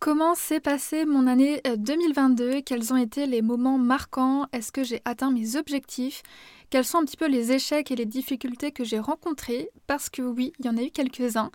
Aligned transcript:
Comment 0.00 0.34
s'est 0.34 0.60
passée 0.60 1.04
mon 1.04 1.26
année 1.26 1.60
2022 1.76 2.44
euh, 2.44 2.60
Quels 2.64 2.90
ont 2.94 2.96
été 2.96 3.26
les 3.26 3.42
moments 3.42 3.76
marquants? 3.76 4.46
Est-ce 4.54 4.72
que 4.72 4.82
j'ai 4.82 5.02
atteint 5.04 5.30
mes 5.30 5.56
objectifs? 5.56 6.22
Quels 6.70 6.86
sont 6.86 7.00
un 7.00 7.04
petit 7.04 7.18
peu 7.18 7.28
les 7.28 7.52
échecs 7.52 7.90
et 7.90 7.96
les 7.96 8.06
difficultés 8.06 8.72
que 8.72 8.82
j'ai 8.82 8.98
rencontrés? 8.98 9.68
Parce 9.86 10.08
que 10.08 10.22
oui, 10.22 10.54
il 10.58 10.64
y 10.64 10.70
en 10.70 10.78
a 10.78 10.82
eu 10.82 10.90
quelques-uns. 10.90 11.50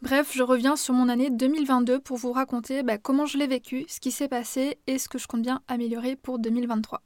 Bref, 0.00 0.30
je 0.32 0.44
reviens 0.44 0.76
sur 0.76 0.94
mon 0.94 1.08
année 1.08 1.30
2022 1.30 1.98
pour 1.98 2.18
vous 2.18 2.30
raconter 2.30 2.84
bah, 2.84 2.98
comment 2.98 3.26
je 3.26 3.36
l'ai 3.36 3.48
vécu, 3.48 3.84
ce 3.88 3.98
qui 3.98 4.12
s'est 4.12 4.28
passé 4.28 4.78
et 4.86 4.98
ce 4.98 5.08
que 5.08 5.18
je 5.18 5.26
compte 5.26 5.42
bien 5.42 5.60
améliorer 5.66 6.14
pour 6.14 6.38
2023. 6.38 7.02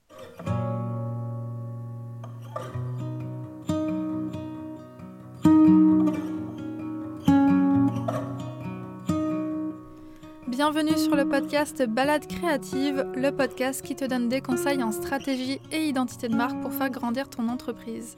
Bienvenue 10.52 10.98
sur 10.98 11.16
le 11.16 11.26
podcast 11.26 11.82
Balade 11.82 12.26
créative, 12.26 13.06
le 13.16 13.30
podcast 13.30 13.80
qui 13.80 13.96
te 13.96 14.04
donne 14.04 14.28
des 14.28 14.42
conseils 14.42 14.82
en 14.82 14.92
stratégie 14.92 15.60
et 15.70 15.86
identité 15.86 16.28
de 16.28 16.36
marque 16.36 16.60
pour 16.60 16.74
faire 16.74 16.90
grandir 16.90 17.30
ton 17.30 17.48
entreprise. 17.48 18.16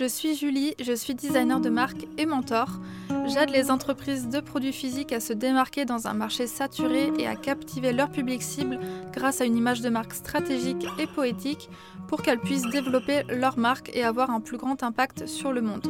Je 0.00 0.06
suis 0.06 0.34
Julie, 0.34 0.74
je 0.82 0.94
suis 0.94 1.14
designer 1.14 1.60
de 1.60 1.68
marque 1.68 2.06
et 2.16 2.24
mentor. 2.24 2.80
J'aide 3.26 3.50
les 3.50 3.70
entreprises 3.70 4.28
de 4.28 4.40
produits 4.40 4.72
physiques 4.72 5.12
à 5.12 5.20
se 5.20 5.34
démarquer 5.34 5.84
dans 5.84 6.06
un 6.06 6.14
marché 6.14 6.46
saturé 6.46 7.12
et 7.18 7.26
à 7.26 7.36
captiver 7.36 7.92
leur 7.92 8.10
public 8.10 8.42
cible 8.42 8.80
grâce 9.12 9.42
à 9.42 9.44
une 9.44 9.56
image 9.56 9.82
de 9.82 9.90
marque 9.90 10.14
stratégique 10.14 10.86
et 10.98 11.06
poétique 11.06 11.68
pour 12.08 12.22
qu'elles 12.22 12.40
puissent 12.40 12.68
développer 12.70 13.22
leur 13.28 13.58
marque 13.58 13.90
et 13.94 14.02
avoir 14.02 14.30
un 14.30 14.40
plus 14.40 14.56
grand 14.56 14.82
impact 14.82 15.26
sur 15.26 15.52
le 15.52 15.60
monde. 15.60 15.86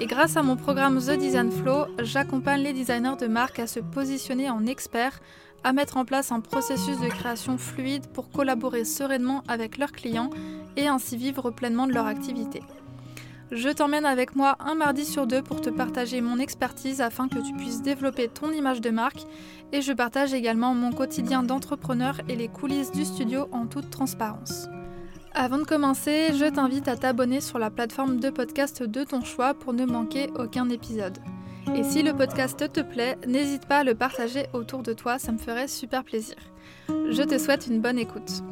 Et 0.00 0.06
grâce 0.06 0.36
à 0.36 0.42
mon 0.42 0.56
programme 0.56 0.98
The 0.98 1.16
Design 1.16 1.52
Flow, 1.52 1.86
j'accompagne 2.00 2.62
les 2.62 2.72
designers 2.72 3.16
de 3.20 3.28
marque 3.28 3.60
à 3.60 3.68
se 3.68 3.80
positionner 3.80 4.50
en 4.50 4.66
experts, 4.66 5.20
à 5.62 5.72
mettre 5.72 5.96
en 5.96 6.04
place 6.04 6.32
un 6.32 6.40
processus 6.40 6.98
de 7.00 7.08
création 7.08 7.56
fluide 7.56 8.08
pour 8.08 8.30
collaborer 8.30 8.84
sereinement 8.84 9.42
avec 9.46 9.78
leurs 9.78 9.92
clients 9.92 10.30
et 10.76 10.88
ainsi 10.88 11.16
vivre 11.16 11.50
pleinement 11.50 11.86
de 11.86 11.94
leur 11.94 12.06
activité. 12.06 12.62
Je 13.50 13.70
t'emmène 13.70 14.04
avec 14.04 14.36
moi 14.36 14.56
un 14.60 14.74
mardi 14.74 15.06
sur 15.06 15.26
deux 15.26 15.42
pour 15.42 15.62
te 15.62 15.70
partager 15.70 16.20
mon 16.20 16.38
expertise 16.38 17.00
afin 17.00 17.28
que 17.28 17.38
tu 17.38 17.54
puisses 17.54 17.80
développer 17.80 18.28
ton 18.28 18.50
image 18.50 18.82
de 18.82 18.90
marque 18.90 19.22
et 19.72 19.80
je 19.80 19.92
partage 19.92 20.34
également 20.34 20.74
mon 20.74 20.92
quotidien 20.92 21.42
d'entrepreneur 21.42 22.20
et 22.28 22.36
les 22.36 22.48
coulisses 22.48 22.92
du 22.92 23.06
studio 23.06 23.48
en 23.50 23.66
toute 23.66 23.88
transparence. 23.88 24.68
Avant 25.32 25.58
de 25.58 25.64
commencer, 25.64 26.34
je 26.34 26.44
t'invite 26.44 26.88
à 26.88 26.96
t'abonner 26.96 27.40
sur 27.40 27.58
la 27.58 27.70
plateforme 27.70 28.20
de 28.20 28.28
podcast 28.28 28.82
de 28.82 29.04
ton 29.04 29.22
choix 29.22 29.54
pour 29.54 29.72
ne 29.72 29.86
manquer 29.86 30.28
aucun 30.38 30.68
épisode. 30.68 31.18
Et 31.74 31.84
si 31.84 32.02
le 32.02 32.12
podcast 32.12 32.70
te 32.72 32.80
plaît, 32.80 33.16
n'hésite 33.26 33.66
pas 33.66 33.78
à 33.78 33.84
le 33.84 33.94
partager 33.94 34.46
autour 34.52 34.82
de 34.82 34.92
toi, 34.92 35.18
ça 35.18 35.32
me 35.32 35.38
ferait 35.38 35.68
super 35.68 36.04
plaisir. 36.04 36.36
Je 36.88 37.22
te 37.22 37.38
souhaite 37.38 37.66
une 37.66 37.80
bonne 37.80 37.98
écoute. 37.98 38.42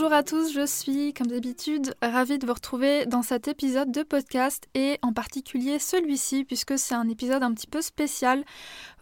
Bonjour 0.00 0.12
à 0.12 0.22
tous, 0.22 0.52
je 0.52 0.64
suis 0.64 1.12
comme 1.12 1.26
d'habitude 1.26 1.92
ravie 2.00 2.38
de 2.38 2.46
vous 2.46 2.52
retrouver 2.52 3.04
dans 3.06 3.22
cet 3.22 3.48
épisode 3.48 3.90
de 3.90 4.04
podcast 4.04 4.68
et 4.76 4.96
en 5.02 5.12
particulier 5.12 5.80
celui-ci 5.80 6.44
puisque 6.44 6.78
c'est 6.78 6.94
un 6.94 7.08
épisode 7.08 7.42
un 7.42 7.52
petit 7.52 7.66
peu 7.66 7.82
spécial. 7.82 8.44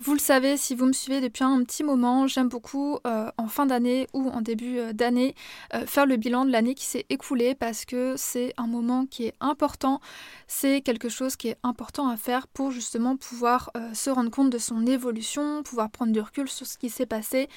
Vous 0.01 0.15
le 0.15 0.19
savez 0.19 0.57
si 0.57 0.75
vous 0.75 0.87
me 0.87 0.95
suivez 0.95 1.21
depuis 1.21 1.45
un 1.45 1.63
petit 1.65 1.85
moment, 1.85 2.27
j'aime 2.27 2.49
beaucoup 2.49 2.97
euh, 3.07 3.31
en 3.37 3.47
fin 3.47 3.67
d'année 3.67 4.07
ou 4.15 4.31
en 4.31 4.41
début 4.41 4.79
euh, 4.79 4.95
d'année 4.95 5.35
euh, 5.75 5.85
faire 5.85 6.07
le 6.07 6.17
bilan 6.17 6.47
de 6.47 6.51
l'année 6.51 6.75
qui 6.75 6.87
s'est 6.87 7.05
écoulée 7.11 7.55
parce 7.55 7.85
que 7.85 8.15
c'est 8.17 8.55
un 8.57 8.67
moment 8.67 9.05
qui 9.05 9.27
est 9.27 9.35
important, 9.41 10.01
c'est 10.47 10.81
quelque 10.81 11.11
chose 11.11 11.37
qui 11.37 11.49
est 11.49 11.59
important 11.63 12.09
à 12.09 12.17
faire 12.17 12.49
pour 12.49 12.71
justement 12.71 13.19
pouvoir 13.19 13.71
se 13.93 14.09
rendre 14.09 14.31
compte 14.31 14.49
de 14.49 14.59
son 14.59 14.87
évolution, 14.87 15.63
pouvoir 15.63 15.91
prendre 15.91 16.13
du 16.13 16.21
recul 16.21 16.49
sur 16.49 16.67
ce 16.67 16.79
qui 16.79 16.89
s'est 16.89 17.05
passé 17.05 17.51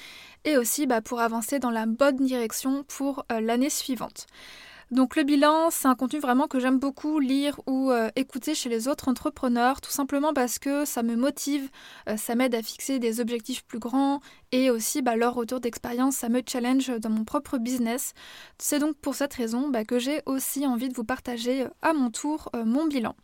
et 0.44 0.58
aussi 0.58 0.86
bah, 0.86 1.00
pour 1.00 1.20
avancer 1.20 1.58
dans 1.58 1.70
la 1.70 1.86
bonne 1.86 2.16
direction 2.16 2.84
pour 2.86 3.24
l'année 3.38 3.70
suivante. 3.70 4.26
Donc 4.90 5.14
le 5.14 5.22
bilan, 5.22 5.70
c'est 5.70 5.86
un 5.86 5.94
contenu 5.94 6.18
vraiment 6.18 6.48
que 6.48 6.58
j'aime 6.58 6.80
beaucoup 6.80 7.20
lire 7.20 7.60
ou 7.68 7.92
euh, 7.92 8.08
écouter 8.16 8.56
chez 8.56 8.68
les 8.68 8.88
autres 8.88 9.08
entrepreneurs, 9.08 9.80
tout 9.80 9.92
simplement 9.92 10.34
parce 10.34 10.58
que 10.58 10.84
ça 10.84 11.04
me 11.04 11.14
motive, 11.14 11.70
euh, 12.08 12.16
ça 12.16 12.34
m'aide 12.34 12.56
à 12.56 12.62
fixer 12.62 12.98
des 12.98 13.20
objectifs 13.20 13.64
plus 13.64 13.78
grands 13.78 14.20
et 14.50 14.68
aussi 14.68 15.00
bah, 15.00 15.14
leur 15.14 15.34
retour 15.34 15.60
d'expérience, 15.60 16.16
ça 16.16 16.28
me 16.28 16.42
challenge 16.44 16.90
dans 16.98 17.10
mon 17.10 17.24
propre 17.24 17.58
business. 17.58 18.14
C'est 18.58 18.80
donc 18.80 18.96
pour 18.96 19.14
cette 19.14 19.34
raison 19.34 19.68
bah, 19.68 19.84
que 19.84 20.00
j'ai 20.00 20.22
aussi 20.26 20.66
envie 20.66 20.88
de 20.88 20.94
vous 20.94 21.04
partager 21.04 21.68
à 21.82 21.92
mon 21.92 22.10
tour 22.10 22.50
mon 22.64 22.86
bilan. 22.86 23.14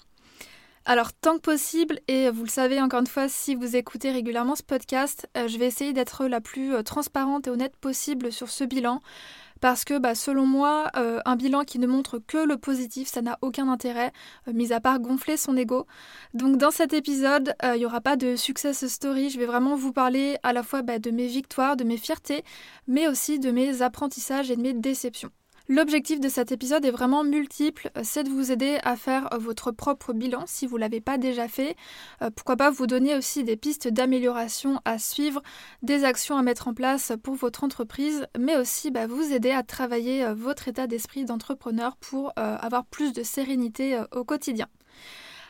Alors, 0.88 1.12
tant 1.12 1.34
que 1.34 1.40
possible, 1.40 1.98
et 2.06 2.30
vous 2.30 2.44
le 2.44 2.48
savez 2.48 2.80
encore 2.80 3.00
une 3.00 3.08
fois, 3.08 3.28
si 3.28 3.56
vous 3.56 3.74
écoutez 3.74 4.12
régulièrement 4.12 4.54
ce 4.54 4.62
podcast, 4.62 5.28
euh, 5.36 5.48
je 5.48 5.58
vais 5.58 5.66
essayer 5.66 5.92
d'être 5.92 6.28
la 6.28 6.40
plus 6.40 6.76
euh, 6.76 6.82
transparente 6.84 7.48
et 7.48 7.50
honnête 7.50 7.74
possible 7.76 8.30
sur 8.30 8.48
ce 8.50 8.62
bilan. 8.62 9.02
Parce 9.60 9.84
que 9.84 9.98
bah, 9.98 10.14
selon 10.14 10.46
moi, 10.46 10.90
euh, 10.96 11.20
un 11.24 11.36
bilan 11.36 11.64
qui 11.64 11.78
ne 11.78 11.86
montre 11.86 12.18
que 12.18 12.38
le 12.38 12.56
positif, 12.56 13.08
ça 13.08 13.22
n'a 13.22 13.38
aucun 13.42 13.68
intérêt, 13.68 14.12
mis 14.52 14.72
à 14.72 14.80
part 14.80 15.00
gonfler 15.00 15.36
son 15.36 15.56
ego. 15.56 15.86
Donc 16.34 16.58
dans 16.58 16.70
cet 16.70 16.92
épisode, 16.92 17.54
il 17.62 17.78
n'y 17.78 17.86
aura 17.86 18.00
pas 18.00 18.16
de 18.16 18.36
success 18.36 18.86
story, 18.86 19.30
je 19.30 19.38
vais 19.38 19.46
vraiment 19.46 19.76
vous 19.76 19.92
parler 19.92 20.36
à 20.42 20.52
la 20.52 20.62
fois 20.62 20.82
bah, 20.82 20.98
de 20.98 21.10
mes 21.10 21.26
victoires, 21.26 21.76
de 21.76 21.84
mes 21.84 21.96
fiertés, 21.96 22.44
mais 22.86 23.08
aussi 23.08 23.38
de 23.38 23.50
mes 23.50 23.82
apprentissages 23.82 24.50
et 24.50 24.56
de 24.56 24.62
mes 24.62 24.74
déceptions. 24.74 25.30
L'objectif 25.68 26.20
de 26.20 26.28
cet 26.28 26.52
épisode 26.52 26.84
est 26.84 26.92
vraiment 26.92 27.24
multiple, 27.24 27.90
c'est 28.04 28.22
de 28.22 28.28
vous 28.28 28.52
aider 28.52 28.78
à 28.84 28.94
faire 28.94 29.28
votre 29.40 29.72
propre 29.72 30.12
bilan 30.12 30.44
si 30.46 30.64
vous 30.64 30.76
ne 30.76 30.82
l'avez 30.82 31.00
pas 31.00 31.18
déjà 31.18 31.48
fait. 31.48 31.74
Euh, 32.22 32.30
pourquoi 32.30 32.56
pas 32.56 32.70
vous 32.70 32.86
donner 32.86 33.16
aussi 33.16 33.42
des 33.42 33.56
pistes 33.56 33.88
d'amélioration 33.88 34.80
à 34.84 35.00
suivre, 35.00 35.42
des 35.82 36.04
actions 36.04 36.38
à 36.38 36.42
mettre 36.42 36.68
en 36.68 36.74
place 36.74 37.12
pour 37.20 37.34
votre 37.34 37.64
entreprise, 37.64 38.28
mais 38.38 38.56
aussi 38.56 38.92
bah, 38.92 39.08
vous 39.08 39.32
aider 39.32 39.50
à 39.50 39.64
travailler 39.64 40.24
euh, 40.24 40.34
votre 40.34 40.68
état 40.68 40.86
d'esprit 40.86 41.24
d'entrepreneur 41.24 41.96
pour 41.96 42.28
euh, 42.38 42.56
avoir 42.60 42.84
plus 42.84 43.12
de 43.12 43.24
sérénité 43.24 44.00
au 44.12 44.22
quotidien. 44.22 44.68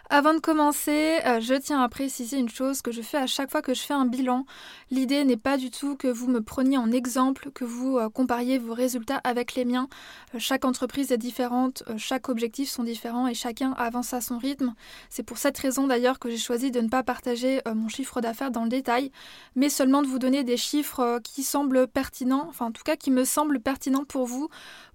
Avant 0.09 0.34
de 0.34 0.39
commencer, 0.39 1.19
euh, 1.27 1.41
je 1.41 1.55
tiens 1.55 1.83
à 1.83 1.89
préciser 1.89 2.39
une 2.39 2.49
chose 2.49 2.81
que 2.81 2.93
je 2.93 3.03
fais 3.03 3.17
à 3.17 3.27
chaque 3.27 3.50
fois 3.50 3.61
que 3.61 3.75
je 3.75 3.81
fais 3.81 3.93
un 3.93 4.06
bilan. 4.06 4.47
L'idée 4.93 5.25
n'est 5.25 5.37
pas 5.37 5.56
du 5.56 5.72
tout 5.72 5.97
que 5.97 6.06
vous 6.06 6.28
me 6.28 6.41
preniez 6.41 6.78
en 6.78 6.93
exemple, 6.93 7.50
que 7.53 7.65
vous 7.65 7.99
euh, 7.99 8.09
compariez 8.09 8.59
vos 8.59 8.72
résultats 8.72 9.21
avec 9.25 9.56
les 9.56 9.65
miens. 9.65 9.89
Euh, 10.37 10.39
chaque 10.39 10.65
entreprise 10.65 11.11
est 11.11 11.19
différente, 11.19 11.83
chaque 11.97 12.28
objectif 12.28 12.71
sont 12.71 12.84
différents 12.84 13.27
et 13.27 13.34
chacun 13.34 13.72
avance 13.72 14.15
à 14.15 14.21
son 14.21 14.39
rythme. 14.39 14.75
C'est 15.11 15.25
pour 15.25 15.39
cette 15.39 15.59
raison 15.59 15.89
d'ailleurs 15.89 16.21
que 16.21 16.31
j'ai 16.31 16.39
choisi 16.39 16.71
de 16.71 16.81
ne 16.81 16.89
pas 16.89 17.03
partager 17.03 17.61
mon 17.75 17.89
chiffre 17.89 18.21
d'affaires 18.21 18.53
dans 18.53 18.62
le 18.62 18.69
détail, 18.69 19.11
mais 19.56 19.69
seulement 19.69 20.03
de 20.03 20.06
vous 20.06 20.21
donner 20.21 20.45
des 20.45 20.56
chiffres 20.56 21.19
qui 21.25 21.43
semblent 21.43 21.89
pertinents, 21.89 22.47
enfin 22.49 22.66
en 22.66 22.72
tout 22.72 22.84
cas 22.84 22.95
qui 22.95 23.11
me 23.11 23.25
semblent 23.25 23.59
pertinents 23.59 24.05
pour 24.05 24.27
vous 24.27 24.49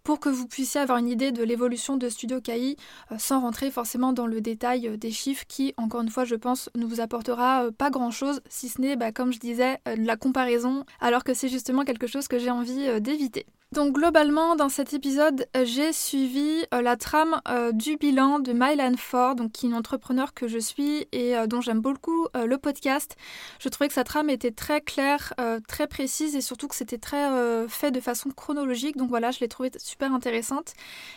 pour 0.03 0.19
que 0.19 0.29
vous 0.29 0.47
puissiez 0.47 0.81
avoir 0.81 0.97
une 0.97 1.07
idée 1.07 1.31
de 1.31 1.43
l'évolution 1.43 1.97
de 1.97 2.09
Studio 2.09 2.41
KI 2.41 2.77
euh, 3.11 3.15
sans 3.17 3.41
rentrer 3.41 3.71
forcément 3.71 4.13
dans 4.13 4.27
le 4.27 4.41
détail 4.41 4.87
euh, 4.87 4.97
des 4.97 5.11
chiffres 5.11 5.45
qui, 5.47 5.73
encore 5.77 6.01
une 6.01 6.09
fois, 6.09 6.25
je 6.25 6.35
pense, 6.35 6.69
ne 6.75 6.85
vous 6.85 7.01
apportera 7.01 7.65
euh, 7.65 7.71
pas 7.71 7.89
grand-chose, 7.89 8.41
si 8.49 8.69
ce 8.69 8.81
n'est, 8.81 8.95
bah, 8.95 9.11
comme 9.11 9.31
je 9.31 9.39
disais, 9.39 9.79
de 9.85 10.05
la 10.05 10.17
comparaison, 10.17 10.85
alors 10.99 11.23
que 11.23 11.33
c'est 11.33 11.49
justement 11.49 11.83
quelque 11.83 12.07
chose 12.07 12.27
que 12.27 12.39
j'ai 12.39 12.51
envie 12.51 13.01
d'éviter. 13.01 13.45
Donc 13.73 13.93
globalement, 13.93 14.57
dans 14.57 14.67
cet 14.67 14.91
épisode, 14.91 15.47
j'ai 15.63 15.93
suivi 15.93 16.65
euh, 16.73 16.81
la 16.81 16.97
trame 16.97 17.39
euh, 17.47 17.71
du 17.71 17.95
bilan 17.95 18.39
de 18.39 18.51
Mylan 18.51 18.97
Ford, 18.97 19.35
donc 19.35 19.53
qui 19.53 19.65
est 19.65 19.69
une 19.69 19.75
entrepreneur 19.75 20.33
que 20.33 20.49
je 20.49 20.57
suis 20.57 21.07
et 21.13 21.37
euh, 21.37 21.47
dont 21.47 21.61
j'aime 21.61 21.79
beaucoup 21.79 22.27
le 22.35 22.57
podcast. 22.57 23.15
Je 23.59 23.69
trouvais 23.69 23.87
que 23.87 23.93
sa 23.93 24.03
trame 24.03 24.29
était 24.29 24.51
très 24.51 24.81
claire, 24.81 25.33
très 25.67 25.87
précise 25.87 26.35
et 26.35 26.41
surtout 26.41 26.67
que 26.67 26.75
c'était 26.75 26.97
très 26.97 27.67
fait 27.67 27.91
de 27.91 27.99
façon 27.99 28.29
chronologique. 28.29 28.97
Donc 28.97 29.09
voilà, 29.09 29.31
je 29.31 29.39
l'ai 29.39 29.47
trouvée 29.47 29.71
super 29.77 30.13
intéressante. 30.13 30.73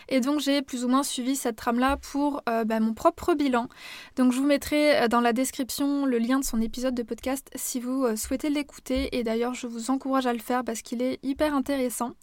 Et 0.07 0.21
donc 0.21 0.39
j'ai 0.39 0.61
plus 0.61 0.85
ou 0.85 0.87
moins 0.87 1.03
suivi 1.03 1.35
cette 1.35 1.55
trame-là 1.55 1.97
pour 1.97 2.41
bah, 2.45 2.79
mon 2.79 2.93
propre 2.93 3.33
bilan. 3.33 3.67
Donc 4.15 4.31
je 4.31 4.39
vous 4.39 4.45
mettrai 4.45 5.07
dans 5.09 5.21
la 5.21 5.33
description 5.33 6.05
le 6.05 6.17
lien 6.17 6.39
de 6.39 6.45
son 6.45 6.61
épisode 6.61 6.95
de 6.95 7.03
podcast 7.03 7.49
si 7.55 7.79
vous 7.79 8.15
souhaitez 8.15 8.49
l'écouter. 8.49 9.17
Et 9.17 9.23
d'ailleurs, 9.23 9.53
je 9.53 9.67
vous 9.67 9.89
encourage 9.89 10.27
à 10.27 10.33
le 10.33 10.39
faire 10.39 10.63
parce 10.63 10.81
qu'il 10.81 11.01
est 11.01 11.19
hyper 11.23 11.53
intéressant. 11.53 12.13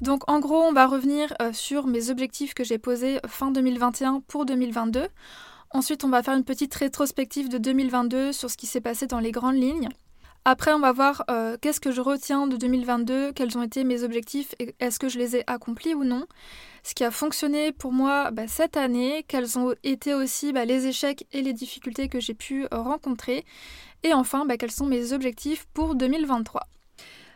Donc 0.00 0.28
en 0.28 0.40
gros, 0.40 0.62
on 0.62 0.72
va 0.72 0.86
revenir 0.86 1.32
euh, 1.40 1.52
sur 1.52 1.86
mes 1.86 2.10
objectifs 2.10 2.54
que 2.54 2.64
j'ai 2.64 2.78
posés 2.78 3.20
fin 3.26 3.50
2021 3.50 4.22
pour 4.26 4.46
2022. 4.46 5.08
Ensuite, 5.70 6.04
on 6.04 6.08
va 6.08 6.22
faire 6.22 6.34
une 6.34 6.44
petite 6.44 6.74
rétrospective 6.74 7.48
de 7.48 7.58
2022 7.58 8.32
sur 8.32 8.50
ce 8.50 8.56
qui 8.56 8.66
s'est 8.66 8.80
passé 8.80 9.06
dans 9.06 9.20
les 9.20 9.32
grandes 9.32 9.56
lignes. 9.56 9.88
Après, 10.44 10.72
on 10.72 10.80
va 10.80 10.90
voir 10.90 11.22
euh, 11.30 11.56
qu'est-ce 11.60 11.80
que 11.80 11.92
je 11.92 12.00
retiens 12.00 12.48
de 12.48 12.56
2022, 12.56 13.32
quels 13.32 13.56
ont 13.56 13.62
été 13.62 13.84
mes 13.84 14.02
objectifs 14.02 14.56
et 14.58 14.74
est-ce 14.80 14.98
que 14.98 15.08
je 15.08 15.18
les 15.18 15.36
ai 15.36 15.44
accomplis 15.46 15.94
ou 15.94 16.02
non. 16.02 16.26
Ce 16.82 16.94
qui 16.94 17.04
a 17.04 17.12
fonctionné 17.12 17.70
pour 17.70 17.92
moi 17.92 18.32
bah, 18.32 18.48
cette 18.48 18.76
année, 18.76 19.24
quels 19.28 19.56
ont 19.56 19.72
été 19.84 20.14
aussi 20.14 20.52
bah, 20.52 20.64
les 20.64 20.88
échecs 20.88 21.28
et 21.30 21.42
les 21.42 21.52
difficultés 21.52 22.08
que 22.08 22.18
j'ai 22.18 22.34
pu 22.34 22.64
euh, 22.64 22.68
rencontrer. 22.72 23.44
Et 24.02 24.12
enfin, 24.14 24.44
bah, 24.44 24.56
quels 24.56 24.72
sont 24.72 24.86
mes 24.86 25.12
objectifs 25.12 25.68
pour 25.74 25.94
2023. 25.94 26.66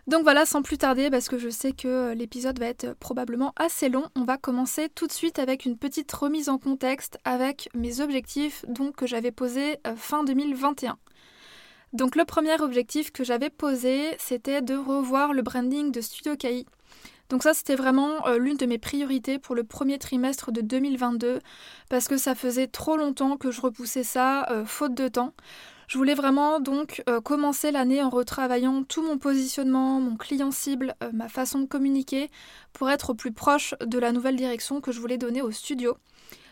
Donc 0.06 0.22
voilà, 0.22 0.46
sans 0.46 0.62
plus 0.62 0.78
tarder, 0.78 1.10
parce 1.10 1.28
que 1.28 1.36
je 1.36 1.48
sais 1.48 1.72
que 1.72 2.12
l'épisode 2.12 2.60
va 2.60 2.66
être 2.66 2.94
probablement 2.94 3.52
assez 3.56 3.88
long, 3.88 4.04
on 4.14 4.22
va 4.22 4.38
commencer 4.38 4.88
tout 4.88 5.08
de 5.08 5.12
suite 5.12 5.40
avec 5.40 5.64
une 5.64 5.76
petite 5.76 6.12
remise 6.12 6.48
en 6.48 6.58
contexte 6.58 7.18
avec 7.24 7.68
mes 7.74 8.00
objectifs 8.00 8.64
donc, 8.68 8.94
que 8.94 9.06
j'avais 9.08 9.32
posés 9.32 9.78
euh, 9.84 9.96
fin 9.96 10.22
2021. 10.22 10.96
Donc 11.92 12.14
le 12.14 12.24
premier 12.24 12.60
objectif 12.60 13.10
que 13.10 13.24
j'avais 13.24 13.50
posé, 13.50 14.14
c'était 14.18 14.62
de 14.62 14.76
revoir 14.76 15.32
le 15.32 15.42
branding 15.42 15.90
de 15.90 16.00
Studio 16.00 16.36
KI. 16.36 16.66
Donc 17.28 17.42
ça, 17.42 17.54
c'était 17.54 17.74
vraiment 17.74 18.26
euh, 18.28 18.38
l'une 18.38 18.56
de 18.56 18.66
mes 18.66 18.78
priorités 18.78 19.40
pour 19.40 19.56
le 19.56 19.64
premier 19.64 19.98
trimestre 19.98 20.52
de 20.52 20.60
2022, 20.60 21.40
parce 21.88 22.06
que 22.06 22.16
ça 22.16 22.36
faisait 22.36 22.68
trop 22.68 22.96
longtemps 22.96 23.36
que 23.36 23.50
je 23.50 23.60
repoussais 23.60 24.04
ça, 24.04 24.46
euh, 24.50 24.64
faute 24.64 24.94
de 24.94 25.08
temps. 25.08 25.32
Je 25.88 25.98
voulais 25.98 26.14
vraiment 26.14 26.58
donc 26.58 27.04
euh, 27.08 27.20
commencer 27.20 27.70
l'année 27.70 28.02
en 28.02 28.10
retravaillant 28.10 28.82
tout 28.82 29.02
mon 29.02 29.18
positionnement, 29.18 30.00
mon 30.00 30.16
client 30.16 30.50
cible, 30.50 30.96
euh, 31.04 31.10
ma 31.12 31.28
façon 31.28 31.60
de 31.60 31.66
communiquer 31.66 32.28
pour 32.72 32.90
être 32.90 33.10
au 33.10 33.14
plus 33.14 33.30
proche 33.30 33.74
de 33.84 33.98
la 34.00 34.10
nouvelle 34.10 34.34
direction 34.34 34.80
que 34.80 34.90
je 34.90 34.98
voulais 34.98 35.16
donner 35.16 35.42
au 35.42 35.52
studio. 35.52 35.96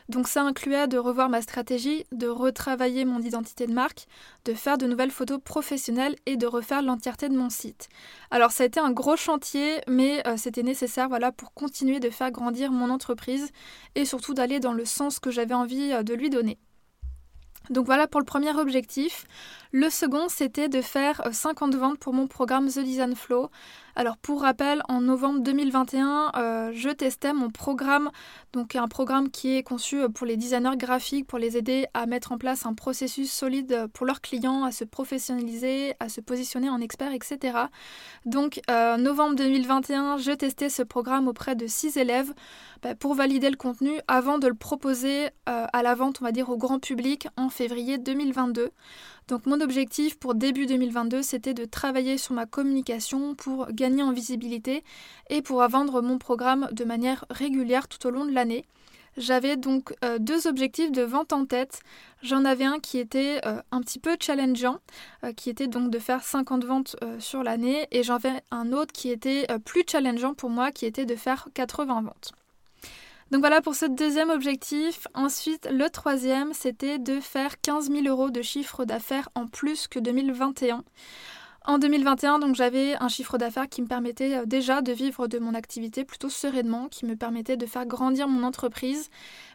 Donc 0.08 0.28
ça 0.28 0.42
incluait 0.42 0.86
de 0.86 0.98
revoir 0.98 1.30
ma 1.30 1.42
stratégie, 1.42 2.04
de 2.12 2.28
retravailler 2.28 3.04
mon 3.04 3.20
identité 3.20 3.66
de 3.66 3.72
marque, 3.72 4.06
de 4.44 4.54
faire 4.54 4.78
de 4.78 4.86
nouvelles 4.86 5.10
photos 5.10 5.40
professionnelles 5.42 6.14
et 6.26 6.36
de 6.36 6.46
refaire 6.46 6.82
l'entièreté 6.82 7.28
de 7.28 7.36
mon 7.36 7.50
site. 7.50 7.88
Alors 8.30 8.52
ça 8.52 8.62
a 8.62 8.66
été 8.66 8.78
un 8.78 8.92
gros 8.92 9.16
chantier, 9.16 9.80
mais 9.88 10.24
euh, 10.28 10.36
c'était 10.36 10.62
nécessaire 10.62 11.08
voilà, 11.08 11.32
pour 11.32 11.54
continuer 11.54 11.98
de 11.98 12.10
faire 12.10 12.30
grandir 12.30 12.70
mon 12.70 12.88
entreprise 12.88 13.50
et 13.96 14.04
surtout 14.04 14.34
d'aller 14.34 14.60
dans 14.60 14.74
le 14.74 14.84
sens 14.84 15.18
que 15.18 15.32
j'avais 15.32 15.54
envie 15.54 15.90
de 16.04 16.14
lui 16.14 16.30
donner. 16.30 16.58
Donc 17.70 17.86
voilà 17.86 18.06
pour 18.06 18.20
le 18.20 18.26
premier 18.26 18.54
objectif. 18.54 19.26
Le 19.72 19.90
second, 19.90 20.28
c'était 20.28 20.68
de 20.68 20.80
faire 20.80 21.20
50 21.32 21.74
ventes 21.74 21.98
pour 21.98 22.12
mon 22.12 22.26
programme 22.28 22.68
The 22.68 22.78
Design 22.80 23.16
Flow. 23.16 23.50
Alors 23.96 24.16
pour 24.16 24.42
rappel, 24.42 24.82
en 24.88 25.00
novembre 25.00 25.40
2021, 25.40 26.32
euh, 26.36 26.72
je 26.74 26.90
testais 26.90 27.32
mon 27.32 27.48
programme, 27.50 28.10
donc 28.52 28.74
un 28.74 28.88
programme 28.88 29.30
qui 29.30 29.56
est 29.56 29.62
conçu 29.62 29.98
pour 30.14 30.26
les 30.26 30.36
designers 30.36 30.76
graphiques, 30.76 31.28
pour 31.28 31.38
les 31.38 31.56
aider 31.56 31.86
à 31.94 32.06
mettre 32.06 32.32
en 32.32 32.38
place 32.38 32.66
un 32.66 32.74
processus 32.74 33.32
solide 33.32 33.86
pour 33.92 34.04
leurs 34.04 34.20
clients, 34.20 34.64
à 34.64 34.72
se 34.72 34.82
professionnaliser, 34.82 35.94
à 36.00 36.08
se 36.08 36.20
positionner 36.20 36.68
en 36.68 36.80
expert, 36.80 37.12
etc. 37.12 37.58
Donc 38.26 38.60
euh, 38.68 38.96
novembre 38.96 39.36
2021, 39.36 40.18
je 40.18 40.32
testais 40.32 40.70
ce 40.70 40.82
programme 40.82 41.28
auprès 41.28 41.54
de 41.54 41.68
6 41.68 41.96
élèves 41.96 42.32
bah, 42.82 42.96
pour 42.96 43.14
valider 43.14 43.48
le 43.48 43.56
contenu 43.56 43.92
avant 44.08 44.38
de 44.38 44.48
le 44.48 44.54
proposer 44.54 45.26
euh, 45.48 45.66
à 45.72 45.82
la 45.82 45.94
vente, 45.94 46.18
on 46.20 46.24
va 46.24 46.32
dire, 46.32 46.50
au 46.50 46.56
grand 46.56 46.80
public 46.80 47.28
février 47.54 47.98
2022. 47.98 48.70
Donc 49.28 49.46
mon 49.46 49.60
objectif 49.60 50.18
pour 50.18 50.34
début 50.34 50.66
2022, 50.66 51.22
c'était 51.22 51.54
de 51.54 51.64
travailler 51.64 52.18
sur 52.18 52.34
ma 52.34 52.44
communication 52.44 53.34
pour 53.34 53.68
gagner 53.72 54.02
en 54.02 54.12
visibilité 54.12 54.84
et 55.30 55.40
pour 55.40 55.66
vendre 55.68 56.02
mon 56.02 56.18
programme 56.18 56.68
de 56.72 56.84
manière 56.84 57.24
régulière 57.30 57.88
tout 57.88 58.06
au 58.06 58.10
long 58.10 58.26
de 58.26 58.32
l'année. 58.32 58.66
J'avais 59.16 59.56
donc 59.56 59.94
euh, 60.04 60.18
deux 60.18 60.48
objectifs 60.48 60.90
de 60.90 61.02
vente 61.02 61.32
en 61.32 61.46
tête. 61.46 61.80
J'en 62.22 62.44
avais 62.44 62.64
un 62.64 62.80
qui 62.80 62.98
était 62.98 63.40
euh, 63.46 63.62
un 63.70 63.80
petit 63.80 64.00
peu 64.00 64.16
challengeant, 64.18 64.78
euh, 65.22 65.32
qui 65.32 65.50
était 65.50 65.68
donc 65.68 65.90
de 65.90 65.98
faire 65.98 66.24
50 66.24 66.64
ventes 66.64 66.96
sur 67.20 67.42
l'année, 67.42 67.86
et 67.92 68.02
j'en 68.02 68.16
avais 68.16 68.42
un 68.50 68.72
autre 68.72 68.92
qui 68.92 69.10
était 69.10 69.46
plus 69.64 69.84
challengeant 69.88 70.34
pour 70.34 70.50
moi, 70.50 70.72
qui 70.72 70.86
était 70.86 71.06
de 71.06 71.14
faire 71.14 71.48
80 71.54 72.02
ventes. 72.02 72.32
Donc 73.34 73.40
voilà 73.40 73.60
pour 73.60 73.74
ce 73.74 73.86
deuxième 73.86 74.30
objectif. 74.30 75.08
Ensuite, 75.12 75.66
le 75.68 75.90
troisième, 75.90 76.52
c'était 76.52 77.00
de 77.00 77.18
faire 77.18 77.60
15 77.60 77.90
000 77.90 78.06
euros 78.06 78.30
de 78.30 78.42
chiffre 78.42 78.84
d'affaires 78.84 79.28
en 79.34 79.48
plus 79.48 79.88
que 79.88 79.98
2021. 79.98 80.84
En 81.66 81.78
2021, 81.78 82.40
donc 82.40 82.54
j'avais 82.56 82.94
un 83.00 83.08
chiffre 83.08 83.38
d'affaires 83.38 83.70
qui 83.70 83.80
me 83.80 83.86
permettait 83.86 84.36
euh, 84.36 84.44
déjà 84.44 84.82
de 84.82 84.92
vivre 84.92 85.28
de 85.28 85.38
mon 85.38 85.54
activité 85.54 86.04
plutôt 86.04 86.28
sereinement, 86.28 86.88
qui 86.88 87.06
me 87.06 87.16
permettait 87.16 87.56
de 87.56 87.64
faire 87.64 87.86
grandir 87.86 88.28
mon 88.28 88.42
entreprise, 88.42 89.08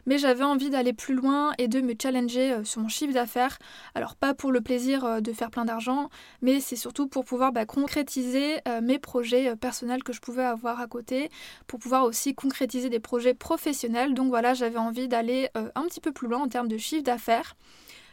mais 0.06 0.18
j'avais 0.18 0.42
envie 0.42 0.70
d'aller 0.70 0.92
plus 0.92 1.14
loin 1.14 1.52
et 1.58 1.68
de 1.68 1.80
me 1.80 1.94
challenger 2.00 2.50
euh, 2.50 2.64
sur 2.64 2.80
mon 2.80 2.88
chiffre 2.88 3.14
d'affaires. 3.14 3.58
Alors 3.94 4.16
pas 4.16 4.34
pour 4.34 4.50
le 4.50 4.60
plaisir 4.60 5.04
euh, 5.04 5.20
de 5.20 5.32
faire 5.32 5.52
plein 5.52 5.64
d'argent, 5.64 6.10
mais 6.42 6.58
c'est 6.58 6.74
surtout 6.74 7.06
pour 7.06 7.24
pouvoir 7.24 7.52
bah, 7.52 7.64
concrétiser 7.64 8.56
mes 8.82 8.98
projets 8.98 9.54
personnels 9.54 10.02
que 10.02 10.12
je 10.12 10.20
pouvais 10.20 10.42
avoir 10.42 10.80
à 10.80 10.88
côté, 10.88 11.30
pour 11.68 11.78
pouvoir 11.78 12.04
aussi 12.04 12.34
concrétiser 12.34 12.88
des 12.88 12.98
projets 12.98 13.34
professionnels. 13.34 14.14
Donc 14.14 14.30
voilà, 14.30 14.54
j'avais 14.54 14.78
envie 14.78 15.06
d'aller 15.06 15.48
un 15.54 15.82
petit 15.82 16.00
peu 16.00 16.12
plus 16.12 16.28
loin 16.28 16.40
en 16.40 16.48
termes 16.48 16.68
de 16.68 16.76
chiffre 16.76 17.04
d'affaires. 17.04 17.54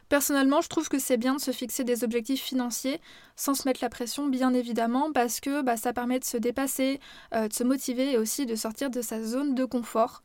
Personnellement, 0.09 0.61
je 0.61 0.69
trouve 0.69 0.87
que 0.87 0.99
c'est 0.99 1.17
bien 1.17 1.35
de 1.35 1.41
se 1.41 1.51
fixer 1.51 1.83
des 1.83 2.03
objectifs 2.03 2.41
financiers 2.41 3.01
sans 3.35 3.53
se 3.55 3.67
mettre 3.67 3.79
la 3.83 3.89
pression, 3.89 4.27
bien 4.27 4.53
évidemment, 4.53 5.11
parce 5.11 5.41
que 5.41 5.61
bah, 5.61 5.75
ça 5.75 5.91
permet 5.91 6.19
de 6.19 6.23
se 6.23 6.37
dépasser, 6.37 6.99
euh, 7.33 7.49
de 7.49 7.53
se 7.53 7.63
motiver 7.63 8.13
et 8.13 8.17
aussi 8.17 8.45
de 8.45 8.55
sortir 8.55 8.89
de 8.89 9.01
sa 9.01 9.21
zone 9.21 9.53
de 9.53 9.65
confort. 9.65 10.23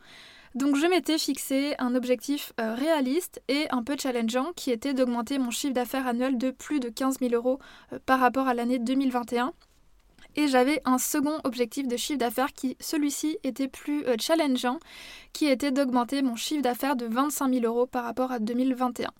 Donc 0.54 0.76
je 0.76 0.86
m'étais 0.86 1.18
fixé 1.18 1.74
un 1.78 1.94
objectif 1.94 2.52
euh, 2.60 2.74
réaliste 2.74 3.40
et 3.48 3.66
un 3.70 3.82
peu 3.82 3.96
challengeant 3.98 4.52
qui 4.54 4.70
était 4.70 4.94
d'augmenter 4.94 5.38
mon 5.38 5.50
chiffre 5.50 5.72
d'affaires 5.72 6.06
annuel 6.06 6.36
de 6.36 6.50
plus 6.50 6.78
de 6.78 6.88
15 6.88 7.18
000 7.18 7.34
euros 7.34 7.58
euh, 7.92 7.98
par 8.06 8.20
rapport 8.20 8.46
à 8.46 8.54
l'année 8.54 8.78
2021. 8.78 9.52
Et 10.36 10.48
j'avais 10.48 10.80
un 10.84 10.96
second 10.96 11.40
objectif 11.44 11.88
de 11.88 11.96
chiffre 11.96 12.18
d'affaires 12.18 12.54
qui, 12.54 12.76
celui-ci, 12.80 13.36
était 13.44 13.68
plus 13.68 14.02
challengeant, 14.18 14.78
qui 15.34 15.44
était 15.46 15.72
d'augmenter 15.72 16.22
mon 16.22 16.36
chiffre 16.36 16.62
d'affaires 16.62 16.96
de 16.96 17.04
25 17.04 17.52
000 17.52 17.66
euros 17.66 17.86
par 17.86 18.04
rapport 18.04 18.32
à 18.32 18.38
2021. 18.38 19.10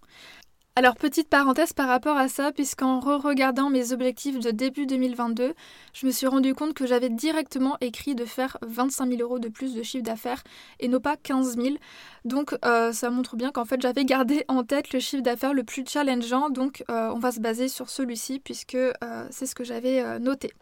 Alors 0.75 0.97
petite 0.97 1.29
parenthèse 1.29 1.75
par 1.75 1.87
rapport 1.87 2.17
à 2.17 2.29
ça, 2.29 2.51
puisqu'en 2.51 2.99
re-regardant 2.99 3.69
mes 3.69 3.93
objectifs 3.93 4.39
de 4.39 4.51
début 4.51 4.87
2022, 4.87 5.53
je 5.93 6.07
me 6.07 6.11
suis 6.11 6.27
rendu 6.27 6.55
compte 6.55 6.73
que 6.73 6.87
j'avais 6.87 7.11
directement 7.11 7.77
écrit 7.83 8.15
de 8.15 8.25
faire 8.25 8.57
25 8.63 9.07
000 9.07 9.21
euros 9.21 9.39
de 9.39 9.51
plus 9.51 9.75
de 9.75 9.83
chiffre 9.83 10.03
d'affaires 10.03 10.43
et 10.81 10.89
non 10.89 10.99
pas 10.99 11.19
15 11.19 11.57
000. 11.57 11.77
Donc 12.25 12.57
euh, 12.65 12.91
ça 12.91 13.11
montre 13.11 13.37
bien 13.37 13.51
qu'en 13.51 13.67
fait 13.67 13.83
j'avais 13.83 14.07
gardé 14.07 14.45
en 14.49 14.65
tête 14.65 14.95
le 14.95 14.99
chiffre 14.99 15.23
d'affaires 15.23 15.53
le 15.53 15.63
plus 15.63 15.85
challengeant, 15.87 16.49
donc 16.49 16.83
euh, 16.91 17.11
on 17.15 17.19
va 17.19 17.33
se 17.33 17.41
baser 17.41 17.69
sur 17.69 17.91
celui-ci 17.91 18.39
puisque 18.39 18.75
euh, 18.75 18.95
c'est 19.31 19.45
ce 19.45 19.55
que 19.55 19.65
j'avais 19.65 20.19
noté. 20.21 20.53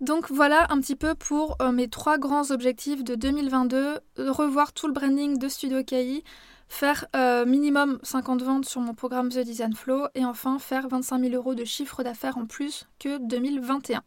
Donc 0.00 0.30
voilà 0.30 0.68
un 0.70 0.80
petit 0.80 0.96
peu 0.96 1.14
pour 1.14 1.58
mes 1.74 1.88
trois 1.88 2.16
grands 2.16 2.50
objectifs 2.50 3.04
de 3.04 3.14
2022, 3.14 3.98
revoir 4.16 4.72
tout 4.72 4.86
le 4.86 4.94
branding 4.94 5.38
de 5.38 5.48
Studio 5.48 5.82
KI, 5.82 6.22
faire 6.68 7.06
euh, 7.16 7.44
minimum 7.44 7.98
50 8.02 8.42
ventes 8.42 8.64
sur 8.66 8.80
mon 8.80 8.94
programme 8.94 9.30
The 9.30 9.38
Design 9.38 9.74
Flow 9.74 10.06
et 10.14 10.24
enfin 10.24 10.58
faire 10.58 10.88
25 10.88 11.20
000 11.20 11.34
euros 11.34 11.54
de 11.54 11.64
chiffre 11.64 12.02
d'affaires 12.02 12.38
en 12.38 12.46
plus 12.46 12.86
que 12.98 13.18
2021. 13.18 14.02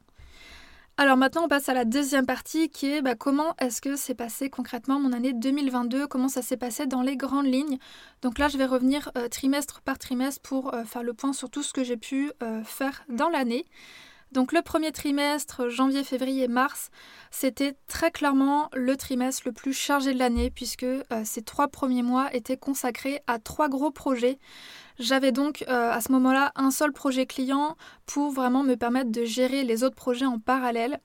Alors 0.98 1.18
maintenant 1.18 1.46
on 1.46 1.48
passe 1.48 1.70
à 1.70 1.74
la 1.74 1.86
deuxième 1.86 2.26
partie 2.26 2.70
qui 2.70 2.92
est 2.92 3.02
bah, 3.02 3.16
comment 3.16 3.56
est-ce 3.60 3.82
que 3.82 3.96
s'est 3.96 4.14
passé 4.14 4.50
concrètement 4.50 5.00
mon 5.00 5.14
année 5.14 5.34
2022, 5.34 6.06
comment 6.06 6.28
ça 6.28 6.42
s'est 6.42 6.58
passé 6.58 6.86
dans 6.86 7.02
les 7.02 7.18
grandes 7.18 7.48
lignes? 7.48 7.78
Donc 8.22 8.38
là 8.38 8.48
je 8.48 8.58
vais 8.58 8.66
revenir 8.66 9.12
euh, 9.18 9.28
trimestre 9.28 9.82
par 9.82 9.98
trimestre 9.98 10.42
pour 10.42 10.74
euh, 10.74 10.84
faire 10.84 11.04
le 11.04 11.14
point 11.14 11.34
sur 11.34 11.50
tout 11.50 11.64
ce 11.64 11.74
que 11.74 11.84
j'ai 11.84 11.98
pu 11.98 12.32
faire 12.64 13.04
dans 13.10 13.30
l'année. 13.30 13.66
Donc 14.32 14.54
le 14.54 14.62
premier 14.62 14.94
trimestre, 14.94 15.68
janvier, 15.68 16.06
février, 16.06 16.48
mars, 16.48 16.90
c'était 17.32 17.76
très 17.88 18.12
clairement 18.12 18.70
le 18.74 18.96
trimestre 18.96 19.44
le 19.46 19.52
plus 19.52 19.74
chargé 19.74 20.14
de 20.14 20.20
l'année 20.20 20.50
puisque 20.50 20.84
euh, 20.84 21.02
ces 21.26 21.42
trois 21.42 21.68
premiers 21.68 22.02
mois 22.02 22.34
étaient 22.34 22.56
consacrés 22.56 23.22
à 23.28 23.40
trois 23.40 23.68
gros 23.68 23.92
projets. 23.92 24.40
J'avais 25.00 25.34
donc 25.34 25.66
euh, 25.68 25.92
à 25.92 26.00
ce 26.00 26.14
moment-là 26.14 26.54
un 26.56 26.72
seul 26.72 26.94
projet 26.94 27.26
client 27.26 27.76
pour 28.06 28.32
vraiment 28.32 28.64
me 28.64 28.76
permettre 28.76 29.12
de 29.12 29.26
gérer 29.26 29.66
les 29.66 29.84
autres 29.84 29.96
projets 29.96 30.26
en 30.26 30.40
parallèle. 30.40 31.02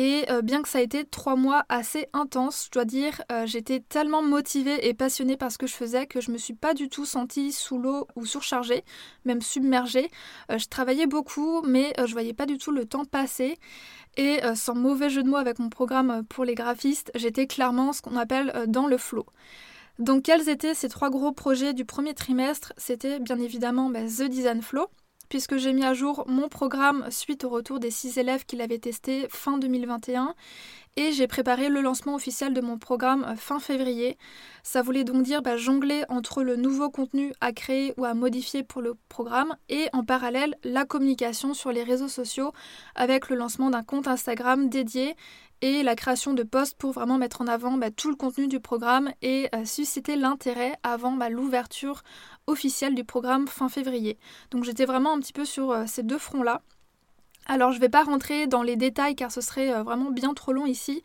Et 0.00 0.26
euh, 0.30 0.42
bien 0.42 0.62
que 0.62 0.68
ça 0.68 0.78
a 0.78 0.80
été 0.80 1.04
trois 1.04 1.34
mois 1.34 1.64
assez 1.68 2.06
intenses, 2.12 2.66
je 2.66 2.70
dois 2.70 2.84
dire, 2.84 3.20
euh, 3.32 3.46
j'étais 3.46 3.80
tellement 3.80 4.22
motivée 4.22 4.86
et 4.86 4.94
passionnée 4.94 5.36
par 5.36 5.50
ce 5.50 5.58
que 5.58 5.66
je 5.66 5.74
faisais 5.74 6.06
que 6.06 6.20
je 6.20 6.30
me 6.30 6.38
suis 6.38 6.54
pas 6.54 6.72
du 6.72 6.88
tout 6.88 7.04
sentie 7.04 7.50
sous 7.50 7.78
l'eau 7.78 8.06
ou 8.14 8.24
surchargée, 8.24 8.84
même 9.24 9.42
submergée. 9.42 10.08
Euh, 10.52 10.58
je 10.58 10.68
travaillais 10.68 11.08
beaucoup, 11.08 11.62
mais 11.62 11.92
je 11.98 12.12
voyais 12.12 12.32
pas 12.32 12.46
du 12.46 12.58
tout 12.58 12.70
le 12.70 12.84
temps 12.84 13.04
passer. 13.04 13.58
Et 14.16 14.38
sans 14.54 14.76
mauvais 14.76 15.10
jeu 15.10 15.24
de 15.24 15.28
mots 15.28 15.36
avec 15.36 15.58
mon 15.58 15.68
programme 15.68 16.24
pour 16.28 16.44
les 16.44 16.54
graphistes, 16.54 17.10
j'étais 17.16 17.48
clairement 17.48 17.92
ce 17.92 18.00
qu'on 18.00 18.16
appelle 18.16 18.52
dans 18.68 18.86
le 18.86 18.98
flow. 18.98 19.26
Donc 19.98 20.24
quels 20.24 20.48
étaient 20.48 20.74
ces 20.74 20.88
trois 20.88 21.10
gros 21.10 21.32
projets 21.32 21.72
du 21.72 21.84
premier 21.84 22.14
trimestre? 22.14 22.72
C'était 22.76 23.18
bien 23.20 23.38
évidemment 23.38 23.90
bah, 23.90 24.02
The 24.02 24.24
Design 24.24 24.62
Flow 24.62 24.88
puisque 25.28 25.56
j'ai 25.56 25.72
mis 25.72 25.84
à 25.84 25.94
jour 25.94 26.24
mon 26.26 26.48
programme 26.48 27.06
suite 27.10 27.44
au 27.44 27.48
retour 27.48 27.80
des 27.80 27.90
six 27.90 28.18
élèves 28.18 28.44
qui 28.44 28.56
l'avaient 28.56 28.78
testé 28.78 29.26
fin 29.28 29.58
2021 29.58 30.34
et 30.96 31.12
j'ai 31.12 31.28
préparé 31.28 31.68
le 31.68 31.80
lancement 31.80 32.16
officiel 32.16 32.52
de 32.52 32.60
mon 32.60 32.76
programme 32.76 33.36
fin 33.36 33.60
février. 33.60 34.18
Ça 34.64 34.82
voulait 34.82 35.04
donc 35.04 35.22
dire 35.22 35.42
bah, 35.42 35.56
jongler 35.56 36.02
entre 36.08 36.42
le 36.42 36.56
nouveau 36.56 36.90
contenu 36.90 37.32
à 37.40 37.52
créer 37.52 37.94
ou 37.96 38.04
à 38.04 38.14
modifier 38.14 38.64
pour 38.64 38.82
le 38.82 38.96
programme 39.08 39.54
et 39.68 39.88
en 39.92 40.02
parallèle 40.02 40.56
la 40.64 40.84
communication 40.84 41.54
sur 41.54 41.70
les 41.70 41.84
réseaux 41.84 42.08
sociaux 42.08 42.52
avec 42.96 43.28
le 43.28 43.36
lancement 43.36 43.70
d'un 43.70 43.84
compte 43.84 44.08
Instagram 44.08 44.68
dédié 44.68 45.14
et 45.60 45.82
la 45.82 45.96
création 45.96 46.34
de 46.34 46.42
posts 46.42 46.76
pour 46.76 46.92
vraiment 46.92 47.18
mettre 47.18 47.42
en 47.42 47.46
avant 47.46 47.76
bah, 47.76 47.90
tout 47.90 48.10
le 48.10 48.16
contenu 48.16 48.46
du 48.46 48.60
programme 48.60 49.12
et 49.22 49.48
euh, 49.54 49.64
susciter 49.64 50.16
l'intérêt 50.16 50.74
avant 50.82 51.12
bah, 51.12 51.28
l'ouverture 51.28 52.02
officielle 52.48 52.94
du 52.94 53.04
programme 53.04 53.46
fin 53.46 53.68
février. 53.68 54.18
Donc 54.50 54.64
j'étais 54.64 54.84
vraiment 54.84 55.12
un 55.12 55.20
petit 55.20 55.32
peu 55.32 55.44
sur 55.44 55.70
euh, 55.70 55.84
ces 55.86 56.02
deux 56.02 56.18
fronts-là. 56.18 56.62
Alors 57.50 57.72
je 57.72 57.76
ne 57.76 57.80
vais 57.80 57.88
pas 57.88 58.02
rentrer 58.02 58.46
dans 58.46 58.62
les 58.62 58.76
détails 58.76 59.16
car 59.16 59.32
ce 59.32 59.40
serait 59.40 59.72
euh, 59.72 59.82
vraiment 59.82 60.10
bien 60.10 60.34
trop 60.34 60.52
long 60.52 60.66
ici, 60.66 61.02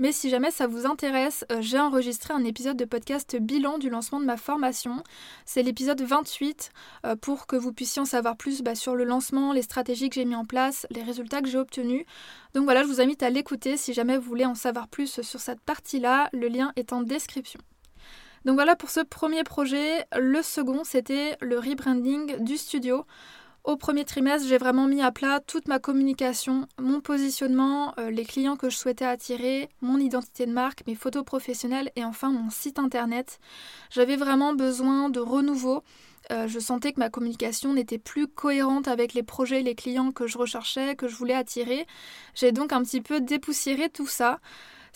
mais 0.00 0.10
si 0.10 0.28
jamais 0.28 0.50
ça 0.50 0.66
vous 0.66 0.86
intéresse, 0.86 1.44
euh, 1.52 1.58
j'ai 1.60 1.78
enregistré 1.78 2.34
un 2.34 2.42
épisode 2.42 2.76
de 2.76 2.84
podcast 2.84 3.36
bilan 3.36 3.78
du 3.78 3.90
lancement 3.90 4.18
de 4.18 4.24
ma 4.24 4.36
formation. 4.36 5.04
C'est 5.44 5.62
l'épisode 5.62 6.02
28 6.02 6.70
euh, 7.06 7.14
pour 7.14 7.46
que 7.46 7.54
vous 7.54 7.72
puissiez 7.72 8.02
en 8.02 8.06
savoir 8.06 8.36
plus 8.36 8.62
bah, 8.62 8.74
sur 8.74 8.96
le 8.96 9.04
lancement, 9.04 9.52
les 9.52 9.62
stratégies 9.62 10.08
que 10.08 10.16
j'ai 10.16 10.24
mis 10.24 10.34
en 10.34 10.44
place, 10.44 10.84
les 10.90 11.02
résultats 11.04 11.40
que 11.40 11.48
j'ai 11.48 11.58
obtenus. 11.58 12.04
Donc 12.54 12.64
voilà, 12.64 12.82
je 12.82 12.88
vous 12.88 13.00
invite 13.00 13.22
à 13.22 13.30
l'écouter 13.30 13.76
si 13.76 13.92
jamais 13.92 14.18
vous 14.18 14.28
voulez 14.28 14.46
en 14.46 14.56
savoir 14.56 14.88
plus 14.88 15.22
sur 15.22 15.40
cette 15.40 15.60
partie-là. 15.60 16.28
Le 16.32 16.48
lien 16.48 16.72
est 16.74 16.92
en 16.92 17.02
description. 17.02 17.60
Donc 18.44 18.56
voilà 18.56 18.76
pour 18.76 18.90
ce 18.90 19.00
premier 19.00 19.42
projet. 19.42 20.04
Le 20.16 20.42
second, 20.42 20.84
c'était 20.84 21.36
le 21.40 21.58
rebranding 21.58 22.42
du 22.42 22.56
studio. 22.58 23.06
Au 23.64 23.76
premier 23.76 24.04
trimestre, 24.04 24.46
j'ai 24.46 24.58
vraiment 24.58 24.86
mis 24.86 25.00
à 25.00 25.10
plat 25.10 25.40
toute 25.40 25.68
ma 25.68 25.78
communication, 25.78 26.66
mon 26.78 27.00
positionnement, 27.00 27.94
euh, 27.98 28.10
les 28.10 28.26
clients 28.26 28.56
que 28.56 28.68
je 28.68 28.76
souhaitais 28.76 29.06
attirer, 29.06 29.70
mon 29.80 29.96
identité 29.96 30.44
de 30.44 30.52
marque, 30.52 30.86
mes 30.86 30.94
photos 30.94 31.24
professionnelles 31.24 31.90
et 31.96 32.04
enfin 32.04 32.30
mon 32.30 32.50
site 32.50 32.78
internet. 32.78 33.38
J'avais 33.90 34.16
vraiment 34.16 34.52
besoin 34.52 35.08
de 35.08 35.20
renouveau. 35.20 35.82
Euh, 36.30 36.46
je 36.46 36.58
sentais 36.58 36.92
que 36.92 37.00
ma 37.00 37.08
communication 37.08 37.72
n'était 37.72 37.96
plus 37.96 38.28
cohérente 38.28 38.86
avec 38.86 39.14
les 39.14 39.22
projets, 39.22 39.62
les 39.62 39.74
clients 39.74 40.12
que 40.12 40.26
je 40.26 40.36
recherchais, 40.36 40.94
que 40.94 41.08
je 41.08 41.16
voulais 41.16 41.34
attirer. 41.34 41.86
J'ai 42.34 42.52
donc 42.52 42.70
un 42.70 42.82
petit 42.82 43.00
peu 43.00 43.22
dépoussiéré 43.22 43.88
tout 43.88 44.06
ça. 44.06 44.40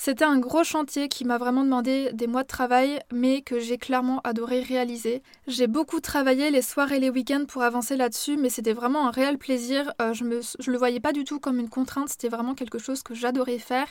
C'était 0.01 0.25
un 0.25 0.39
gros 0.39 0.63
chantier 0.63 1.09
qui 1.09 1.25
m'a 1.25 1.39
vraiment 1.39 1.65
demandé 1.65 2.11
des 2.13 2.29
mois 2.29 2.45
de 2.45 2.49
travail, 2.49 3.01
mais 3.13 3.43
que 3.43 3.59
j'ai 3.59 3.79
clairement 3.79 4.21
adoré 4.23 4.63
réaliser. 4.63 5.25
J'ai 5.49 5.67
beaucoup 5.67 5.99
travaillé 6.01 6.53
les 6.53 6.63
soirs 6.63 6.93
et 6.93 7.01
les 7.01 7.11
week-ends 7.11 7.47
pour 7.49 7.63
avancer 7.63 7.97
là-dessus, 7.97 8.37
mais 8.37 8.49
c'était 8.49 8.75
vraiment 8.75 9.09
un 9.09 9.11
réel 9.11 9.39
plaisir. 9.39 9.93
Euh, 10.01 10.15
je 10.15 10.23
ne 10.23 10.73
le 10.73 10.79
voyais 10.79 11.01
pas 11.01 11.13
du 11.13 11.25
tout 11.25 11.41
comme 11.41 11.59
une 11.59 11.69
contrainte, 11.69 12.11
c'était 12.11 12.29
vraiment 12.29 12.55
quelque 12.55 12.79
chose 12.79 13.03
que 13.03 13.13
j'adorais 13.13 13.59
faire. 13.59 13.89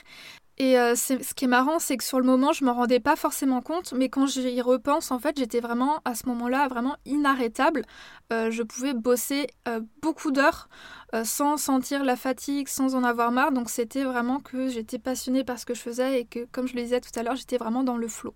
Et 0.60 0.76
euh, 0.76 0.96
ce 0.96 1.14
qui 1.34 1.44
est 1.44 1.48
marrant, 1.48 1.78
c'est 1.78 1.96
que 1.96 2.02
sur 2.02 2.18
le 2.18 2.26
moment, 2.26 2.52
je 2.52 2.64
m'en 2.64 2.74
rendais 2.74 2.98
pas 2.98 3.14
forcément 3.14 3.62
compte, 3.62 3.92
mais 3.92 4.08
quand 4.08 4.26
j'y 4.26 4.60
repense, 4.60 5.12
en 5.12 5.20
fait, 5.20 5.38
j'étais 5.38 5.60
vraiment 5.60 6.00
à 6.04 6.16
ce 6.16 6.26
moment-là 6.26 6.66
vraiment 6.66 6.96
inarrêtable. 7.06 7.84
Euh, 8.32 8.50
je 8.50 8.64
pouvais 8.64 8.92
bosser 8.92 9.46
euh, 9.68 9.80
beaucoup 10.02 10.32
d'heures 10.32 10.68
sans 11.24 11.56
sentir 11.56 12.04
la 12.04 12.16
fatigue, 12.16 12.68
sans 12.68 12.94
en 12.94 13.02
avoir 13.02 13.32
marre. 13.32 13.52
Donc 13.52 13.70
c'était 13.70 14.04
vraiment 14.04 14.40
que 14.40 14.68
j'étais 14.68 14.98
passionnée 14.98 15.42
par 15.42 15.58
ce 15.58 15.64
que 15.64 15.72
je 15.72 15.80
faisais 15.80 16.20
et 16.20 16.24
que, 16.26 16.46
comme 16.52 16.68
je 16.68 16.74
le 16.74 16.82
disais 16.82 17.00
tout 17.00 17.18
à 17.18 17.22
l'heure, 17.22 17.36
j'étais 17.36 17.56
vraiment 17.56 17.82
dans 17.82 17.96
le 17.96 18.08
flot. 18.08 18.34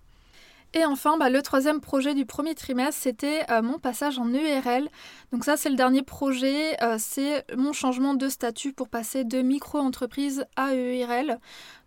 Et 0.75 0.87
enfin, 0.87 1.19
bah, 1.19 1.29
le 1.29 1.43
troisième 1.43 1.81
projet 1.81 2.15
du 2.15 2.25
premier 2.25 2.55
trimestre, 2.55 3.03
c'était 3.03 3.45
euh, 3.51 3.61
mon 3.61 3.79
passage 3.79 4.19
en 4.19 4.33
ERL. 4.33 4.89
Donc 5.31 5.45
ça, 5.45 5.59
c'est 5.59 5.69
le 5.69 5.77
dernier 5.77 6.03
projet, 6.03 6.83
euh, 6.83 6.97
c'est 6.99 7.45
mon 7.57 7.75
changement 7.75 8.15
de 8.15 8.29
statut 8.31 8.73
pour 8.73 8.89
passer 8.89 9.25
de 9.25 9.43
micro-entreprise 9.43 10.47
à 10.57 10.75
ERL. 10.75 11.39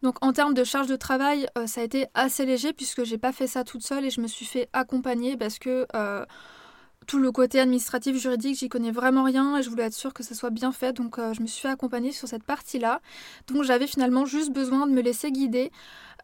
Donc 0.04 0.24
en 0.24 0.34
termes 0.34 0.54
de 0.54 0.64
charge 0.64 0.88
de 0.88 0.96
travail, 0.96 1.48
euh, 1.58 1.66
ça 1.66 1.82
a 1.82 1.84
été 1.84 2.06
assez 2.14 2.46
léger 2.46 2.74
puisque 2.74 3.04
j'ai 3.06 3.18
pas 3.18 3.32
fait 3.32 3.48
ça 3.48 3.64
toute 3.64 3.82
seule 3.82 4.06
et 4.06 4.12
je 4.12 4.22
me 4.22 4.28
suis 4.28 4.46
fait 4.46 4.70
accompagner 4.72 5.36
parce 5.36 5.58
que 5.58 5.88
tout 7.08 7.20
le 7.20 7.32
côté 7.32 7.60
administratif, 7.60 8.18
juridique, 8.18 8.58
j'y 8.58 8.70
connais 8.70 8.92
vraiment 8.92 9.24
rien 9.24 9.58
et 9.58 9.64
je 9.64 9.70
voulais 9.70 9.84
être 9.84 9.94
sûre 9.94 10.14
que 10.14 10.24
ça 10.24 10.36
soit 10.36 10.50
bien 10.50 10.72
fait. 10.72 10.94
Donc 10.94 11.18
je 11.18 11.42
me 11.42 11.48
suis 11.48 11.62
fait 11.62 11.70
accompagner 11.70 12.12
sur 12.12 12.28
cette 12.28 12.44
partie-là. 12.44 13.02
Donc 13.48 13.64
j'avais 13.64 13.88
finalement 13.88 14.26
juste 14.26 14.52
besoin 14.52 14.88
de 14.88 14.92
me 14.92 15.02
laisser 15.02 15.32
guider. 15.32 15.72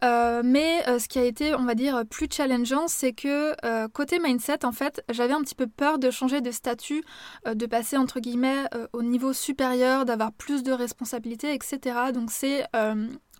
Euh, 0.04 0.42
mais 0.44 0.84
euh, 0.88 0.98
ce 0.98 1.08
qui 1.08 1.20
a 1.20 1.24
été, 1.24 1.54
on 1.54 1.64
va 1.64 1.76
dire, 1.76 2.04
plus 2.10 2.28
challengeant, 2.32 2.88
c'est 2.88 3.14
que 3.14 3.54
euh, 3.66 3.88
côté 3.88 4.20
mindset, 4.20 4.66
en 4.66 4.72
fait, 4.72 5.04
j'avais 5.10 5.34
un 5.34 5.42
petit 5.42 5.56
peu 5.56 5.68
peur 5.68 6.00
de 6.00 6.10
changer 6.10 6.42
de 6.42 6.52
statut, 6.52 7.04
de 7.46 7.66
passer 7.66 7.98
entre 7.98 8.20
guillemets 8.20 8.66
au 8.94 9.04
niveau 9.04 9.34
supérieur, 9.34 10.06
d'avoir 10.06 10.32
plus 10.32 10.64
de 10.64 10.72
responsabilités, 10.72 11.54
etc. 11.54 12.12
Donc 12.14 12.32
c'est 12.32 12.66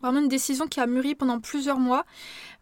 vraiment 0.02 0.20
une 0.20 0.28
décision 0.28 0.68
qui 0.68 0.80
a 0.80 0.88
mûri 0.88 1.16
pendant 1.16 1.40
plusieurs 1.40 1.80
mois. 1.80 2.06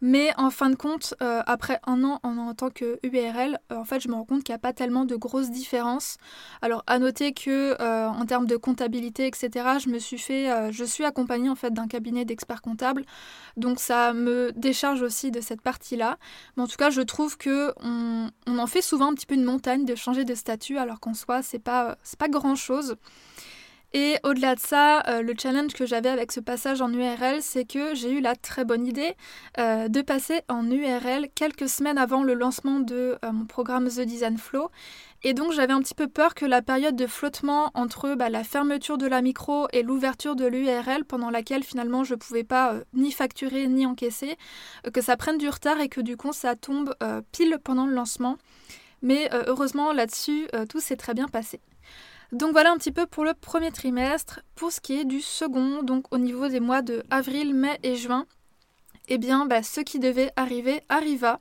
Mais 0.02 0.32
en 0.38 0.50
fin 0.50 0.70
de 0.70 0.76
compte, 0.76 1.14
euh, 1.22 1.42
après 1.46 1.80
un 1.86 2.04
an 2.04 2.20
en, 2.24 2.54
tant 2.54 2.70
que 2.70 3.00
URL, 3.04 3.60
euh, 3.72 3.76
en 3.76 3.84
fait, 3.84 4.00
je 4.00 4.08
me 4.08 4.14
rends 4.14 4.24
compte 4.24 4.44
qu'il 4.44 4.54
n'y 4.54 4.58
a 4.58 4.60
pas 4.60 4.72
tellement 4.72 5.04
de 5.04 5.16
grosses 5.16 5.52
différences. 5.52 6.18
Alors, 6.62 6.84
à 6.88 7.00
noter 7.00 7.34
que 7.34 7.76
euh, 7.82 8.08
en 8.08 8.26
termes 8.26 8.46
de 8.46 8.56
comptabilité, 8.56 9.28
etc., 9.28 9.50
je 9.84 9.90
me 9.90 10.00
suis 10.00 10.18
fait, 10.18 10.72
je 10.72 10.84
suis 10.86 11.04
accompagnée 11.04 11.50
en 11.50 11.56
fait 11.56 11.74
d'un 11.74 11.88
cabinet 11.88 12.24
d'experts 12.24 12.62
comptables, 12.62 13.04
donc 13.58 13.80
ça 13.80 14.14
me 14.14 14.52
décharge 14.56 15.02
aussi 15.02 15.32
de 15.32 15.42
cette 15.42 15.62
partie-là. 15.62 16.18
Mais 16.56 16.64
en 16.64 16.68
tout 16.68 16.78
cas, 16.78 16.90
je 16.90 17.02
trouve 17.02 17.38
que 17.38 17.74
on, 17.82 18.30
en 18.48 18.68
fait 18.68 18.82
souvent 18.82 19.12
un 19.12 19.14
petit 19.14 19.26
peu 19.26 19.36
une 19.36 19.44
montagne 19.44 19.86
de 19.86 19.96
changer 19.96 20.24
de 20.24 20.36
statut, 20.36 20.78
alors 20.78 21.00
qu'en 21.00 21.14
soi, 21.14 21.42
c'est 21.42 21.60
pas, 21.60 21.98
c'est 22.04 22.20
pas 22.20 22.30
grand 22.30 22.56
chose. 22.56 22.96
Et 23.94 24.18
au-delà 24.24 24.54
de 24.54 24.60
ça, 24.60 25.02
euh, 25.08 25.24
le 25.24 25.34
challenge 25.40 25.74
que 25.74 25.88
j'avais 25.88 26.10
avec 26.10 26.32
ce 26.32 26.40
passage 26.40 26.80
en 26.80 26.94
URL, 26.94 27.42
c'est 27.42 27.66
que 27.66 27.96
j'ai 27.96 28.12
eu 28.12 28.22
la 28.22 28.36
très 28.36 28.64
bonne 28.64 28.86
idée 28.86 29.16
euh, 29.58 29.88
de 29.88 30.02
passer 30.04 30.42
en 30.48 30.70
URL 30.70 31.28
quelques 31.34 31.68
semaines 31.68 31.98
avant 31.98 32.22
le 32.22 32.36
lancement 32.36 32.80
de 32.80 33.18
euh, 33.26 33.32
mon 33.32 33.46
programme 33.46 33.88
The 33.88 34.02
Design 34.02 34.38
Flow. 34.38 34.70
Et 35.24 35.34
donc 35.34 35.54
j'avais 35.54 35.74
un 35.74 35.82
petit 35.82 35.96
peu 35.96 36.08
peur 36.08 36.36
que 36.36 36.46
la 36.46 36.62
période 36.62 36.96
de 36.96 37.08
flottement 37.08 37.72
entre 37.74 38.14
bah, 38.14 38.30
la 38.30 38.44
fermeture 38.44 39.00
de 39.00 39.08
la 39.08 39.24
micro 39.24 39.68
et 39.74 39.82
l'ouverture 39.82 40.36
de 40.36 40.46
l'URL, 40.46 41.04
pendant 41.04 41.32
laquelle 41.32 41.64
finalement 41.64 42.04
je 42.04 42.14
ne 42.14 42.20
pouvais 42.20 42.44
pas 42.44 42.76
ni 42.94 43.12
facturer 43.12 43.68
ni 43.68 43.88
encaisser, 43.88 44.38
que 44.94 45.02
ça 45.02 45.18
prenne 45.18 45.40
du 45.40 45.50
retard 45.50 45.82
et 45.82 45.90
que 45.90 46.00
du 46.00 46.16
coup 46.16 46.32
ça 46.32 46.56
tombe 46.56 46.96
pile 47.34 47.58
pendant 47.62 47.86
le 47.86 47.94
lancement. 47.94 48.38
Mais 49.02 49.30
heureusement 49.48 49.92
là-dessus, 49.92 50.48
tout 50.70 50.80
s'est 50.80 50.96
très 50.96 51.14
bien 51.14 51.28
passé. 51.28 51.60
Donc 52.32 52.52
voilà 52.52 52.72
un 52.72 52.78
petit 52.78 52.92
peu 52.92 53.08
pour 53.08 53.24
le 53.24 53.34
premier 53.34 53.72
trimestre. 53.72 54.42
Pour 54.56 54.72
ce 54.72 54.80
qui 54.80 55.00
est 55.00 55.06
du 55.06 55.22
second, 55.22 55.82
donc 55.82 56.06
au 56.14 56.18
niveau 56.18 56.48
des 56.48 56.60
mois 56.60 56.82
de 56.82 57.04
avril, 57.10 57.56
mai 57.56 57.80
et 57.82 57.96
juin, 57.96 58.26
eh 59.08 59.18
bien 59.18 59.46
bah, 59.46 59.64
ce 59.64 59.82
qui 59.82 60.00
devait 60.00 60.32
arriver 60.36 60.82
arriva. 60.90 61.40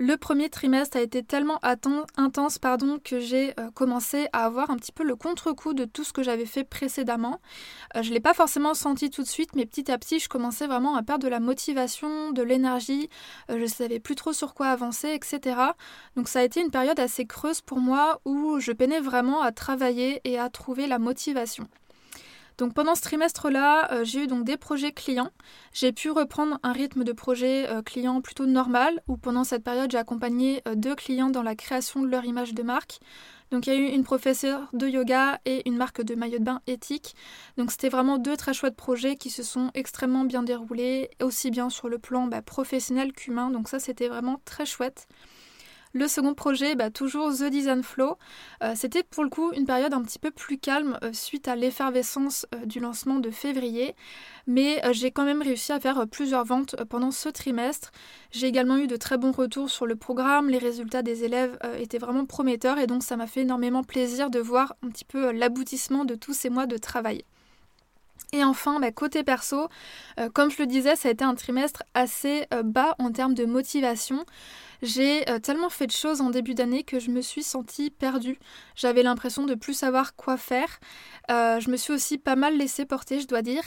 Le 0.00 0.16
premier 0.16 0.48
trimestre 0.48 0.96
a 0.96 1.00
été 1.00 1.24
tellement 1.24 1.58
intense 1.64 2.58
pardon, 2.60 3.00
que 3.02 3.18
j'ai 3.18 3.52
euh, 3.58 3.68
commencé 3.72 4.28
à 4.32 4.44
avoir 4.44 4.70
un 4.70 4.76
petit 4.76 4.92
peu 4.92 5.02
le 5.02 5.16
contre-coup 5.16 5.74
de 5.74 5.86
tout 5.86 6.04
ce 6.04 6.12
que 6.12 6.22
j'avais 6.22 6.46
fait 6.46 6.62
précédemment. 6.62 7.40
Euh, 7.96 8.04
je 8.04 8.10
ne 8.10 8.14
l'ai 8.14 8.20
pas 8.20 8.32
forcément 8.32 8.74
senti 8.74 9.10
tout 9.10 9.24
de 9.24 9.28
suite, 9.28 9.56
mais 9.56 9.66
petit 9.66 9.90
à 9.90 9.98
petit, 9.98 10.20
je 10.20 10.28
commençais 10.28 10.68
vraiment 10.68 10.94
à 10.94 11.02
perdre 11.02 11.24
de 11.24 11.28
la 11.28 11.40
motivation, 11.40 12.30
de 12.30 12.42
l'énergie. 12.42 13.10
Euh, 13.50 13.56
je 13.56 13.62
ne 13.62 13.66
savais 13.66 13.98
plus 13.98 14.14
trop 14.14 14.32
sur 14.32 14.54
quoi 14.54 14.68
avancer, 14.68 15.08
etc. 15.08 15.56
Donc 16.14 16.28
ça 16.28 16.38
a 16.38 16.42
été 16.44 16.60
une 16.60 16.70
période 16.70 17.00
assez 17.00 17.26
creuse 17.26 17.60
pour 17.60 17.78
moi 17.78 18.20
où 18.24 18.60
je 18.60 18.70
peinais 18.70 19.00
vraiment 19.00 19.42
à 19.42 19.50
travailler 19.50 20.20
et 20.22 20.38
à 20.38 20.48
trouver 20.48 20.86
la 20.86 21.00
motivation. 21.00 21.66
Donc 22.58 22.74
pendant 22.74 22.96
ce 22.96 23.02
trimestre-là, 23.02 23.92
euh, 23.92 24.04
j'ai 24.04 24.24
eu 24.24 24.26
donc 24.26 24.44
des 24.44 24.56
projets 24.56 24.90
clients. 24.90 25.30
J'ai 25.72 25.92
pu 25.92 26.10
reprendre 26.10 26.58
un 26.64 26.72
rythme 26.72 27.04
de 27.04 27.12
projet 27.12 27.68
euh, 27.68 27.82
client 27.82 28.20
plutôt 28.20 28.46
normal, 28.46 29.00
où 29.06 29.16
pendant 29.16 29.44
cette 29.44 29.62
période, 29.62 29.92
j'ai 29.92 29.98
accompagné 29.98 30.60
euh, 30.66 30.74
deux 30.74 30.96
clients 30.96 31.30
dans 31.30 31.44
la 31.44 31.54
création 31.54 32.02
de 32.02 32.08
leur 32.08 32.24
image 32.24 32.54
de 32.54 32.64
marque. 32.64 32.98
Donc 33.52 33.66
il 33.66 33.72
y 33.72 33.76
a 33.76 33.78
eu 33.78 33.86
une 33.86 34.02
professeure 34.02 34.68
de 34.72 34.88
yoga 34.88 35.38
et 35.46 35.66
une 35.68 35.76
marque 35.76 36.02
de 36.02 36.16
maillot 36.16 36.40
de 36.40 36.44
bain 36.44 36.60
éthique. 36.66 37.14
Donc 37.56 37.70
c'était 37.70 37.88
vraiment 37.88 38.18
deux 38.18 38.36
très 38.36 38.52
chouettes 38.52 38.76
projets 38.76 39.14
qui 39.14 39.30
se 39.30 39.44
sont 39.44 39.70
extrêmement 39.74 40.24
bien 40.24 40.42
déroulés, 40.42 41.10
aussi 41.22 41.50
bien 41.50 41.70
sur 41.70 41.88
le 41.88 41.98
plan 41.98 42.26
bah, 42.26 42.42
professionnel 42.42 43.12
qu'humain. 43.12 43.50
Donc 43.50 43.68
ça 43.68 43.78
c'était 43.78 44.08
vraiment 44.08 44.40
très 44.44 44.66
chouette. 44.66 45.06
Le 45.94 46.06
second 46.06 46.34
projet, 46.34 46.74
bah, 46.74 46.90
toujours 46.90 47.32
The 47.32 47.44
Design 47.44 47.82
Flow. 47.82 48.18
Euh, 48.62 48.74
c'était 48.76 49.02
pour 49.02 49.24
le 49.24 49.30
coup 49.30 49.52
une 49.52 49.64
période 49.64 49.94
un 49.94 50.02
petit 50.02 50.18
peu 50.18 50.30
plus 50.30 50.58
calme 50.58 50.98
euh, 51.02 51.12
suite 51.12 51.48
à 51.48 51.56
l'effervescence 51.56 52.46
euh, 52.54 52.66
du 52.66 52.78
lancement 52.78 53.18
de 53.20 53.30
février. 53.30 53.94
Mais 54.46 54.80
j'ai 54.92 55.10
quand 55.10 55.24
même 55.24 55.42
réussi 55.42 55.72
à 55.72 55.80
faire 55.80 56.06
plusieurs 56.06 56.44
ventes 56.44 56.74
pendant 56.88 57.10
ce 57.10 57.28
trimestre. 57.28 57.90
J'ai 58.30 58.46
également 58.46 58.78
eu 58.78 58.86
de 58.86 58.96
très 58.96 59.18
bons 59.18 59.32
retours 59.32 59.68
sur 59.68 59.84
le 59.84 59.94
programme. 59.94 60.48
Les 60.48 60.56
résultats 60.56 61.02
des 61.02 61.24
élèves 61.24 61.58
étaient 61.78 61.98
vraiment 61.98 62.24
prometteurs 62.24 62.78
et 62.78 62.86
donc 62.86 63.02
ça 63.02 63.18
m'a 63.18 63.26
fait 63.26 63.42
énormément 63.42 63.84
plaisir 63.84 64.30
de 64.30 64.38
voir 64.38 64.74
un 64.82 64.88
petit 64.88 65.04
peu 65.04 65.32
l'aboutissement 65.32 66.06
de 66.06 66.14
tous 66.14 66.32
ces 66.32 66.48
mois 66.48 66.64
de 66.64 66.78
travail. 66.78 67.24
Et 68.32 68.44
enfin, 68.44 68.78
bah, 68.78 68.92
côté 68.92 69.24
perso, 69.24 69.68
comme 70.34 70.50
je 70.50 70.58
le 70.58 70.66
disais, 70.66 70.96
ça 70.96 71.08
a 71.08 71.12
été 71.12 71.24
un 71.24 71.34
trimestre 71.34 71.82
assez 71.94 72.46
bas 72.64 72.94
en 72.98 73.10
termes 73.10 73.34
de 73.34 73.46
motivation. 73.46 74.24
J'ai 74.82 75.28
euh, 75.28 75.40
tellement 75.40 75.70
fait 75.70 75.86
de 75.86 75.92
choses 75.92 76.20
en 76.20 76.30
début 76.30 76.54
d'année 76.54 76.84
que 76.84 77.00
je 77.00 77.10
me 77.10 77.20
suis 77.20 77.42
sentie 77.42 77.90
perdue. 77.90 78.38
J'avais 78.76 79.02
l'impression 79.02 79.44
de 79.44 79.54
plus 79.54 79.74
savoir 79.74 80.14
quoi 80.14 80.36
faire. 80.36 80.78
Euh, 81.30 81.58
je 81.58 81.70
me 81.70 81.76
suis 81.76 81.92
aussi 81.92 82.16
pas 82.16 82.36
mal 82.36 82.56
laissée 82.56 82.84
porter, 82.84 83.20
je 83.20 83.26
dois 83.26 83.42
dire. 83.42 83.62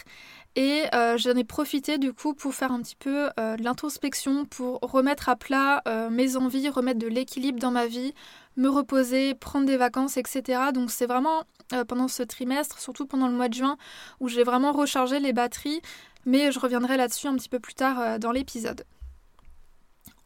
Et 0.56 0.84
euh, 0.94 1.18
j'en 1.18 1.36
ai 1.36 1.44
profité 1.44 1.98
du 1.98 2.14
coup 2.14 2.34
pour 2.34 2.54
faire 2.54 2.72
un 2.72 2.82
petit 2.82 2.96
peu 2.96 3.30
l'introspection, 3.38 4.46
pour 4.46 4.80
remettre 4.82 5.30
à 5.30 5.36
plat 5.36 5.82
mes 6.10 6.36
envies, 6.36 6.70
remettre 6.70 7.00
de 7.00 7.08
l'équilibre 7.08 7.60
dans 7.60 7.72
ma 7.72 7.88
vie, 7.88 8.14
me 8.58 8.68
reposer, 8.68 9.34
prendre 9.34 9.66
des 9.66 9.78
vacances, 9.78 10.18
etc. 10.18 10.72
Donc 10.74 10.92
c'est 10.92 11.06
vraiment 11.06 11.44
pendant 11.88 12.08
ce 12.08 12.24
trimestre, 12.24 12.80
surtout 12.80 13.06
pendant 13.06 13.28
le 13.28 13.34
mois 13.34 13.50
de 13.50 13.54
juin, 13.54 13.78
où 14.20 14.28
j'ai 14.28 14.44
vraiment 14.44 14.72
rechargé 14.72 15.20
les 15.20 15.34
batteries. 15.34 15.82
Mais 16.26 16.52
je 16.52 16.60
reviendrai 16.60 16.98
là-dessus 16.98 17.28
un 17.28 17.36
petit 17.36 17.50
peu 17.50 17.60
plus 17.60 17.74
tard 17.74 18.20
dans 18.20 18.32
l'épisode. 18.32 18.86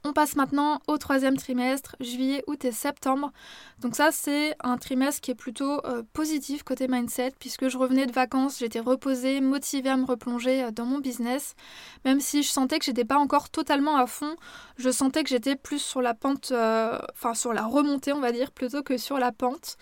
On 0.07 0.13
passe 0.13 0.35
maintenant 0.35 0.81
au 0.85 1.00
troisième 1.00 1.35
trimestre, 1.35 1.95
juillet, 2.00 2.43
août 2.45 2.63
et 2.63 2.71
septembre. 2.71 3.31
Donc 3.79 3.95
ça, 3.95 4.12
c'est 4.12 4.55
un 4.63 4.77
trimestre 4.77 5.19
qui 5.19 5.31
est 5.31 5.35
plutôt 5.35 5.83
euh, 5.83 6.03
positif 6.13 6.62
côté 6.62 6.88
mindset, 6.88 7.33
puisque 7.39 7.69
je 7.69 7.77
revenais 7.79 8.05
de 8.05 8.12
vacances, 8.12 8.59
j'étais 8.59 8.79
reposée, 8.79 9.41
motivée 9.41 9.89
à 9.89 9.97
me 9.97 10.05
replonger 10.05 10.65
euh, 10.65 10.69
dans 10.69 10.85
mon 10.85 11.00
business. 11.00 11.55
Même 12.05 12.19
si 12.19 12.43
je 12.43 12.50
sentais 12.50 12.77
que 12.77 12.85
j'étais 12.85 13.03
pas 13.03 13.17
encore 13.17 13.50
totalement 13.50 13.97
à 13.97 14.05
fond, 14.05 14.35
je 14.77 14.91
sentais 14.91 15.24
que 15.24 15.29
j'étais 15.29 15.55
plus 15.55 15.79
sur 15.79 16.03
la 16.03 16.13
pente, 16.13 16.51
euh, 16.51 17.00
sur 17.33 17.51
la 17.51 17.65
remontée, 17.65 18.13
on 18.13 18.19
va 18.19 18.31
dire, 18.31 18.51
plutôt 18.51 18.83
que 18.83 18.97
sur 18.97 19.17
la 19.17 19.31
pente. 19.31 19.77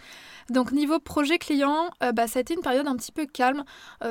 Donc 0.50 0.72
niveau 0.72 1.00
projet 1.00 1.38
client, 1.38 1.90
bah, 2.14 2.28
ça 2.28 2.40
a 2.40 2.42
été 2.42 2.54
une 2.54 2.62
période 2.62 2.88
un 2.88 2.96
petit 2.96 3.12
peu 3.14 3.26
calme, 3.26 3.64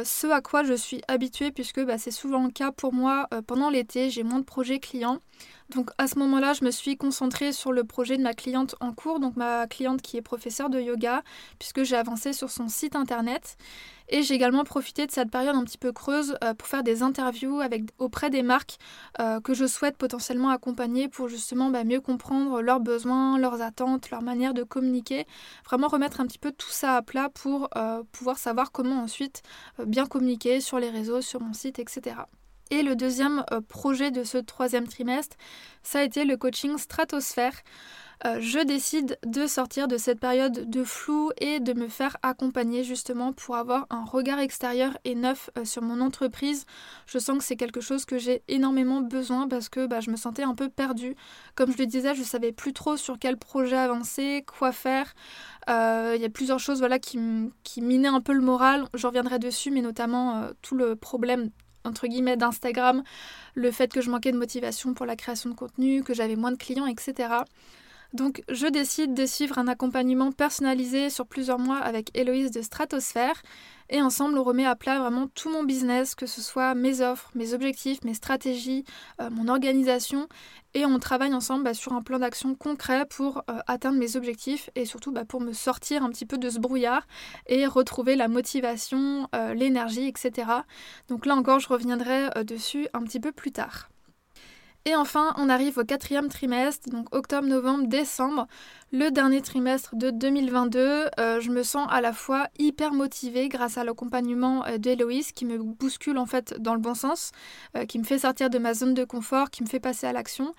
ce 0.05 0.27
à 0.27 0.41
quoi 0.41 0.63
je 0.63 0.73
suis 0.73 1.03
habituée, 1.07 1.53
puisque 1.53 1.81
bah, 1.85 1.99
c'est 1.99 2.11
souvent 2.11 2.45
le 2.45 2.51
cas 2.51 2.73
pour 2.73 2.95
moi 2.95 3.29
pendant 3.47 3.69
l'été, 3.69 4.09
j'ai 4.09 4.23
moins 4.23 4.39
de 4.39 4.45
projets 4.45 4.79
clients. 4.79 5.19
Donc 5.75 5.91
à 5.97 6.07
ce 6.07 6.19
moment-là, 6.19 6.53
je 6.53 6.65
me 6.65 6.71
suis 6.71 6.97
concentrée 6.97 7.53
sur 7.53 7.73
le 7.73 7.85
projet 7.85 8.19
de 8.19 8.23
ma 8.23 8.35
cliente 8.35 8.75
en 8.81 8.93
cours, 8.93 9.21
donc 9.21 9.37
ma 9.37 9.67
cliente 9.67 10.03
qui 10.03 10.19
est 10.19 10.23
professeure 10.23 10.69
de 10.69 10.79
yoga, 10.79 11.23
puisque 11.59 11.83
j'ai 11.83 11.97
avancé 11.97 12.35
sur 12.35 12.51
son 12.51 12.69
site 12.69 12.95
internet. 12.95 13.57
Et 14.09 14.23
j'ai 14.23 14.35
également 14.35 14.65
profité 14.65 15.07
de 15.07 15.11
cette 15.11 15.31
période 15.31 15.57
un 15.57 15.65
petit 15.65 15.79
peu 15.79 15.93
creuse 15.93 16.37
euh, 16.45 16.53
pour 16.53 16.69
faire 16.69 16.83
des 16.83 17.03
interviews 17.03 17.63
auprès 17.99 18.29
des 18.29 18.43
marques 18.43 18.77
euh, 19.21 19.41
que 19.41 19.55
je 19.55 19.67
souhaite 19.67 19.97
potentiellement 19.97 20.51
accompagner 20.51 21.09
pour 21.09 21.29
justement 21.29 21.71
bah, 21.71 21.85
mieux 21.85 22.01
comprendre 22.01 22.61
leurs 22.61 22.81
besoins, 22.81 23.39
leurs 23.39 23.63
attentes, 23.63 24.11
leur 24.11 24.21
manière 24.21 24.53
de 24.53 24.65
communiquer. 24.65 25.27
Vraiment 25.65 25.89
remettre 25.89 26.21
un 26.21 26.27
petit 26.27 26.39
peu 26.39 26.53
tout 26.53 26.69
ça 26.69 26.97
à 26.97 27.03
plat 27.03 27.31
pour 27.31 27.71
euh, 27.77 28.03
pouvoir 28.13 28.37
savoir 28.37 28.73
comment 28.73 29.03
ensuite 29.03 29.43
bien 29.87 30.07
communiquer 30.07 30.61
sur 30.61 30.79
les 30.79 30.91
réseaux, 30.91 31.23
sur 31.23 31.41
mon 31.41 31.55
site, 31.55 31.79
etc. 31.79 32.17
Et 32.73 32.83
le 32.83 32.97
deuxième 32.97 33.45
euh, 33.53 33.61
projet 33.61 34.11
de 34.11 34.25
ce 34.25 34.39
troisième 34.39 34.89
trimestre, 34.89 35.37
ça 35.83 35.99
a 35.99 36.03
été 36.05 36.25
le 36.25 36.39
coaching 36.39 36.79
stratosphère. 36.79 37.53
Euh, 38.25 38.39
je 38.41 38.61
décide 38.61 39.19
de 39.27 39.47
sortir 39.47 39.89
de 39.89 39.99
cette 39.99 40.19
période 40.19 40.71
de 40.71 40.83
flou 40.83 41.33
et 41.37 41.61
de 41.61 41.75
me 41.75 41.87
faire 41.87 42.17
accompagner 42.23 42.83
justement 42.83 43.35
pour 43.35 43.57
avoir 43.57 43.87
un 43.91 44.07
regard 44.07 44.39
extérieur 44.39 44.97
et 45.05 45.15
neuf 45.15 45.51
euh, 45.59 45.67
sur 45.67 45.83
mon 45.83 46.01
entreprise. 46.01 46.65
Je 47.05 47.19
sens 47.19 47.37
que 47.37 47.45
c'est 47.45 47.57
quelque 47.57 47.83
chose 47.83 48.07
que 48.07 48.17
j'ai 48.17 48.43
énormément 48.49 49.03
besoin 49.03 49.49
parce 49.49 49.69
que 49.69 49.87
bah, 49.87 50.01
je 50.01 50.11
me 50.11 50.17
sentais 50.17 50.45
un 50.45 50.55
peu 50.55 50.71
perdue. 50.71 51.15
Comme 51.55 51.73
je 51.73 51.77
le 51.77 51.85
disais, 51.85 52.15
je 52.15 52.23
savais 52.23 52.53
plus 52.53 52.73
trop 52.73 52.97
sur 52.97 53.19
quel 53.19 53.37
projet 53.37 53.77
avancer, 53.77 54.47
quoi 54.47 54.73
faire. 54.73 55.13
Il 55.69 56.21
y 56.21 56.25
a 56.25 56.31
plusieurs 56.33 56.59
choses 56.59 56.79
voilà, 56.79 56.99
qui, 56.99 57.19
qui 57.65 57.83
minaient 57.83 58.09
un 58.09 58.23
peu 58.23 58.33
le 58.33 58.41
moral. 58.41 58.87
J'en 58.95 59.09
reviendrai 59.09 59.39
dessus, 59.39 59.71
mais 59.71 59.83
notamment 59.83 60.49
tout 60.63 60.75
le 60.75 60.97
problème 60.97 61.51
entre 61.85 62.07
guillemets 62.07 62.37
d'Instagram, 62.37 63.03
le 63.55 63.71
fait 63.71 63.93
que 63.93 64.01
je 64.01 64.11
manquais 64.11 64.33
de 64.33 64.39
motivation 64.39 64.95
pour 64.95 65.07
la 65.07 65.17
création 65.17 65.51
de 65.51 65.55
contenu, 65.55 66.03
que 66.03 66.15
j'avais 66.15 66.37
moins 66.37 66.53
de 66.53 66.57
clients, 66.57 66.87
etc. 66.87 67.29
Donc 68.13 68.43
je 68.51 68.67
décide 68.67 69.15
de 69.15 69.25
suivre 69.27 69.59
un 69.59 69.69
accompagnement 69.69 70.33
personnalisé 70.33 71.09
sur 71.09 71.27
plusieurs 71.27 71.59
mois 71.59 71.79
avec 71.79 72.11
Héloïse 72.17 72.51
de 72.51 72.61
Stratosphère 72.61 73.43
et 73.95 74.01
ensemble, 74.01 74.39
on 74.39 74.43
remet 74.43 74.65
à 74.65 74.75
plat 74.75 74.99
vraiment 74.99 75.29
tout 75.29 75.51
mon 75.51 75.65
business, 75.65 76.15
que 76.15 76.25
ce 76.25 76.41
soit 76.41 76.75
mes 76.75 77.03
offres, 77.03 77.31
mes 77.35 77.53
objectifs, 77.53 78.03
mes 78.05 78.15
stratégies, 78.15 78.87
euh, 79.21 79.29
mon 79.29 79.49
organisation. 79.49 80.29
Et 80.73 80.87
on 80.87 80.99
travaille 80.99 81.35
ensemble 81.35 81.65
bah, 81.65 81.75
sur 81.75 81.93
un 81.93 82.01
plan 82.01 82.19
d'action 82.19 82.55
concret 82.55 83.05
pour 83.05 83.43
euh, 83.51 83.59
atteindre 83.67 83.99
mes 83.99 84.17
objectifs 84.17 84.71
et 84.77 84.87
surtout 84.87 85.13
bah, 85.13 85.27
pour 85.27 85.43
me 85.43 85.53
sortir 85.53 86.03
un 86.03 86.09
petit 86.09 86.25
peu 86.25 86.39
de 86.39 86.49
ce 86.49 86.59
brouillard 86.59 87.07
et 87.47 87.67
retrouver 87.67 88.17
la 88.17 88.29
motivation, 88.29 89.29
euh, 89.35 89.53
l'énergie, 89.53 90.09
etc. 90.09 90.49
Donc 91.09 91.27
là 91.27 91.35
encore, 91.35 91.61
je 91.61 91.69
reviendrai 91.69 92.31
dessus 92.45 92.89
un 92.95 93.03
petit 93.03 93.21
peu 93.21 93.31
plus 93.31 93.53
tard. 93.53 93.92
Et 94.85 94.97
enfin, 94.97 95.33
on 95.37 95.49
arrive 95.49 95.79
au 95.79 95.85
quatrième 95.85 96.29
trimestre, 96.29 96.89
donc 96.89 97.15
octobre, 97.15 97.47
novembre, 97.47 97.87
décembre, 97.87 98.49
le 98.91 99.11
dernier 99.11 99.41
trimestre 99.41 99.95
de 99.95 100.11
2022. 100.11 101.09
Euh, 101.21 101.41
je 101.41 101.51
me 101.51 101.63
sens 101.63 101.87
à 101.89 102.01
la 102.01 102.13
fois 102.13 102.49
hyper 102.59 102.93
motivée 102.93 103.49
grâce 103.49 103.79
à 103.79 103.85
l'accompagnement 103.85 104.67
euh, 104.67 104.79
d'Héloïse 104.79 105.31
qui 105.31 105.45
me 105.45 105.57
bouscule 105.59 106.19
en 106.19 106.27
fait 106.27 106.61
dans 106.61 106.75
le 106.75 106.81
bon 106.81 106.95
sens, 106.95 107.31
euh, 107.77 107.85
qui 107.85 108.01
me 108.01 108.05
fait 108.05 108.19
sortir 108.19 108.51
de 108.51 108.59
ma 108.59 108.75
zone 108.75 108.95
de 108.95 109.05
confort, 109.05 109.51
qui 109.51 109.63
me 109.63 109.69
fait 109.69 109.79
passer 109.79 110.09
à 110.09 110.13
l'action. 110.13 110.53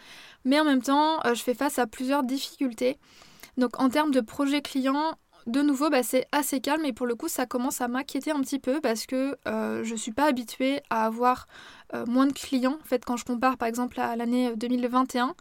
Mais 0.46 0.58
en 0.58 0.64
même 0.64 0.82
temps, 0.82 1.20
je 1.26 1.42
fais 1.42 1.54
face 1.54 1.78
à 1.78 1.86
plusieurs 1.86 2.24
difficultés. 2.24 2.98
Donc 3.58 3.80
en 3.80 3.90
termes 3.90 4.12
de 4.12 4.22
projet 4.22 4.62
client, 4.62 5.16
de 5.46 5.62
nouveau, 5.62 5.90
bah, 5.90 6.04
c'est 6.04 6.26
assez 6.32 6.62
calme 6.62 6.86
et 6.86 6.94
pour 6.94 7.06
le 7.06 7.16
coup, 7.16 7.28
ça 7.28 7.46
commence 7.46 7.82
à 7.82 7.88
m'inquiéter 7.88 8.32
un 8.32 8.40
petit 8.42 8.60
peu 8.60 8.80
parce 8.80 9.06
que 9.06 9.38
euh, 9.48 9.84
je 9.84 9.92
ne 9.92 9.98
suis 9.98 10.14
pas 10.14 10.26
habituée 10.26 10.82
à 10.90 11.06
avoir 11.06 11.48
euh, 11.94 12.06
moins 12.06 12.28
de 12.28 12.34
clients. 12.34 12.78
En 12.82 12.86
fait, 12.86 13.04
quand 13.04 13.18
je 13.18 13.26
compare 13.26 13.58
par 13.58 13.68
exemple 13.68 14.00
à 14.00 14.16
l'année 14.16 14.56
2021, 14.56 15.36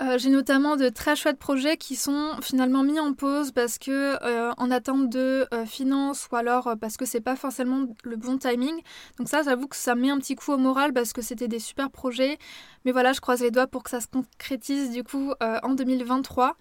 euh, 0.00 0.18
j'ai 0.18 0.28
notamment 0.28 0.76
de 0.76 0.90
très 0.90 1.16
chouettes 1.16 1.38
projets 1.38 1.78
qui 1.78 1.96
sont 1.96 2.30
finalement 2.42 2.82
mis 2.82 3.00
en 3.00 3.14
pause 3.14 3.52
parce 3.52 3.78
que 3.78 4.16
en 4.58 4.70
attente 4.70 5.08
de 5.08 5.46
finances 5.66 6.28
ou 6.30 6.36
alors 6.36 6.74
parce 6.80 6.96
que 6.96 7.04
c'est 7.06 7.20
pas 7.20 7.36
forcément 7.36 7.86
le 8.04 8.16
bon 8.16 8.36
timing. 8.36 8.82
Donc 9.18 9.28
ça, 9.28 9.42
j'avoue 9.42 9.66
que 9.66 9.76
ça 9.76 9.94
met 9.94 10.10
un 10.10 10.18
petit 10.18 10.34
coup 10.34 10.52
au 10.52 10.58
moral 10.58 10.92
parce 10.92 11.12
que 11.14 11.22
c'était 11.22 11.48
des 11.48 11.58
super 11.58 11.90
projets. 11.90 12.38
Mais 12.84 12.92
voilà, 12.92 13.12
je 13.12 13.20
croise 13.20 13.40
les 13.40 13.50
doigts 13.50 13.66
pour 13.66 13.82
que 13.82 13.90
ça 13.90 14.00
se 14.00 14.08
concrétise 14.08 14.90
du 14.90 15.04
coup 15.04 15.32
en 15.40 15.74
2023. 15.74 16.56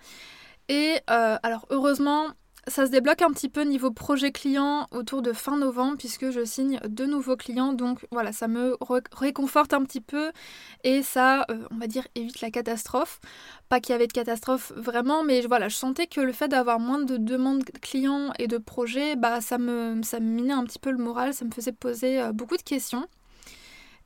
Et 0.70 0.98
alors 1.08 1.66
heureusement, 1.70 2.28
ça 2.68 2.86
se 2.86 2.92
débloque 2.92 3.22
un 3.22 3.32
petit 3.32 3.50
peu 3.50 3.62
niveau 3.64 3.92
projet 3.92 4.32
client 4.32 4.88
autour 4.92 5.22
de 5.22 5.34
fin 5.34 5.58
novembre 5.58 5.98
puisque 5.98 6.30
je 6.30 6.46
signe 6.46 6.80
deux 6.88 7.08
nouveaux 7.08 7.36
clients. 7.36 7.74
Donc 7.74 8.06
voilà, 8.12 8.32
ça 8.32 8.48
me 8.48 8.78
réconforte 9.14 9.74
un 9.74 9.84
petit 9.84 10.02
peu 10.02 10.32
et 10.84 11.02
ça, 11.02 11.46
euh, 11.50 11.68
on 11.72 11.78
va 11.78 11.88
dire, 11.88 12.08
évite 12.16 12.42
la 12.42 12.52
catastrophe. 12.52 13.20
Pas 13.70 13.80
qu'il 13.80 13.94
y 13.94 13.96
avait 13.96 14.08
de 14.08 14.14
catastrophe 14.14 14.72
vraiment, 14.76 15.24
mais 15.24 15.42
voilà, 15.42 15.70
je 15.70 15.76
sentais 15.76 16.08
que 16.08 16.22
le 16.22 16.34
fait 16.34 16.48
d'avoir 16.48 16.80
moins 16.80 17.00
de 17.00 17.18
demandes 17.18 17.64
clients 17.82 18.32
et 18.38 18.48
de 18.48 18.58
projets, 18.58 19.16
bah 19.16 19.42
ça 19.42 19.58
me, 19.58 20.02
ça 20.04 20.20
me 20.20 20.28
minait 20.28 20.54
un 20.54 20.64
petit 20.64 20.80
peu 20.80 20.92
le 20.92 20.98
moral, 20.98 21.34
ça 21.34 21.46
me 21.46 21.52
faisait 21.52 21.72
poser 21.72 22.22
euh, 22.22 22.32
beaucoup 22.32 22.58
de 22.58 22.62
questions. 22.64 23.08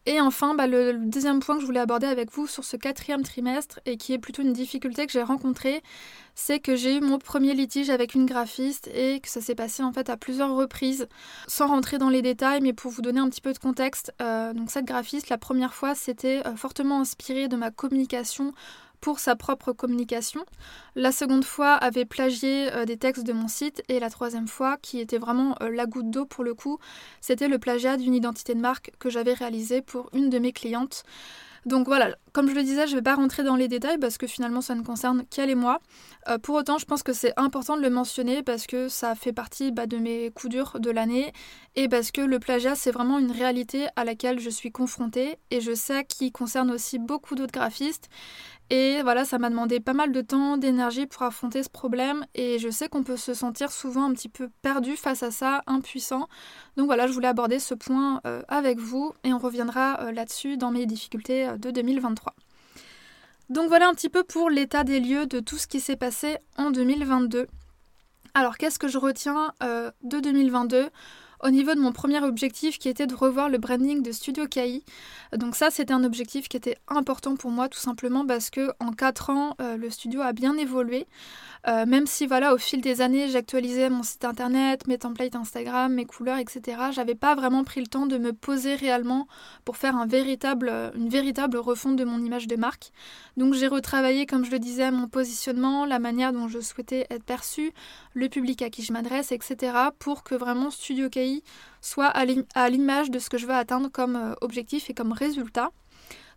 Et 0.08 0.22
enfin, 0.22 0.54
bah, 0.54 0.68
le, 0.68 0.94
deuxième 0.94 1.39
point 1.39 1.56
que 1.56 1.62
je 1.62 1.65
voulais 1.65 1.80
aborder 1.80 2.06
avec 2.06 2.32
vous 2.32 2.46
sur 2.46 2.63
ce 2.63 2.78
quatrième 2.78 3.24
trimestre 3.24 3.80
et 3.86 3.98
qui 3.98 4.13
est 4.13 4.20
plutôt 4.20 4.44
une 4.44 4.54
difficulté 4.54 5.08
que 5.08 5.12
j'ai 5.12 5.24
rencontrée, 5.24 5.82
c'est 6.36 6.60
que 6.60 6.76
j'ai 6.76 6.98
eu 6.98 7.00
mon 7.00 7.18
premier 7.18 7.56
litige 7.56 7.89
avec 7.89 8.13
une 8.13 8.28
graphiste 8.28 8.88
et 8.94 9.20
que 9.20 9.30
ça 9.30 9.41
s'est 9.41 9.56
passé 9.56 9.82
en 9.82 9.91
fait 9.91 10.10
à 10.10 10.18
plusieurs 10.18 10.54
reprises, 10.56 11.08
sans 11.48 11.68
rentrer 11.68 11.98
dans 11.98 12.10
les 12.10 12.22
détails, 12.22 12.62
mais 12.62 12.74
pour 12.74 12.91
vous 12.91 13.02
donner 13.02 13.20
un 13.20 13.30
petit 13.30 13.41
peu 13.41 13.54
de 13.54 13.58
contexte. 13.58 14.13
Euh, 14.22 14.54
donc 14.54 14.70
cette 14.70 14.86
graphiste, 14.86 15.30
la 15.30 15.39
première 15.39 15.74
fois, 15.74 15.96
c'était 15.96 16.46
euh, 16.46 16.56
fortement 16.56 17.00
inspiré 17.00 17.48
de 17.48 17.56
ma 17.56 17.72
communication 17.72 18.54
pour 19.06 19.20
sa 19.20 19.36
propre 19.36 19.72
communication. 19.72 20.44
La 20.96 21.12
seconde 21.12 21.46
fois 21.46 21.74
avait 21.74 22.06
plagié 22.06 22.74
euh, 22.74 22.86
des 22.86 22.98
textes 22.98 23.24
de 23.24 23.34
mon 23.34 23.48
site 23.48 23.84
et 23.88 24.00
la 24.00 24.10
troisième 24.10 24.48
fois, 24.48 24.78
qui 24.82 25.00
était 25.00 25.20
vraiment 25.20 25.56
euh, 25.62 25.70
la 25.70 25.86
goutte 25.86 26.10
d'eau 26.10 26.26
pour 26.26 26.44
le 26.44 26.56
coup, 26.56 26.80
c'était 27.22 27.48
le 27.48 27.60
plagiat 27.60 27.98
d'une 27.98 28.15
identité 28.15 28.56
de 28.56 28.60
marque 28.60 28.89
que 28.98 29.12
j'avais 29.12 29.34
réalisé 29.34 29.84
pour 29.84 30.10
une 30.13 30.32
de 30.32 30.39
mes 30.39 30.54
clientes. 30.54 31.04
Donc 31.65 31.88
voilà, 31.88 32.15
comme 32.32 32.48
je 32.48 32.54
le 32.54 32.62
disais, 32.62 32.86
je 32.86 32.91
ne 32.91 32.98
vais 32.98 33.02
pas 33.02 33.15
rentrer 33.15 33.44
dans 33.44 33.56
les 33.56 33.68
détails 33.68 33.98
parce 33.98 34.20
que 34.20 34.28
finalement 34.28 34.62
ça 34.62 34.76
ne 34.76 34.84
concerne 34.84 35.26
qu'elle 35.32 35.50
et 35.50 35.56
moi. 35.56 35.80
Euh, 36.30 36.38
pour 36.38 36.56
autant, 36.56 36.78
je 36.78 36.86
pense 36.86 37.02
que 37.02 37.12
c'est 37.12 37.34
important 37.38 37.76
de 37.76 37.82
le 37.82 37.89
mentionner 37.89 38.44
parce 38.44 38.68
que 38.68 38.88
ça 38.88 39.15
fait 39.15 39.34
partie 39.34 39.72
bah, 39.72 39.88
de 39.88 39.98
mes 39.98 40.30
coups 40.30 40.52
durs 40.52 40.80
de 40.80 40.91
l'année 40.91 41.34
et 41.76 41.89
parce 41.89 42.12
que 42.12 42.22
le 42.22 42.39
plagiat 42.39 42.76
c'est 42.76 42.91
vraiment 42.91 43.18
une 43.18 43.32
réalité 43.32 43.88
à 43.96 44.04
laquelle 44.04 44.39
je 44.39 44.50
suis 44.52 44.72
confrontée 44.72 45.39
et 45.50 45.60
je 45.60 45.74
sais 45.74 46.06
qu'il 46.06 46.32
concerne 46.32 46.70
aussi 46.70 47.00
beaucoup 47.00 47.34
d'autres 47.34 47.52
graphistes 47.52 48.10
et 48.71 49.04
voilà, 49.04 49.25
ça 49.25 49.38
m'a 49.38 49.51
demandé 49.51 49.80
pas 49.80 49.93
mal 49.93 50.12
de 50.12 50.21
temps, 50.21 50.58
d'énergie 50.58 51.06
pour 51.06 51.21
affronter 51.21 51.62
ce 51.62 51.69
problème. 51.69 52.25
Et 52.34 52.58
je 52.58 52.69
sais 52.69 52.89
qu'on 52.89 53.04
peut 53.04 53.17
se 53.17 53.36
sentir 53.36 53.71
souvent 53.71 54.06
un 54.06 54.13
petit 54.13 54.30
peu 54.30 54.49
perdu 54.63 54.95
face 54.95 55.21
à 55.21 55.30
ça, 55.30 55.62
impuissant. 55.67 56.28
Donc 56.75 56.88
voilà, 56.88 57.06
je 57.06 57.13
voulais 57.13 57.28
aborder 57.28 57.60
ce 57.60 57.75
point 57.75 58.21
euh, 58.25 58.41
avec 58.47 58.80
vous 58.80 59.13
et 59.23 59.34
on 59.34 59.38
reviendra 59.38 60.01
euh, 60.01 60.12
là-dessus 60.12 60.58
dans 60.58 60.71
mes 60.71 60.88
difficultés 60.88 61.47
euh, 61.47 61.58
de 61.58 61.69
2023. 61.69 62.34
Donc 63.49 63.67
voilà 63.67 63.88
un 63.88 63.93
petit 63.93 64.10
peu 64.10 64.23
pour 64.23 64.49
l'état 64.49 64.84
des 64.84 64.99
lieux 64.99 65.28
de 65.28 65.39
tout 65.39 65.58
ce 65.58 65.67
qui 65.67 65.80
s'est 65.80 65.95
passé 65.95 66.38
en 66.58 66.71
2022. 66.71 67.45
Alors 68.34 68.58
qu'est-ce 68.58 68.80
que 68.80 68.88
je 68.88 68.97
retiens 68.97 69.54
de 69.62 70.19
2022 70.19 70.89
au 71.43 71.50
niveau 71.50 71.76
de 71.76 71.80
mon 71.80 71.91
premier 71.91 72.21
objectif 72.24 72.80
qui 72.80 72.89
était 72.89 73.08
de 73.08 73.15
revoir 73.15 73.50
le 73.50 73.58
branding 73.58 74.02
de 74.02 74.12
Studio 74.12 74.48
KI. 74.48 74.84
Donc 75.36 75.56
ça 75.56 75.69
c'était 75.71 75.93
un 75.93 76.04
objectif 76.04 76.48
qui 76.48 76.58
était 76.58 76.78
important 76.88 77.36
pour 77.36 77.52
moi 77.52 77.69
tout 77.69 77.80
simplement 77.80 78.26
parce 78.26 78.50
que 78.50 78.71
en 78.80 78.91
4 78.91 79.30
ans 79.30 79.56
euh, 79.62 79.78
le 79.78 79.89
studio 79.89 80.21
a 80.21 80.34
bien 80.34 80.58
évolué. 80.58 81.08
Euh, 81.67 81.88
même 81.88 82.06
si 82.06 82.28
voilà 82.28 82.54
au 82.54 82.60
fil 82.60 82.80
des 82.80 83.02
années 83.02 83.28
j'actualisais 83.28 83.89
mon 83.89 84.04
site 84.04 84.24
internet, 84.24 84.88
mes 84.88 85.00
templates 85.00 85.36
Instagram, 85.36 85.93
mes 85.93 86.06
couleurs, 86.06 86.38
etc. 86.38 86.78
J'avais 86.91 87.15
pas 87.15 87.34
vraiment 87.36 87.63
pris 87.63 87.82
le 87.82 87.88
temps 87.88 88.06
de 88.06 88.17
me 88.17 88.34
poser 88.34 88.76
réellement 88.76 89.28
pour 89.65 89.78
faire 89.78 89.95
un 89.95 90.06
véritable, 90.06 90.71
une 90.95 91.10
véritable 91.10 91.58
refonte 91.58 91.95
de 91.95 92.06
mon 92.06 92.19
image 92.19 92.48
de 92.48 92.56
marque. 92.56 92.91
Donc 93.36 93.54
j'ai 93.56 93.67
retravaillé 93.67 94.26
comme 94.26 94.45
je 94.45 94.52
le 94.52 94.60
disais 94.60 94.91
mon 94.91 95.08
positionnement, 95.08 95.86
la 95.86 96.00
manière 96.00 96.34
dont 96.34 96.48
je 96.48 96.60
souhaitais 96.60 97.08
être 97.10 97.24
perçue, 97.24 97.74
le 98.13 98.30
public 98.30 98.62
à 98.62 98.69
qui 98.69 98.84
je 98.84 98.93
m'adresse, 98.93 99.32
etc. 99.32 99.74
pour 99.98 100.24
que 100.24 100.36
vraiment 100.36 100.69
Studio 100.69 101.10
KI 101.10 101.25
soit 101.82 102.08
à 102.08 102.70
l'image 102.70 103.12
de 103.12 103.20
ce 103.20 103.30
que 103.30 103.38
je 103.38 103.46
veux 103.46 103.54
atteindre 103.54 103.90
comme 103.90 104.16
euh, 104.16 104.34
objectif 104.42 104.90
et 104.90 104.94
comme 104.94 105.12
résultat. 105.12 105.70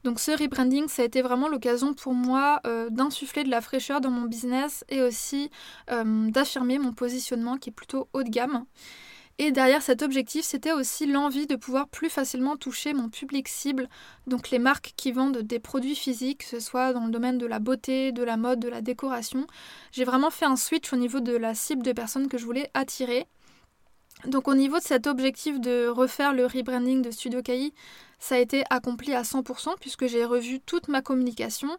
Donc 0.05 0.21
ce 0.21 0.31
rebranding, 0.31 0.87
ça 0.89 1.03
a 1.03 1.05
été 1.05 1.23
vraiment 1.23 1.49
l'occasion 1.49 1.93
pour 1.93 2.15
moi 2.15 2.61
d'insuffler 2.91 3.43
de 3.43 3.51
la 3.51 3.61
fraîcheur 3.61 4.01
dans 4.01 4.13
mon 4.13 4.27
business 4.27 4.85
et 4.89 5.03
aussi 5.03 5.51
d'affirmer 5.89 6.79
mon 6.79 6.93
positionnement 6.93 7.57
qui 7.57 7.71
est 7.71 7.73
plutôt 7.73 8.09
haut 8.13 8.23
de 8.23 8.31
gamme. 8.31 8.65
Et 9.41 9.53
derrière 9.53 9.83
cet 9.83 10.03
objectif, 10.03 10.45
c'était 10.45 10.73
aussi 10.73 11.07
l'envie 11.07 11.47
de 11.47 11.55
pouvoir 11.55 11.89
plus 11.89 12.11
facilement 12.11 12.57
toucher 12.57 12.93
mon 12.93 13.09
public 13.09 13.47
cible, 13.47 13.89
donc 14.27 14.51
les 14.51 14.59
marques 14.59 14.95
qui 14.97 15.13
vendent 15.13 15.39
des 15.39 15.61
produits 15.61 15.95
physiques, 15.95 16.39
que 16.39 16.45
ce 16.45 16.59
soit 16.59 16.93
dans 16.93 17.05
le 17.05 17.13
domaine 17.13 17.39
de 17.39 17.47
la 17.47 17.61
beauté, 17.61 18.11
de 18.11 18.25
la 18.25 18.37
mode, 18.37 18.59
de 18.59 18.69
la 18.69 18.83
décoration. 18.83 19.47
J'ai 19.93 20.05
vraiment 20.05 20.31
fait 20.31 20.45
un 20.45 20.57
switch 20.57 20.93
au 20.93 20.97
niveau 20.97 21.21
de 21.21 21.37
la 21.37 21.55
cible 21.55 21.85
de 21.85 21.93
personnes 21.93 22.27
que 22.27 22.37
je 22.37 22.45
voulais 22.45 22.69
attirer. 22.75 23.29
Donc 24.27 24.49
au 24.49 24.55
niveau 24.55 24.79
de 24.79 24.83
cet 24.83 25.07
objectif 25.07 25.61
de 25.61 25.87
refaire 25.89 26.33
le 26.33 26.47
rebranding 26.47 27.03
de 27.03 27.11
Studio 27.11 27.41
KI, 27.43 27.73
ça 28.19 28.35
a 28.35 28.39
été 28.39 28.65
accompli 28.71 29.15
à 29.15 29.23
100% 29.23 29.77
puisque 29.81 30.07
j'ai 30.07 30.25
revu 30.25 30.61
toute 30.61 30.89
ma 30.89 31.03
communication. 31.03 31.71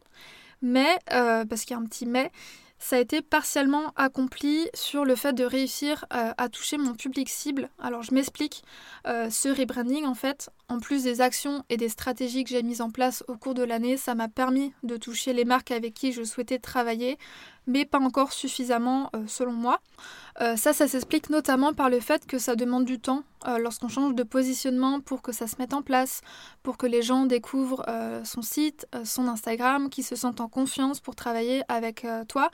Mais, 0.61 0.97
euh, 1.13 1.45
parce 1.45 1.63
qu'il 1.63 1.75
y 1.75 1.79
a 1.79 1.81
un 1.81 1.85
petit 1.85 2.05
mais, 2.05 2.31
ça 2.79 2.95
a 2.95 2.99
été 2.99 3.21
partiellement 3.21 3.91
accompli 3.97 4.69
sur 4.73 5.03
le 5.03 5.15
fait 5.15 5.33
de 5.33 5.43
réussir 5.43 6.05
euh, 6.13 6.31
à 6.37 6.47
toucher 6.47 6.77
mon 6.77 6.93
public 6.93 7.27
cible. 7.27 7.69
Alors 7.77 8.03
je 8.03 8.13
m'explique, 8.13 8.63
euh, 9.05 9.29
ce 9.29 9.49
rebranding 9.49 10.05
en 10.05 10.15
fait, 10.15 10.49
en 10.69 10.79
plus 10.79 11.03
des 11.03 11.19
actions 11.19 11.63
et 11.69 11.75
des 11.75 11.89
stratégies 11.89 12.45
que 12.45 12.51
j'ai 12.51 12.63
mises 12.63 12.81
en 12.81 12.89
place 12.89 13.23
au 13.27 13.35
cours 13.35 13.53
de 13.53 13.63
l'année, 13.63 13.97
ça 13.97 14.15
m'a 14.15 14.29
permis 14.29 14.73
de 14.83 14.95
toucher 14.95 15.33
les 15.33 15.43
marques 15.43 15.71
avec 15.71 15.93
qui 15.93 16.13
je 16.13 16.23
souhaitais 16.23 16.57
travailler, 16.57 17.17
mais 17.69 17.85
pas 17.85 17.99
encore 17.99 18.33
suffisamment 18.33 19.09
euh, 19.15 19.23
selon 19.27 19.53
moi. 19.53 19.79
Euh, 20.41 20.55
ça, 20.55 20.73
ça 20.73 20.87
s'explique 20.87 21.29
notamment 21.29 21.73
par 21.73 21.89
le 21.89 21.99
fait 21.99 22.25
que 22.25 22.39
ça 22.39 22.55
demande 22.55 22.85
du 22.85 22.99
temps 22.99 23.23
euh, 23.47 23.57
lorsqu'on 23.57 23.87
change 23.87 24.15
de 24.15 24.23
positionnement 24.23 24.99
pour 24.99 25.21
que 25.21 25.31
ça 25.31 25.47
se 25.47 25.55
mette 25.59 25.73
en 25.73 25.81
place, 25.81 26.21
pour 26.63 26.77
que 26.77 26.85
les 26.85 27.01
gens 27.01 27.25
découvrent 27.25 27.85
son 28.23 28.41
site, 28.41 28.87
son 29.03 29.27
Instagram, 29.27 29.89
qu'ils 29.89 30.03
se 30.03 30.15
sentent 30.15 30.41
en 30.41 30.47
confiance 30.47 30.99
pour 30.99 31.15
travailler 31.15 31.63
avec 31.67 32.05
toi. 32.27 32.49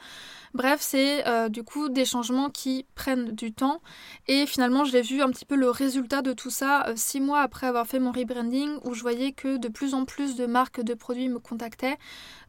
Bref, 0.53 0.79
c'est 0.81 1.23
du 1.49 1.63
coup 1.63 1.89
des 1.89 2.05
changements 2.05 2.49
qui 2.49 2.85
prennent 2.95 3.31
du 3.31 3.51
temps. 3.51 3.81
Et 4.27 4.45
finalement, 4.45 4.85
j'ai 4.85 5.01
vu 5.01 5.21
un 5.21 5.29
petit 5.29 5.45
peu 5.45 5.55
le 5.55 5.69
résultat 5.69 6.21
de 6.21 6.33
tout 6.33 6.49
ça 6.49 6.85
six 6.95 7.21
mois 7.21 7.41
après 7.41 7.67
avoir 7.67 7.87
fait 7.87 7.99
mon 7.99 8.11
rebranding, 8.11 8.77
où 8.83 8.93
je 8.93 9.01
voyais 9.01 9.31
que 9.31 9.57
de 9.57 9.67
plus 9.67 9.93
en 9.93 10.05
plus 10.05 10.35
de 10.35 10.45
marques 10.45 10.81
de 10.81 10.93
produits 10.93 11.29
me 11.29 11.39
contactaient. 11.39 11.97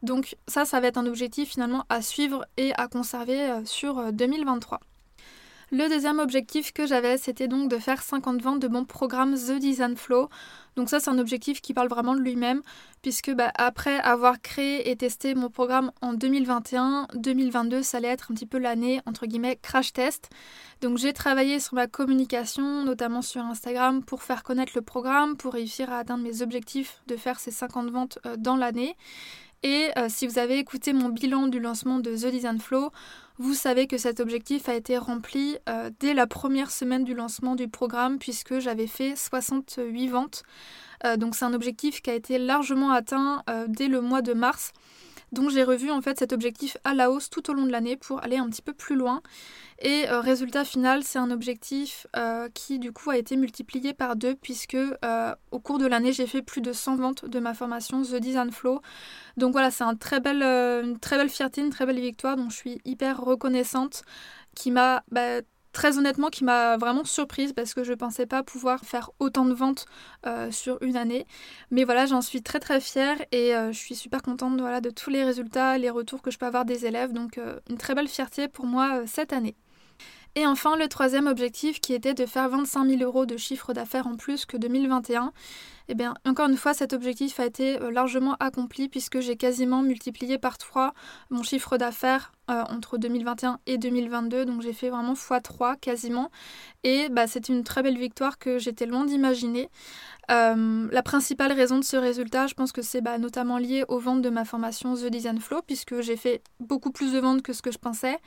Donc 0.03 0.35
ça, 0.47 0.65
ça 0.65 0.79
va 0.79 0.87
être 0.87 0.97
un 0.97 1.05
objectif 1.05 1.49
finalement 1.49 1.85
à 1.89 2.01
suivre 2.01 2.45
et 2.57 2.73
à 2.75 2.87
conserver 2.87 3.39
euh, 3.49 3.65
sur 3.65 4.11
2023. 4.11 4.79
Le 5.69 5.89
deuxième 5.89 6.19
objectif 6.19 6.71
que 6.71 6.87
j'avais, 6.87 7.17
c'était 7.17 7.49
donc 7.49 7.69
de 7.69 7.77
faire 7.77 8.01
50 8.01 8.41
ventes 8.41 8.61
de 8.61 8.69
mon 8.69 8.85
programme 8.85 9.35
The 9.35 9.59
Design 9.59 9.97
Flow. 9.97 10.29
Donc 10.77 10.87
ça, 10.87 11.01
c'est 11.01 11.09
un 11.09 11.19
objectif 11.19 11.59
qui 11.59 11.73
parle 11.73 11.89
vraiment 11.89 12.15
de 12.15 12.21
lui-même, 12.21 12.61
puisque 13.01 13.33
bah, 13.33 13.51
après 13.55 13.99
avoir 13.99 14.41
créé 14.41 14.89
et 14.89 14.95
testé 14.95 15.35
mon 15.35 15.49
programme 15.49 15.91
en 16.01 16.13
2021, 16.13 17.07
2022, 17.15 17.83
ça 17.83 17.97
allait 17.97 18.07
être 18.07 18.31
un 18.31 18.35
petit 18.35 18.45
peu 18.45 18.59
l'année, 18.59 19.01
entre 19.05 19.25
guillemets, 19.25 19.59
crash 19.61 19.91
test. 19.91 20.29
Donc 20.79 20.97
j'ai 20.99 21.11
travaillé 21.11 21.59
sur 21.59 21.73
ma 21.73 21.87
communication, 21.87 22.85
notamment 22.85 23.21
sur 23.21 23.41
Instagram, 23.41 24.05
pour 24.05 24.23
faire 24.23 24.43
connaître 24.43 24.71
le 24.73 24.81
programme, 24.81 25.35
pour 25.35 25.51
réussir 25.51 25.91
à 25.91 25.97
atteindre 25.97 26.23
mes 26.23 26.41
objectifs 26.41 27.01
de 27.07 27.17
faire 27.17 27.41
ces 27.41 27.51
50 27.51 27.89
ventes 27.89 28.19
euh, 28.25 28.37
dans 28.37 28.55
l'année. 28.55 28.95
Et 29.63 29.89
euh, 29.97 30.05
si 30.07 30.27
vous 30.27 30.39
avez 30.39 30.59
écouté 30.59 30.93
mon 30.93 31.09
bilan 31.09 31.47
du 31.47 31.59
lancement 31.59 31.99
de 31.99 32.15
The 32.15 32.27
Design 32.27 32.59
Flow, 32.59 32.91
vous 33.39 33.53
savez 33.53 33.87
que 33.87 33.97
cet 33.97 34.19
objectif 34.19 34.67
a 34.69 34.75
été 34.75 34.97
rempli 34.97 35.57
euh, 35.69 35.89
dès 35.99 36.13
la 36.13 36.27
première 36.27 36.71
semaine 36.71 37.03
du 37.03 37.13
lancement 37.13 37.55
du 37.55 37.67
programme 37.67 38.17
puisque 38.17 38.59
j'avais 38.59 38.87
fait 38.87 39.15
68 39.15 40.07
ventes. 40.07 40.43
Euh, 41.05 41.17
donc 41.17 41.35
c'est 41.35 41.45
un 41.45 41.53
objectif 41.53 42.01
qui 42.01 42.09
a 42.09 42.15
été 42.15 42.39
largement 42.39 42.91
atteint 42.91 43.43
dès 43.67 43.87
le 43.87 44.01
mois 44.01 44.21
de 44.21 44.33
mars. 44.33 44.71
Donc 45.31 45.49
j'ai 45.49 45.63
revu 45.63 45.91
en 45.91 46.01
fait 46.01 46.17
cet 46.19 46.31
objectif 46.31 46.77
à 46.83 46.93
la 46.93 47.11
hausse 47.11 47.29
tout 47.29 47.49
au 47.49 47.53
long 47.53 47.65
de 47.65 47.71
l'année 47.71 47.97
pour 47.97 48.23
aller 48.23 48.37
un 48.37 48.49
petit 48.49 48.61
peu 48.61 48.73
plus 48.73 48.95
loin. 48.95 49.21
Et 49.79 50.09
euh, 50.09 50.21
résultat 50.21 50.63
final, 50.63 51.03
c'est 51.03 51.19
un 51.19 51.29
objectif 51.29 52.07
euh, 52.15 52.49
qui 52.53 52.79
du 52.79 52.91
coup 52.91 53.09
a 53.09 53.17
été 53.17 53.35
multiplié 53.35 53.93
par 53.93 54.15
deux 54.15 54.35
puisque 54.35 54.75
euh, 54.75 55.35
au 55.51 55.59
cours 55.59 55.77
de 55.77 55.85
l'année, 55.85 56.13
j'ai 56.13 56.27
fait 56.27 56.41
plus 56.41 56.61
de 56.61 56.71
100 56.71 56.95
ventes 56.95 57.25
de 57.25 57.39
ma 57.39 57.53
formation 57.53 58.01
The 58.01 58.15
Design 58.15 58.51
Flow. 58.51 58.81
Donc 59.35 59.51
voilà, 59.51 59.69
c'est 59.69 59.83
une 59.83 59.97
très 59.97 60.19
belle 60.19 61.29
fierté, 61.29 61.61
une 61.61 61.69
très 61.69 61.85
belle 61.85 61.99
victoire 61.99 62.37
dont 62.37 62.49
je 62.49 62.55
suis 62.55 62.81
hyper 62.85 63.19
reconnaissante 63.21 64.03
qui 64.55 64.71
m'a 64.71 65.03
bah, 65.11 65.41
très 65.73 65.97
honnêtement 65.97 66.29
qui 66.29 66.43
m'a 66.43 66.77
vraiment 66.77 67.03
surprise 67.03 67.53
parce 67.53 67.73
que 67.73 67.83
je 67.83 67.91
ne 67.91 67.95
pensais 67.95 68.25
pas 68.25 68.43
pouvoir 68.43 68.81
faire 68.81 69.11
autant 69.19 69.45
de 69.45 69.53
ventes 69.53 69.85
sur 70.51 70.77
une 70.81 70.97
année. 70.97 71.25
Mais 71.71 71.83
voilà, 71.83 72.05
j'en 72.05 72.21
suis 72.21 72.41
très 72.41 72.59
très 72.59 72.79
fière 72.79 73.17
et 73.31 73.51
je 73.51 73.77
suis 73.77 73.95
super 73.95 74.21
contente 74.21 74.59
voilà, 74.59 74.81
de 74.81 74.89
tous 74.89 75.09
les 75.09 75.23
résultats, 75.23 75.77
les 75.77 75.89
retours 75.89 76.21
que 76.21 76.31
je 76.31 76.37
peux 76.37 76.45
avoir 76.45 76.65
des 76.65 76.85
élèves. 76.85 77.13
Donc 77.13 77.39
une 77.69 77.77
très 77.77 77.95
belle 77.95 78.07
fierté 78.07 78.47
pour 78.47 78.65
moi 78.65 79.05
cette 79.05 79.33
année. 79.33 79.55
Et 80.37 80.45
enfin, 80.45 80.77
le 80.77 80.87
troisième 80.87 81.25
objectif 81.25 81.81
qui 81.81 81.95
était 81.95 82.13
de 82.13 82.27
faire 82.27 82.47
25 82.47 82.87
000 82.87 83.01
euros 83.01 83.25
de 83.25 83.37
chiffre 83.37 83.73
d'affaires 83.73 84.05
en 84.05 84.17
plus 84.17 84.45
que 84.45 84.55
2021. 84.55 85.33
Eh 85.89 85.95
bien, 85.95 86.13
encore 86.27 86.47
une 86.47 86.57
fois, 86.57 86.75
cet 86.75 86.93
objectif 86.93 87.39
a 87.39 87.45
été 87.47 87.81
euh, 87.81 87.89
largement 87.89 88.35
accompli 88.39 88.87
puisque 88.87 89.19
j'ai 89.19 89.35
quasiment 89.35 89.81
multiplié 89.81 90.37
par 90.37 90.59
3 90.59 90.93
mon 91.31 91.41
chiffre 91.41 91.77
d'affaires 91.77 92.33
euh, 92.51 92.61
entre 92.69 92.99
2021 92.99 93.57
et 93.65 93.79
2022. 93.79 94.45
Donc 94.45 94.61
j'ai 94.61 94.73
fait 94.73 94.91
vraiment 94.91 95.13
x3 95.13 95.79
quasiment. 95.79 96.29
Et 96.83 97.09
bah, 97.09 97.25
c'est 97.25 97.49
une 97.49 97.63
très 97.63 97.81
belle 97.81 97.97
victoire 97.97 98.37
que 98.37 98.59
j'étais 98.59 98.85
loin 98.85 99.05
d'imaginer. 99.05 99.71
Euh, 100.29 100.87
la 100.91 101.01
principale 101.01 101.51
raison 101.51 101.79
de 101.79 101.83
ce 101.83 101.97
résultat, 101.97 102.45
je 102.45 102.53
pense 102.53 102.71
que 102.71 102.83
c'est 102.83 103.01
bah, 103.01 103.17
notamment 103.17 103.57
lié 103.57 103.85
aux 103.87 103.99
ventes 103.99 104.21
de 104.21 104.29
ma 104.29 104.45
formation 104.45 104.93
The 104.93 105.05
Design 105.05 105.39
Flow 105.39 105.61
puisque 105.65 106.01
j'ai 106.01 106.17
fait 106.17 106.43
beaucoup 106.59 106.91
plus 106.91 107.13
de 107.13 107.19
ventes 107.19 107.41
que 107.41 107.53
ce 107.53 107.63
que 107.63 107.71
je 107.71 107.79
pensais. 107.79 108.19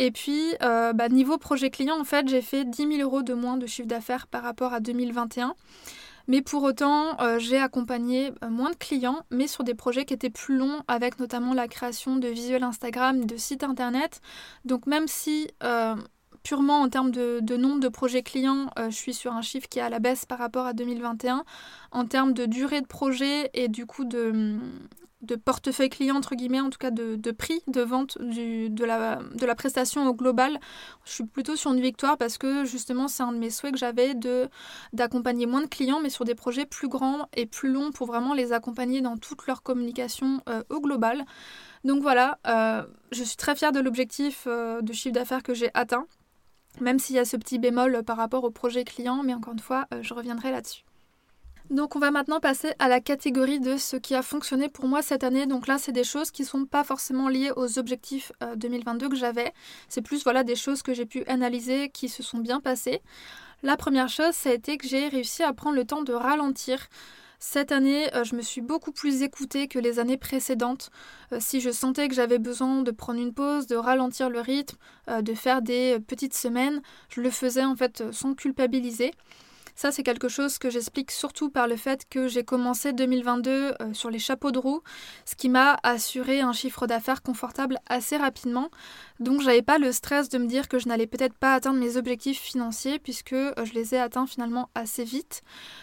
Et 0.00 0.10
puis, 0.10 0.54
euh, 0.62 0.94
bah, 0.94 1.10
niveau 1.10 1.36
projet 1.36 1.68
client, 1.68 2.00
en 2.00 2.04
fait, 2.04 2.26
j'ai 2.26 2.40
fait 2.40 2.64
10 2.64 2.96
000 2.96 3.02
euros 3.02 3.22
de 3.22 3.34
moins 3.34 3.58
de 3.58 3.66
chiffre 3.66 3.86
d'affaires 3.86 4.26
par 4.28 4.42
rapport 4.42 4.72
à 4.72 4.80
2021. 4.80 5.54
Mais 6.26 6.40
pour 6.40 6.62
autant, 6.62 7.20
euh, 7.20 7.38
j'ai 7.38 7.58
accompagné 7.58 8.32
euh, 8.42 8.48
moins 8.48 8.70
de 8.70 8.76
clients, 8.76 9.26
mais 9.30 9.46
sur 9.46 9.62
des 9.62 9.74
projets 9.74 10.06
qui 10.06 10.14
étaient 10.14 10.30
plus 10.30 10.56
longs, 10.56 10.80
avec 10.88 11.18
notamment 11.18 11.52
la 11.52 11.68
création 11.68 12.16
de 12.16 12.28
visuels 12.28 12.62
Instagram, 12.62 13.26
de 13.26 13.36
sites 13.36 13.62
internet. 13.62 14.22
Donc 14.64 14.86
même 14.86 15.06
si 15.06 15.48
purement 16.42 16.80
en 16.80 16.88
termes 16.88 17.10
de, 17.10 17.40
de, 17.42 17.56
nombre 17.58 17.80
de 17.80 17.88
projets 17.88 18.22
clients, 18.22 18.70
je 18.78 18.94
suis 18.94 19.12
sur 19.12 19.34
un 19.34 19.42
chiffre 19.42 19.68
qui 19.68 19.80
est 19.80 19.82
à 19.82 19.90
la 19.90 19.98
baisse 19.98 20.24
par 20.24 20.38
rapport 20.38 20.64
à 20.64 20.72
2021. 20.72 21.44
En 21.90 22.06
termes 22.06 22.32
de 22.32 22.46
durée 22.46 22.80
de 22.80 22.86
projet 22.86 23.50
et 23.52 23.68
du 23.68 23.84
coup 23.84 24.06
de, 24.06 24.56
de 25.22 25.36
portefeuille 25.36 25.90
client, 25.90 26.16
entre 26.16 26.34
guillemets, 26.34 26.60
en 26.60 26.70
tout 26.70 26.78
cas 26.78 26.90
de, 26.90 27.30
prix 27.32 27.62
de 27.66 27.82
vente 27.82 28.18
du, 28.20 28.70
de, 28.70 28.84
la, 28.84 29.20
de 29.34 29.46
la 29.46 29.54
prestation 29.54 30.06
au 30.06 30.14
global. 30.14 30.58
Je 31.04 31.12
suis 31.12 31.24
plutôt 31.24 31.56
sur 31.56 31.72
une 31.72 31.80
victoire 31.80 32.16
parce 32.16 32.38
que 32.38 32.64
justement 32.64 33.08
c'est 33.08 33.22
un 33.22 33.32
de 33.32 33.38
mes 33.38 33.50
souhaits 33.50 33.72
que 33.72 33.78
j'avais 33.78 34.14
de 34.14 34.48
d'accompagner 34.92 35.46
moins 35.46 35.62
de 35.62 35.66
clients 35.66 36.00
mais 36.00 36.10
sur 36.10 36.24
des 36.24 36.34
projets 36.34 36.64
plus 36.64 36.88
grands 36.88 37.28
et 37.36 37.46
plus 37.46 37.70
longs 37.70 37.92
pour 37.92 38.06
vraiment 38.06 38.34
les 38.34 38.52
accompagner 38.52 39.00
dans 39.00 39.16
toute 39.16 39.46
leur 39.46 39.62
communication 39.62 40.40
euh, 40.48 40.62
au 40.70 40.80
global. 40.80 41.24
Donc 41.84 42.02
voilà, 42.02 42.38
euh, 42.46 42.82
je 43.12 43.22
suis 43.22 43.36
très 43.36 43.54
fière 43.54 43.72
de 43.72 43.80
l'objectif 43.80 44.44
euh, 44.46 44.82
de 44.82 44.92
chiffre 44.92 45.14
d'affaires 45.14 45.42
que 45.42 45.54
j'ai 45.54 45.70
atteint, 45.74 46.06
même 46.80 46.98
s'il 46.98 47.16
y 47.16 47.18
a 47.18 47.24
ce 47.24 47.36
petit 47.36 47.58
bémol 47.58 48.02
par 48.04 48.16
rapport 48.16 48.44
au 48.44 48.50
projet 48.50 48.84
client, 48.84 49.22
mais 49.22 49.34
encore 49.34 49.54
une 49.54 49.60
fois, 49.60 49.86
je 50.02 50.14
reviendrai 50.14 50.50
là-dessus. 50.50 50.84
Donc 51.70 51.94
on 51.94 52.00
va 52.00 52.10
maintenant 52.10 52.40
passer 52.40 52.72
à 52.80 52.88
la 52.88 53.00
catégorie 53.00 53.60
de 53.60 53.76
ce 53.76 53.96
qui 53.96 54.16
a 54.16 54.22
fonctionné 54.22 54.68
pour 54.68 54.86
moi 54.86 55.02
cette 55.02 55.22
année. 55.22 55.46
Donc 55.46 55.68
là, 55.68 55.78
c'est 55.78 55.92
des 55.92 56.02
choses 56.02 56.32
qui 56.32 56.42
ne 56.42 56.48
sont 56.48 56.64
pas 56.64 56.82
forcément 56.82 57.28
liées 57.28 57.52
aux 57.54 57.78
objectifs 57.78 58.32
2022 58.56 59.06
euh, 59.06 59.08
que 59.08 59.14
j'avais. 59.14 59.52
C'est 59.88 60.02
plus 60.02 60.24
voilà 60.24 60.42
des 60.42 60.56
choses 60.56 60.82
que 60.82 60.92
j'ai 60.92 61.06
pu 61.06 61.24
analyser 61.26 61.88
qui 61.88 62.08
se 62.08 62.24
sont 62.24 62.38
bien 62.38 62.58
passées. 62.58 63.02
La 63.62 63.76
première 63.76 64.08
chose, 64.08 64.32
ça 64.32 64.50
a 64.50 64.52
été 64.52 64.78
que 64.78 64.88
j'ai 64.88 65.06
réussi 65.06 65.44
à 65.44 65.52
prendre 65.52 65.76
le 65.76 65.84
temps 65.84 66.02
de 66.02 66.12
ralentir. 66.12 66.88
Cette 67.38 67.70
année, 67.70 68.12
euh, 68.16 68.24
je 68.24 68.34
me 68.34 68.42
suis 68.42 68.62
beaucoup 68.62 68.90
plus 68.90 69.22
écoutée 69.22 69.68
que 69.68 69.78
les 69.78 70.00
années 70.00 70.16
précédentes. 70.16 70.90
Euh, 71.32 71.38
si 71.38 71.60
je 71.60 71.70
sentais 71.70 72.08
que 72.08 72.16
j'avais 72.16 72.40
besoin 72.40 72.82
de 72.82 72.90
prendre 72.90 73.20
une 73.20 73.32
pause, 73.32 73.68
de 73.68 73.76
ralentir 73.76 74.28
le 74.28 74.40
rythme, 74.40 74.76
de 75.22 75.34
faire 75.34 75.62
des 75.62 76.00
petites 76.00 76.34
semaines, 76.34 76.82
je 77.10 77.20
le 77.20 77.30
faisais 77.30 77.64
en 77.64 77.76
fait 77.76 78.02
sans 78.10 78.34
culpabiliser. 78.34 79.12
Ça, 79.80 79.90
c'est 79.90 80.02
quelque 80.02 80.28
chose 80.28 80.58
que 80.58 80.68
j'explique 80.68 81.10
surtout 81.10 81.48
par 81.48 81.66
le 81.66 81.74
fait 81.74 82.06
que 82.10 82.28
j'ai 82.28 82.44
commencé 82.44 82.92
2022 82.92 83.50
euh, 83.50 83.94
sur 83.94 84.10
les 84.10 84.18
chapeaux 84.18 84.50
de 84.50 84.58
roue, 84.58 84.82
ce 85.24 85.34
qui 85.34 85.48
m'a 85.48 85.78
assuré 85.82 86.42
un 86.42 86.52
chiffre 86.52 86.86
d'affaires 86.86 87.22
confortable 87.22 87.78
assez 87.88 88.18
rapidement. 88.18 88.68
Donc, 89.20 89.42
j'avais 89.42 89.62
pas 89.62 89.78
le 89.78 89.92
stress 89.92 90.30
de 90.30 90.38
me 90.38 90.46
dire 90.46 90.66
que 90.66 90.78
je 90.78 90.88
n'allais 90.88 91.06
peut-être 91.06 91.34
pas 91.34 91.54
atteindre 91.54 91.78
mes 91.78 91.98
objectifs 91.98 92.40
financiers 92.40 92.98
puisque 92.98 93.34
euh, 93.34 93.52
je 93.64 93.74
les 93.74 93.94
ai 93.94 93.98
atteints 93.98 94.26
finalement 94.26 94.70
assez 94.74 95.04
vite. 95.04 95.42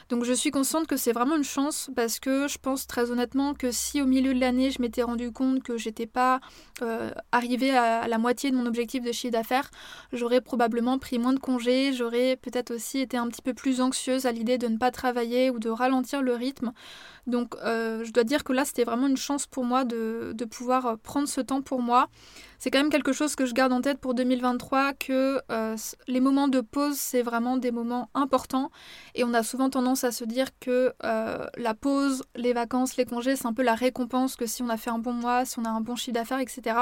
Donc, 0.10 0.24
je 0.24 0.34
suis 0.34 0.50
consciente 0.50 0.88
que 0.88 0.98
c'est 0.98 1.12
vraiment 1.12 1.38
une 1.38 1.44
chance 1.44 1.92
parce 1.96 2.20
que 2.20 2.48
je 2.48 2.58
pense 2.58 2.88
très 2.88 3.12
honnêtement 3.12 3.54
que 3.54 3.72
si 3.72 4.02
au 4.02 4.08
milieu 4.08 4.34
de 4.34 4.40
l'année 4.40 4.72
je 4.72 4.82
m'étais 4.82 5.04
rendu 5.04 5.32
compte 5.32 5.62
que 5.62 5.78
j'étais 5.78 6.08
pas 6.08 6.40
euh, 6.82 7.12
arrivée 7.32 7.76
à 7.76 8.08
la 8.08 8.18
moitié 8.18 8.50
de 8.50 8.56
mon 8.56 8.66
objectif 8.66 9.04
de 9.04 9.12
chiffre 9.12 9.34
d'affaires, 9.34 9.70
j'aurais 10.14 10.42
probablement 10.42 10.98
pris 10.98 11.20
moins 11.20 11.34
de 11.34 11.40
congés, 11.40 11.94
j'aurais 11.94 12.38
peut-être 12.38 12.72
aussi 12.74 13.00
été 13.00 13.18
un 13.18 13.28
petit 13.28 13.44
peu 13.44 13.54
plus 13.54 13.82
anxieuse 13.82 14.26
à 14.26 14.32
l'idée 14.32 14.58
de 14.58 14.68
ne 14.68 14.78
pas 14.78 14.90
travailler 14.90 15.52
ou 15.52 15.60
de 15.60 15.70
ralentir 15.70 16.24
le 16.24 16.34
rythme. 16.34 16.72
Donc 17.28 17.56
euh, 17.64 18.06
je 18.06 18.12
dois 18.12 18.24
dire 18.24 18.44
que 18.46 18.54
là 18.54 18.64
c'était 18.64 18.86
vraiment 18.86 19.08
une 19.08 19.18
chance 19.18 19.46
pour 19.46 19.66
moi 19.66 19.84
de, 19.84 20.34
pouvoir 20.50 20.86
euh, 20.86 20.96
prendre 20.96 21.28
ce 21.28 21.42
temps 21.42 21.62
pour 21.62 21.82
moi. 21.82 22.08
C'est 22.58 22.72
quand 22.72 22.80
même 22.80 22.90
quelque 22.90 23.12
chose 23.12 23.36
que 23.36 23.46
je 23.46 23.54
garde 23.54 23.72
en 23.74 23.82
tête 23.82 24.00
pour 24.00 24.16
2023, 24.16 24.94
que 24.94 25.40
euh, 25.52 25.76
les 26.08 26.22
moments 26.22 26.48
de 26.48 26.62
pause 26.62 26.96
c'est 26.96 27.22
vraiment 27.22 27.58
des 27.58 27.72
moments 27.72 28.10
importants 28.14 28.72
et 29.14 29.24
on 29.26 29.34
a 29.34 29.44
souvent 29.44 29.70
tendance 29.70 30.04
à 30.06 30.12
se 30.12 30.24
dire 30.24 30.48
que 30.60 30.94
la 31.02 31.74
pause, 31.74 32.24
les 32.36 32.54
vacances, 32.54 32.96
les 32.96 33.06
congés 33.06 33.36
c'est 33.36 33.46
un 33.46 33.54
peu 33.54 33.64
la 33.64 33.76
récompense 33.76 34.36
que 34.38 34.46
si 34.46 34.64
on 34.64 34.70
a 34.70 34.78
fait 34.78 34.90
un 34.90 35.00
bon 35.00 35.14
mois, 35.14 35.44
si 35.46 35.60
on 35.60 35.66
a 35.66 35.70
un 35.70 35.82
bon 35.82 35.96
chiffre 35.96 36.16
d'affaires, 36.16 36.40
etc. 36.40 36.78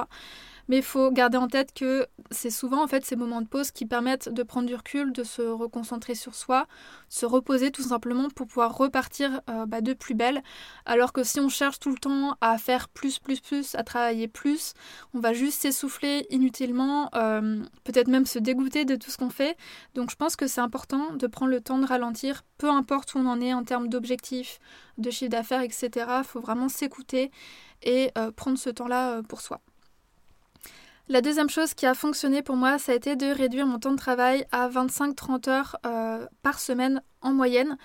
Mais 0.67 0.77
il 0.77 0.83
faut 0.83 1.11
garder 1.11 1.37
en 1.37 1.47
tête 1.47 1.73
que 1.73 2.07
c'est 2.31 2.49
souvent 2.49 2.83
en 2.83 2.87
fait 2.87 3.05
ces 3.05 3.15
moments 3.15 3.41
de 3.41 3.47
pause 3.47 3.71
qui 3.71 3.85
permettent 3.85 4.29
de 4.29 4.43
prendre 4.43 4.67
du 4.67 4.75
recul, 4.75 5.11
de 5.11 5.23
se 5.23 5.41
reconcentrer 5.41 6.15
sur 6.15 6.35
soi, 6.35 6.67
se 7.09 7.25
reposer 7.25 7.71
tout 7.71 7.83
simplement 7.83 8.29
pour 8.29 8.47
pouvoir 8.47 8.75
repartir 8.75 9.41
euh, 9.49 9.65
bah, 9.65 9.81
de 9.81 9.93
plus 9.93 10.15
belle. 10.15 10.41
Alors 10.85 11.13
que 11.13 11.23
si 11.23 11.39
on 11.39 11.49
cherche 11.49 11.79
tout 11.79 11.91
le 11.91 11.97
temps 11.97 12.35
à 12.41 12.57
faire 12.57 12.89
plus, 12.89 13.19
plus, 13.19 13.39
plus, 13.39 13.75
à 13.75 13.83
travailler 13.83 14.27
plus, 14.27 14.73
on 15.13 15.19
va 15.19 15.33
juste 15.33 15.61
s'essouffler 15.61 16.25
inutilement, 16.29 17.09
euh, 17.15 17.63
peut-être 17.83 18.07
même 18.07 18.25
se 18.25 18.39
dégoûter 18.39 18.85
de 18.85 18.95
tout 18.95 19.11
ce 19.11 19.17
qu'on 19.17 19.29
fait. 19.29 19.57
Donc 19.93 20.09
je 20.09 20.15
pense 20.15 20.35
que 20.35 20.47
c'est 20.47 20.61
important 20.61 21.13
de 21.13 21.27
prendre 21.27 21.51
le 21.51 21.61
temps 21.61 21.77
de 21.77 21.85
ralentir, 21.85 22.43
peu 22.57 22.69
importe 22.69 23.13
où 23.13 23.19
on 23.19 23.27
en 23.27 23.39
est 23.39 23.53
en 23.53 23.63
termes 23.63 23.87
d'objectifs, 23.87 24.59
de 24.97 25.11
chiffre 25.11 25.31
d'affaires, 25.31 25.61
etc. 25.61 25.89
Il 26.19 26.23
faut 26.23 26.41
vraiment 26.41 26.69
s'écouter 26.69 27.31
et 27.83 28.11
euh, 28.17 28.31
prendre 28.31 28.57
ce 28.57 28.69
temps-là 28.69 29.21
pour 29.23 29.41
soi. 29.41 29.61
La 31.07 31.21
deuxième 31.21 31.51
chose 31.51 31.75
qui 31.75 31.85
a 31.85 31.93
fonctionné 31.93 32.41
pour 32.41 32.55
moi, 32.55 32.79
ça 32.79 32.91
a 32.91 32.95
été 32.95 33.15
de 33.15 33.27
réduire 33.27 33.67
mon 33.67 33.77
temps 33.77 33.91
de 33.91 33.97
travail 33.97 34.43
à 34.51 34.67
25-30 34.67 35.49
heures 35.51 35.77
euh, 35.85 36.25
par 36.41 36.59
semaine 36.59 36.99
en 37.21 37.31
moyenne. 37.31 37.77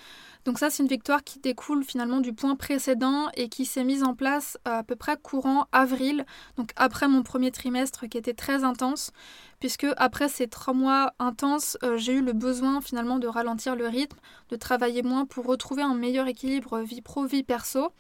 Donc 0.44 0.58
ça, 0.58 0.70
c'est 0.70 0.82
une 0.82 0.88
victoire 0.88 1.22
qui 1.22 1.38
découle 1.38 1.84
finalement 1.84 2.20
du 2.20 2.32
point 2.32 2.56
précédent 2.56 3.28
et 3.34 3.48
qui 3.48 3.66
s'est 3.66 3.84
mise 3.84 4.02
en 4.02 4.14
place 4.14 4.56
à 4.64 4.82
peu 4.82 4.96
près 4.96 5.16
courant 5.16 5.66
avril, 5.72 6.24
donc 6.56 6.70
après 6.76 7.08
mon 7.08 7.22
premier 7.22 7.50
trimestre 7.50 8.08
qui 8.08 8.16
était 8.16 8.34
très 8.34 8.64
intense, 8.64 9.12
puisque 9.58 9.86
après 9.98 10.28
ces 10.28 10.48
trois 10.48 10.74
mois 10.74 11.12
intenses, 11.18 11.76
euh, 11.82 11.98
j'ai 11.98 12.14
eu 12.14 12.22
le 12.22 12.32
besoin 12.32 12.80
finalement 12.80 13.18
de 13.18 13.26
ralentir 13.26 13.76
le 13.76 13.86
rythme, 13.86 14.16
de 14.48 14.56
travailler 14.56 15.02
moins 15.02 15.26
pour 15.26 15.46
retrouver 15.46 15.82
un 15.82 15.94
meilleur 15.94 16.26
équilibre 16.26 16.80
vie 16.80 17.02
pro-vie 17.02 17.42
perso. 17.42 17.92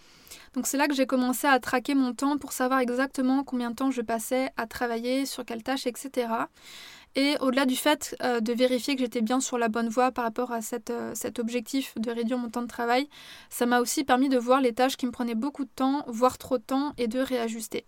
Donc 0.54 0.66
c'est 0.66 0.76
là 0.76 0.88
que 0.88 0.94
j'ai 0.94 1.06
commencé 1.06 1.46
à 1.46 1.58
traquer 1.60 1.94
mon 1.94 2.12
temps 2.14 2.38
pour 2.38 2.52
savoir 2.52 2.80
exactement 2.80 3.44
combien 3.44 3.70
de 3.70 3.76
temps 3.76 3.90
je 3.90 4.02
passais 4.02 4.50
à 4.56 4.66
travailler, 4.66 5.26
sur 5.26 5.44
quelles 5.44 5.62
tâches, 5.62 5.86
etc. 5.86 6.28
Et 7.16 7.36
au-delà 7.40 7.66
du 7.66 7.74
fait 7.76 8.16
euh, 8.22 8.40
de 8.40 8.52
vérifier 8.52 8.94
que 8.94 9.00
j'étais 9.00 9.20
bien 9.20 9.40
sur 9.40 9.58
la 9.58 9.68
bonne 9.68 9.88
voie 9.88 10.12
par 10.12 10.24
rapport 10.24 10.52
à 10.52 10.60
euh, 10.90 11.12
cet 11.14 11.38
objectif 11.38 11.94
de 11.96 12.10
réduire 12.10 12.38
mon 12.38 12.50
temps 12.50 12.62
de 12.62 12.68
travail, 12.68 13.08
ça 13.48 13.66
m'a 13.66 13.80
aussi 13.80 14.04
permis 14.04 14.28
de 14.28 14.38
voir 14.38 14.60
les 14.60 14.72
tâches 14.72 14.96
qui 14.96 15.06
me 15.06 15.10
prenaient 15.10 15.34
beaucoup 15.34 15.64
de 15.64 15.70
temps, 15.74 16.04
voire 16.06 16.38
trop 16.38 16.58
de 16.58 16.62
temps, 16.62 16.92
et 16.98 17.08
de 17.08 17.18
réajuster. 17.18 17.84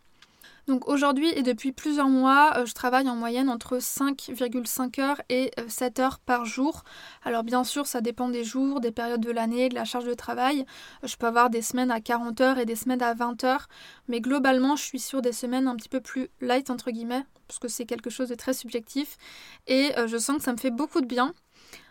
Donc 0.69 0.89
aujourd'hui 0.89 1.29
et 1.35 1.43
depuis 1.43 1.73
plusieurs 1.73 2.09
mois, 2.09 2.53
euh, 2.57 2.67
je 2.67 2.73
travaille 2.73 3.09
en 3.09 3.17
moyenne 3.17 3.49
entre 3.49 3.79
5,5 3.79 5.01
heures 5.01 5.21
et 5.29 5.51
7 5.67 5.99
euh, 5.99 6.03
heures 6.03 6.19
par 6.21 6.45
jour. 6.45 6.85
Alors 7.25 7.43
bien 7.43 7.65
sûr, 7.65 7.87
ça 7.87 8.01
dépend 8.01 8.29
des 8.29 8.45
jours, 8.45 8.81
des 8.81 8.93
périodes 8.93 9.21
de 9.21 9.33
l'année, 9.33 9.69
de 9.69 9.75
la 9.75 9.85
charge 9.85 10.05
de 10.05 10.15
travail. 10.15 10.65
Euh, 11.03 11.09
je 11.09 11.17
peux 11.17 11.27
avoir 11.27 11.51
des 11.51 11.63
semaines 11.63 11.91
à 11.91 12.01
40 12.01 12.41
heures 12.41 12.59
et 12.59 12.65
des 12.65 12.77
semaines 12.77 13.03
à 13.03 13.13
20 13.13 13.43
heures, 13.43 13.67
mais 14.07 14.21
globalement, 14.21 14.77
je 14.77 14.85
suis 14.85 15.01
sur 15.01 15.21
des 15.21 15.33
semaines 15.33 15.67
un 15.67 15.75
petit 15.75 15.89
peu 15.89 16.01
plus 16.01 16.29
light 16.41 16.71
entre 16.71 16.93
guillemets, 16.93 17.25
parce 17.49 17.59
que 17.59 17.67
c'est 17.67 17.85
quelque 17.85 18.11
chose 18.11 18.29
de 18.29 18.37
très 18.37 18.55
subjectif 18.55 19.19
et 19.67 19.91
je 20.07 20.17
sens 20.17 20.39
que 20.39 20.43
ça 20.45 20.53
me 20.53 20.59
fait 20.59 20.71
beaucoup 20.71 21.01
de 21.01 21.07
bien. 21.07 21.35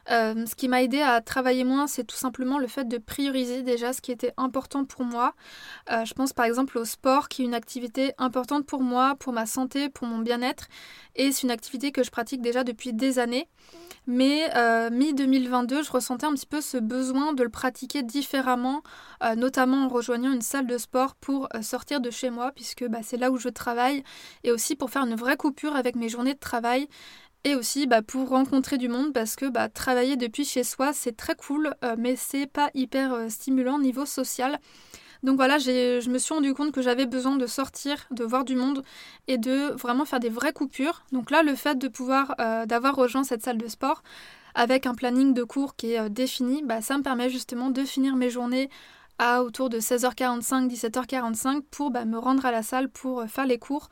Euh, 0.09 0.45
ce 0.45 0.55
qui 0.55 0.67
m'a 0.67 0.81
aidé 0.81 1.01
à 1.01 1.21
travailler 1.21 1.63
moins, 1.63 1.87
c'est 1.87 2.03
tout 2.03 2.15
simplement 2.15 2.57
le 2.57 2.67
fait 2.67 2.87
de 2.87 2.97
prioriser 2.97 3.61
déjà 3.61 3.93
ce 3.93 4.01
qui 4.01 4.11
était 4.11 4.33
important 4.37 4.83
pour 4.83 5.03
moi. 5.03 5.33
Euh, 5.91 6.05
je 6.05 6.13
pense 6.13 6.33
par 6.33 6.45
exemple 6.45 6.77
au 6.77 6.85
sport, 6.85 7.29
qui 7.29 7.43
est 7.43 7.45
une 7.45 7.53
activité 7.53 8.13
importante 8.17 8.65
pour 8.65 8.81
moi, 8.81 9.15
pour 9.19 9.33
ma 9.33 9.45
santé, 9.45 9.89
pour 9.89 10.07
mon 10.07 10.19
bien-être. 10.19 10.67
Et 11.15 11.31
c'est 11.31 11.43
une 11.43 11.51
activité 11.51 11.91
que 11.91 12.03
je 12.03 12.11
pratique 12.11 12.41
déjà 12.41 12.63
depuis 12.63 12.93
des 12.93 13.19
années. 13.19 13.47
Mais 14.07 14.49
euh, 14.55 14.89
mi-2022, 14.89 15.85
je 15.85 15.91
ressentais 15.91 16.25
un 16.25 16.33
petit 16.33 16.47
peu 16.47 16.59
ce 16.59 16.77
besoin 16.77 17.33
de 17.33 17.43
le 17.43 17.49
pratiquer 17.49 18.01
différemment, 18.01 18.81
notamment 19.37 19.85
en 19.85 19.87
rejoignant 19.87 20.31
une 20.31 20.41
salle 20.41 20.65
de 20.65 20.79
sport 20.79 21.13
pour 21.13 21.47
sortir 21.61 22.01
de 22.01 22.09
chez 22.09 22.31
moi, 22.31 22.51
puisque 22.51 22.83
bah, 22.87 22.99
c'est 23.03 23.17
là 23.17 23.29
où 23.29 23.37
je 23.37 23.49
travaille, 23.49 24.03
et 24.43 24.51
aussi 24.51 24.75
pour 24.75 24.89
faire 24.89 25.05
une 25.05 25.13
vraie 25.13 25.37
coupure 25.37 25.75
avec 25.75 25.95
mes 25.95 26.09
journées 26.09 26.33
de 26.33 26.39
travail 26.39 26.87
et 27.43 27.55
aussi 27.55 27.87
bah, 27.87 28.01
pour 28.01 28.29
rencontrer 28.29 28.77
du 28.77 28.89
monde 28.89 29.13
parce 29.13 29.35
que 29.35 29.45
bah, 29.45 29.69
travailler 29.69 30.15
depuis 30.15 30.45
chez 30.45 30.63
soi 30.63 30.93
c'est 30.93 31.15
très 31.15 31.35
cool 31.35 31.73
euh, 31.83 31.95
mais 31.97 32.15
c'est 32.15 32.47
pas 32.47 32.69
hyper 32.73 33.13
euh, 33.13 33.29
stimulant 33.29 33.79
niveau 33.79 34.05
social. 34.05 34.59
Donc 35.23 35.35
voilà, 35.35 35.59
je 35.59 36.09
me 36.09 36.17
suis 36.17 36.33
rendu 36.33 36.55
compte 36.55 36.71
que 36.71 36.81
j'avais 36.81 37.05
besoin 37.05 37.35
de 37.35 37.45
sortir, 37.45 38.07
de 38.09 38.23
voir 38.23 38.43
du 38.43 38.55
monde 38.55 38.81
et 39.27 39.37
de 39.37 39.71
vraiment 39.73 40.03
faire 40.03 40.19
des 40.19 40.29
vraies 40.29 40.51
coupures. 40.51 41.03
Donc 41.11 41.29
là, 41.29 41.43
le 41.43 41.53
fait 41.53 41.77
de 41.77 41.87
pouvoir, 41.87 42.33
euh, 42.41 42.65
d'avoir 42.65 42.95
rejoint 42.95 43.23
cette 43.23 43.43
salle 43.43 43.59
de 43.59 43.67
sport 43.67 44.01
avec 44.55 44.87
un 44.87 44.95
planning 44.95 45.35
de 45.35 45.43
cours 45.43 45.75
qui 45.75 45.93
est 45.93 46.09
défini, 46.09 46.63
bah, 46.63 46.81
ça 46.81 46.97
me 46.97 47.03
permet 47.03 47.29
justement 47.29 47.69
de 47.69 47.83
finir 47.83 48.15
mes 48.15 48.31
journées 48.31 48.71
à 49.19 49.43
autour 49.43 49.69
de 49.69 49.79
16h45, 49.79 50.67
17h45 50.67 51.61
pour 51.69 51.91
me 51.91 52.17
rendre 52.17 52.43
à 52.43 52.51
la 52.51 52.63
salle 52.63 52.89
pour 52.89 53.23
faire 53.25 53.45
les 53.45 53.59
cours. 53.59 53.89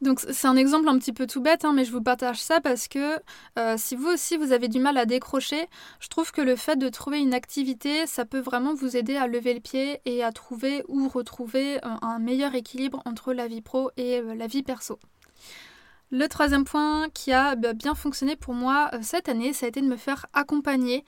Donc 0.00 0.20
c'est 0.20 0.46
un 0.46 0.56
exemple 0.56 0.88
un 0.88 0.96
petit 0.98 1.12
peu 1.12 1.26
tout 1.26 1.40
bête, 1.40 1.64
hein, 1.64 1.72
mais 1.72 1.84
je 1.84 1.90
vous 1.90 2.02
partage 2.02 2.40
ça 2.40 2.60
parce 2.60 2.86
que 2.86 3.18
euh, 3.58 3.74
si 3.76 3.96
vous 3.96 4.06
aussi 4.06 4.36
vous 4.36 4.52
avez 4.52 4.68
du 4.68 4.78
mal 4.78 4.96
à 4.96 5.06
décrocher, 5.06 5.66
je 5.98 6.08
trouve 6.08 6.30
que 6.30 6.40
le 6.40 6.54
fait 6.54 6.76
de 6.76 6.88
trouver 6.88 7.18
une 7.18 7.34
activité, 7.34 8.06
ça 8.06 8.24
peut 8.24 8.38
vraiment 8.38 8.74
vous 8.74 8.96
aider 8.96 9.16
à 9.16 9.26
lever 9.26 9.54
le 9.54 9.60
pied 9.60 10.00
et 10.04 10.22
à 10.22 10.30
trouver 10.30 10.84
ou 10.86 11.08
retrouver 11.08 11.80
un, 11.82 12.18
meilleur 12.20 12.54
équilibre 12.54 13.02
entre 13.06 13.32
la 13.32 13.48
vie 13.48 13.60
pro 13.60 13.90
et 13.96 14.20
euh, 14.20 14.34
la 14.34 14.46
vie 14.46 14.62
perso. 14.62 15.00
Le 16.10 16.26
troisième 16.26 16.64
point 16.64 17.08
qui 17.10 17.32
a 17.32 17.54
bah, 17.54 17.74
bien 17.74 17.94
fonctionné 17.94 18.34
pour 18.34 18.54
moi 18.54 18.90
euh, 18.94 18.98
cette 19.02 19.28
année, 19.28 19.52
ça 19.52 19.66
a 19.66 19.68
été 19.68 19.80
de 19.80 19.86
me 19.86 19.96
faire 19.96 20.26
accompagner. 20.32 21.04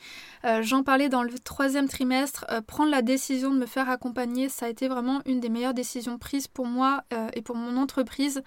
J'en 0.62 0.82
parlais 0.82 1.08
dans 1.08 1.22
le 1.22 1.38
troisième 1.38 1.88
trimestre. 1.88 2.46
prendre 2.66 2.90
la 2.90 3.02
décision 3.02 3.50
de 3.50 3.58
me 3.58 3.66
faire 3.66 3.90
accompagner, 3.90 4.48
ça 4.48 4.66
a 4.66 4.68
été 4.68 4.88
vraiment 4.88 5.20
une 5.26 5.40
des 5.40 5.48
meilleures 5.50 5.74
décisions 5.74 6.18
prises 6.18 6.48
pour 6.48 6.66
moi 6.66 7.04
et 7.34 7.42
pour 7.42 7.56
mon 7.56 7.76
entreprise. 7.76 8.42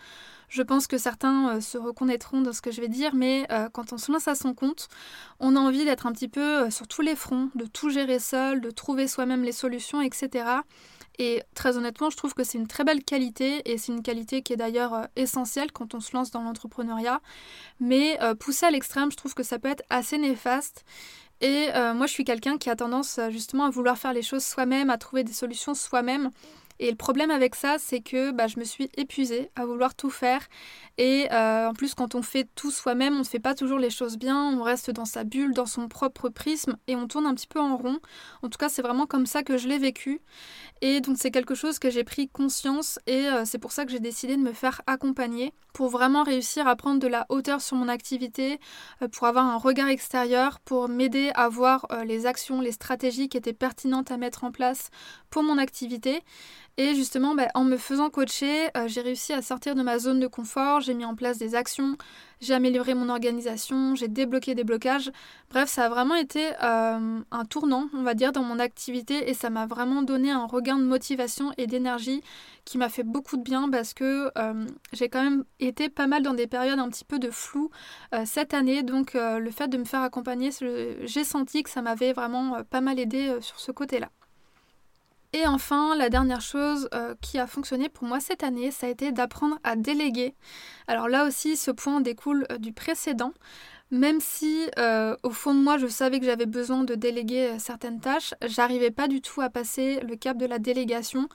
Je 0.54 0.62
pense 0.62 0.86
que 0.86 1.00
certains 1.00 1.56
euh, 1.56 1.62
se 1.62 1.80
reconnaîtront 1.80 2.42
dans 2.42 2.54
ce 2.54 2.62
que 2.62 2.70
je 2.70 2.80
vais 2.80 2.88
dire, 2.88 3.16
mais 3.16 3.48
euh, 3.52 3.70
quand 3.74 3.92
on 3.92 3.98
se 3.98 4.12
lance 4.12 4.28
à 4.28 4.36
son 4.36 4.54
compte, 4.54 4.88
on 5.40 5.56
a 5.56 5.60
envie 5.60 5.84
d'être 5.84 6.06
un 6.06 6.12
petit 6.12 6.28
peu 6.28 6.66
euh, 6.66 6.70
sur 6.70 6.88
tous 6.88 7.02
les 7.02 7.16
fronts, 7.16 7.50
de 7.56 7.66
tout 7.66 7.90
gérer 7.90 8.20
seul, 8.20 8.62
de 8.62 8.70
trouver 8.70 9.08
soi-même 9.08 9.42
les 9.44 9.52
solutions, 9.52 10.00
etc. 10.00 10.46
Et 11.20 11.44
très 11.54 11.78
honnêtement, 11.78 12.10
je 12.10 12.18
trouve 12.18 12.34
que 12.34 12.44
c'est 12.44 12.58
une 12.58 12.68
très 12.68 12.84
belle 12.84 13.04
qualité 13.04 13.62
et 13.72 13.78
c'est 13.78 13.92
une 13.92 14.04
qualité 14.04 14.42
qui 14.42 14.54
est 14.54 14.58
d'ailleurs 14.58 15.08
essentielle 15.16 15.72
quand 15.72 15.94
on 15.94 16.00
se 16.00 16.16
lance 16.16 16.32
dans 16.32 16.42
l'entrepreneuriat. 16.42 17.22
Mais 17.80 18.20
pousser 18.40 18.66
à 18.66 18.72
l'extrême, 18.72 19.12
je 19.12 19.18
trouve 19.18 19.34
que 19.34 19.44
ça 19.44 19.60
peut 19.60 19.70
être 19.70 19.84
assez 19.90 20.18
néfaste. 20.18 20.86
Et 21.42 21.68
moi, 21.94 22.08
je 22.08 22.12
suis 22.12 22.24
quelqu'un 22.24 22.58
qui 22.58 22.70
a 22.70 22.76
tendance 22.76 23.20
justement 23.30 23.66
à 23.66 23.70
vouloir 23.70 23.98
faire 23.98 24.14
les 24.14 24.22
choses 24.22 24.44
soi-même, 24.44 24.90
à 24.90 24.98
trouver 24.98 25.24
des 25.24 25.34
solutions 25.34 25.74
soi-même. 25.74 26.32
Et 26.84 26.90
le 26.90 26.98
problème 26.98 27.32
avec 27.32 27.56
ça, 27.56 27.78
c'est 27.80 28.02
que 28.02 28.32
bah, 28.32 28.48
je 28.48 28.60
me 28.60 28.66
suis 28.66 28.90
épuisée 28.98 29.50
à 29.56 29.66
vouloir 29.66 29.96
tout 29.96 30.10
faire. 30.10 30.42
Et 30.98 31.28
euh, 31.32 31.70
en 31.70 31.74
plus, 31.74 31.96
quand 31.96 32.14
on 32.14 32.22
fait 32.22 32.46
tout 32.56 32.72
soi-même, 32.72 33.16
on 33.16 33.20
ne 33.20 33.24
fait 33.24 33.40
pas 33.40 33.56
toujours 33.56 33.80
les 33.80 33.90
choses 33.90 34.18
bien, 34.18 34.38
on 34.52 34.62
reste 34.62 34.92
dans 34.92 35.06
sa 35.06 35.24
bulle, 35.24 35.54
dans 35.54 35.66
son 35.66 35.88
propre 35.88 36.28
prisme, 36.28 36.76
et 36.88 36.98
on 36.98 37.08
tourne 37.08 37.26
un 37.26 37.34
petit 37.36 37.48
peu 37.48 37.62
en 37.62 37.78
rond. 37.78 38.00
En 38.42 38.50
tout 38.50 38.58
cas, 38.58 38.68
c'est 38.68 38.82
vraiment 38.82 39.06
comme 39.06 39.26
ça 39.26 39.44
que 39.44 39.58
je 39.58 39.70
l'ai 39.70 39.78
vécu. 39.78 40.20
Et 40.82 41.00
donc, 41.00 41.16
c'est 41.18 41.32
quelque 41.32 41.56
chose 41.56 41.80
que 41.80 41.90
j'ai 41.90 42.04
pris 42.04 42.28
conscience, 42.28 43.00
et 43.08 43.28
euh, 43.28 43.46
c'est 43.46 43.60
pour 43.60 43.72
ça 43.72 43.86
que 43.86 43.92
j'ai 43.92 44.02
décidé 44.02 44.36
de 44.36 44.42
me 44.42 44.52
faire 44.52 44.82
accompagner, 44.86 45.54
pour 45.74 45.88
vraiment 45.88 46.24
réussir 46.24 46.68
à 46.68 46.76
prendre 46.76 47.00
de 47.00 47.08
la 47.08 47.26
hauteur 47.30 47.62
sur 47.62 47.78
mon 47.78 47.88
activité, 47.88 48.60
euh, 49.02 49.08
pour 49.08 49.26
avoir 49.26 49.46
un 49.46 49.58
regard 49.58 49.88
extérieur, 49.88 50.60
pour 50.60 50.90
m'aider 50.90 51.32
à 51.34 51.48
voir 51.48 51.88
les 52.06 52.26
actions, 52.26 52.60
les 52.60 52.74
stratégies 52.74 53.30
qui 53.30 53.38
étaient 53.38 53.54
pertinentes 53.54 54.12
à 54.12 54.18
mettre 54.18 54.44
en 54.44 54.52
place 54.52 54.90
pour 55.30 55.44
mon 55.44 55.58
activité. 55.58 56.22
Et 56.78 56.96
justement, 56.96 57.36
bah, 57.36 57.50
en 57.54 57.64
me 57.64 57.78
faisant 57.78 58.10
coacher, 58.10 58.70
euh, 58.76 58.88
j'ai 58.88 59.02
réussi 59.02 59.32
à 59.32 59.44
sortir 59.44 59.76
de 59.76 59.84
ma 59.84 60.00
zone 60.00 60.20
de 60.20 60.26
confort, 60.26 60.82
j'ai 60.82 60.96
mis 60.96 61.06
en 61.06 61.14
place 61.14 61.38
des 61.38 61.54
actions, 61.54 61.98
j'ai 62.42 62.56
amélioré 62.56 62.96
mon 62.96 63.10
organisation, 63.10 63.94
j'ai 63.94 64.08
débloqué 64.08 64.56
des 64.56 64.64
blocages. 64.64 65.12
Bref, 65.52 65.70
ça 65.70 65.86
a 65.86 65.90
vraiment 65.90 66.16
été 66.16 66.48
euh, 66.64 67.20
un 67.30 67.46
tournant, 67.46 67.90
on 67.94 68.02
va 68.02 68.16
dire, 68.16 68.32
dans 68.32 68.42
mon 68.42 68.58
activité 68.58 69.30
et 69.30 69.36
ça 69.36 69.52
m'a 69.52 69.68
vraiment 69.68 70.02
donné 70.02 70.32
un 70.32 70.48
regain 70.48 70.80
de 70.80 70.84
motivation 70.84 71.54
et 71.60 71.68
d'énergie 71.68 72.24
qui 72.66 72.80
m'a 72.80 72.90
fait 72.90 73.04
beaucoup 73.04 73.38
de 73.38 73.44
bien 73.44 73.70
parce 73.70 73.94
que 73.94 74.32
euh, 74.36 74.66
j'ai 74.94 75.10
quand 75.10 75.24
même 75.24 75.44
été 75.60 75.90
pas 75.90 76.08
mal 76.08 76.24
dans 76.24 76.34
des 76.34 76.48
périodes 76.48 76.80
un 76.80 76.90
petit 76.90 77.06
peu 77.06 77.20
de 77.20 77.30
flou 77.30 77.70
cette 78.26 78.56
année. 78.56 78.82
Donc 78.82 79.14
le 79.14 79.52
fait 79.52 79.68
de 79.68 79.78
me 79.78 79.86
faire 79.86 80.02
accompagner, 80.02 80.50
j'ai 81.04 81.24
senti 81.24 81.62
que 81.62 81.70
ça 81.70 81.84
m'avait 81.84 82.14
vraiment 82.14 82.64
pas 82.64 82.82
mal 82.82 83.00
aidé 83.00 83.38
sur 83.42 83.60
ce 83.60 83.72
côté-là. 83.72 84.10
Et 85.36 85.48
enfin, 85.48 85.96
la 85.96 86.10
dernière 86.10 86.42
chose 86.42 86.88
euh, 86.94 87.16
qui 87.20 87.40
a 87.40 87.48
fonctionné 87.48 87.90
pour 87.90 88.08
moi 88.08 88.20
cette 88.20 88.44
année, 88.44 88.70
ça 88.70 88.86
a 88.86 88.90
été 88.92 89.12
d'apprendre 89.12 89.58
à 89.64 89.76
déléguer. 89.76 90.36
Alors 90.88 91.08
là 91.08 91.26
aussi, 91.26 91.58
ce 91.58 91.72
point 91.72 92.02
découle 92.02 92.46
euh, 92.52 92.60
du 92.60 92.72
précédent, 92.72 93.34
Même 93.90 94.20
si 94.20 94.70
euh, 94.78 95.16
au 95.24 95.32
fond 95.32 95.56
de 95.56 95.60
moi 95.60 95.78
je 95.80 95.88
savais 95.88 96.20
que 96.20 96.26
j'avais 96.28 96.46
besoin 96.46 96.84
de 96.84 96.94
déléguer 96.96 97.58
certaines 97.60 98.00
tâches, 98.00 98.36
j'arrivais 98.46 98.92
pas 98.92 99.08
du 99.08 99.22
tout 99.22 99.42
à 99.42 99.50
passer 99.50 100.02
le 100.02 100.16
cap 100.16 100.38
de 100.38 100.46
la 100.46 100.60
délégation. 100.60 101.28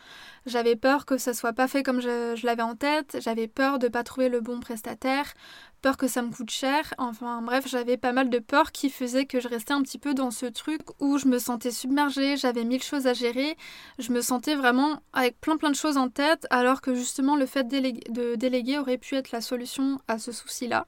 J'avais 0.46 0.76
peur 0.76 1.04
que 1.04 1.18
ça 1.18 1.34
soit 1.34 1.52
pas 1.52 1.68
fait 1.68 1.82
comme 1.82 2.00
je, 2.00 2.46
l'avais 2.46 2.62
en 2.62 2.76
tête, 2.76 3.18
j'avais 3.20 3.48
peur 3.48 3.78
de 3.78 3.88
pas 3.88 4.04
trouver 4.04 4.28
le 4.28 4.40
bon 4.40 4.60
prestataire, 4.60 5.34
peur 5.80 5.96
que 5.96 6.08
ça 6.08 6.22
me 6.22 6.30
coûte 6.30 6.50
cher. 6.50 6.94
Enfin 6.98 7.42
bref, 7.42 7.66
j'avais 7.68 7.96
pas 7.96 8.12
mal 8.12 8.30
de 8.30 8.38
peur 8.38 8.72
qui 8.72 8.90
faisait 8.90 9.26
que 9.26 9.40
je 9.40 9.48
restais 9.48 9.72
un 9.72 9.82
petit 9.82 9.98
peu 9.98 10.14
dans 10.14 10.30
ce 10.30 10.46
truc 10.46 10.80
où 11.00 11.18
je 11.18 11.28
me 11.28 11.38
sentais 11.38 11.70
submergée, 11.70 12.36
j'avais 12.36 12.64
mille 12.64 12.82
choses 12.82 13.06
à 13.06 13.14
gérer, 13.14 13.56
je 13.98 14.12
me 14.12 14.20
sentais 14.20 14.54
vraiment 14.54 15.02
avec 15.12 15.40
plein 15.40 15.56
plein 15.56 15.70
de 15.70 15.76
choses 15.76 15.96
en 15.96 16.08
tête 16.08 16.46
alors 16.50 16.80
que 16.80 16.94
justement 16.94 17.36
le 17.36 17.46
fait 17.46 17.66
de 17.68 18.34
déléguer 18.34 18.78
aurait 18.78 18.98
pu 18.98 19.14
être 19.14 19.32
la 19.32 19.40
solution 19.40 20.00
à 20.08 20.18
ce 20.18 20.32
souci-là. 20.32 20.86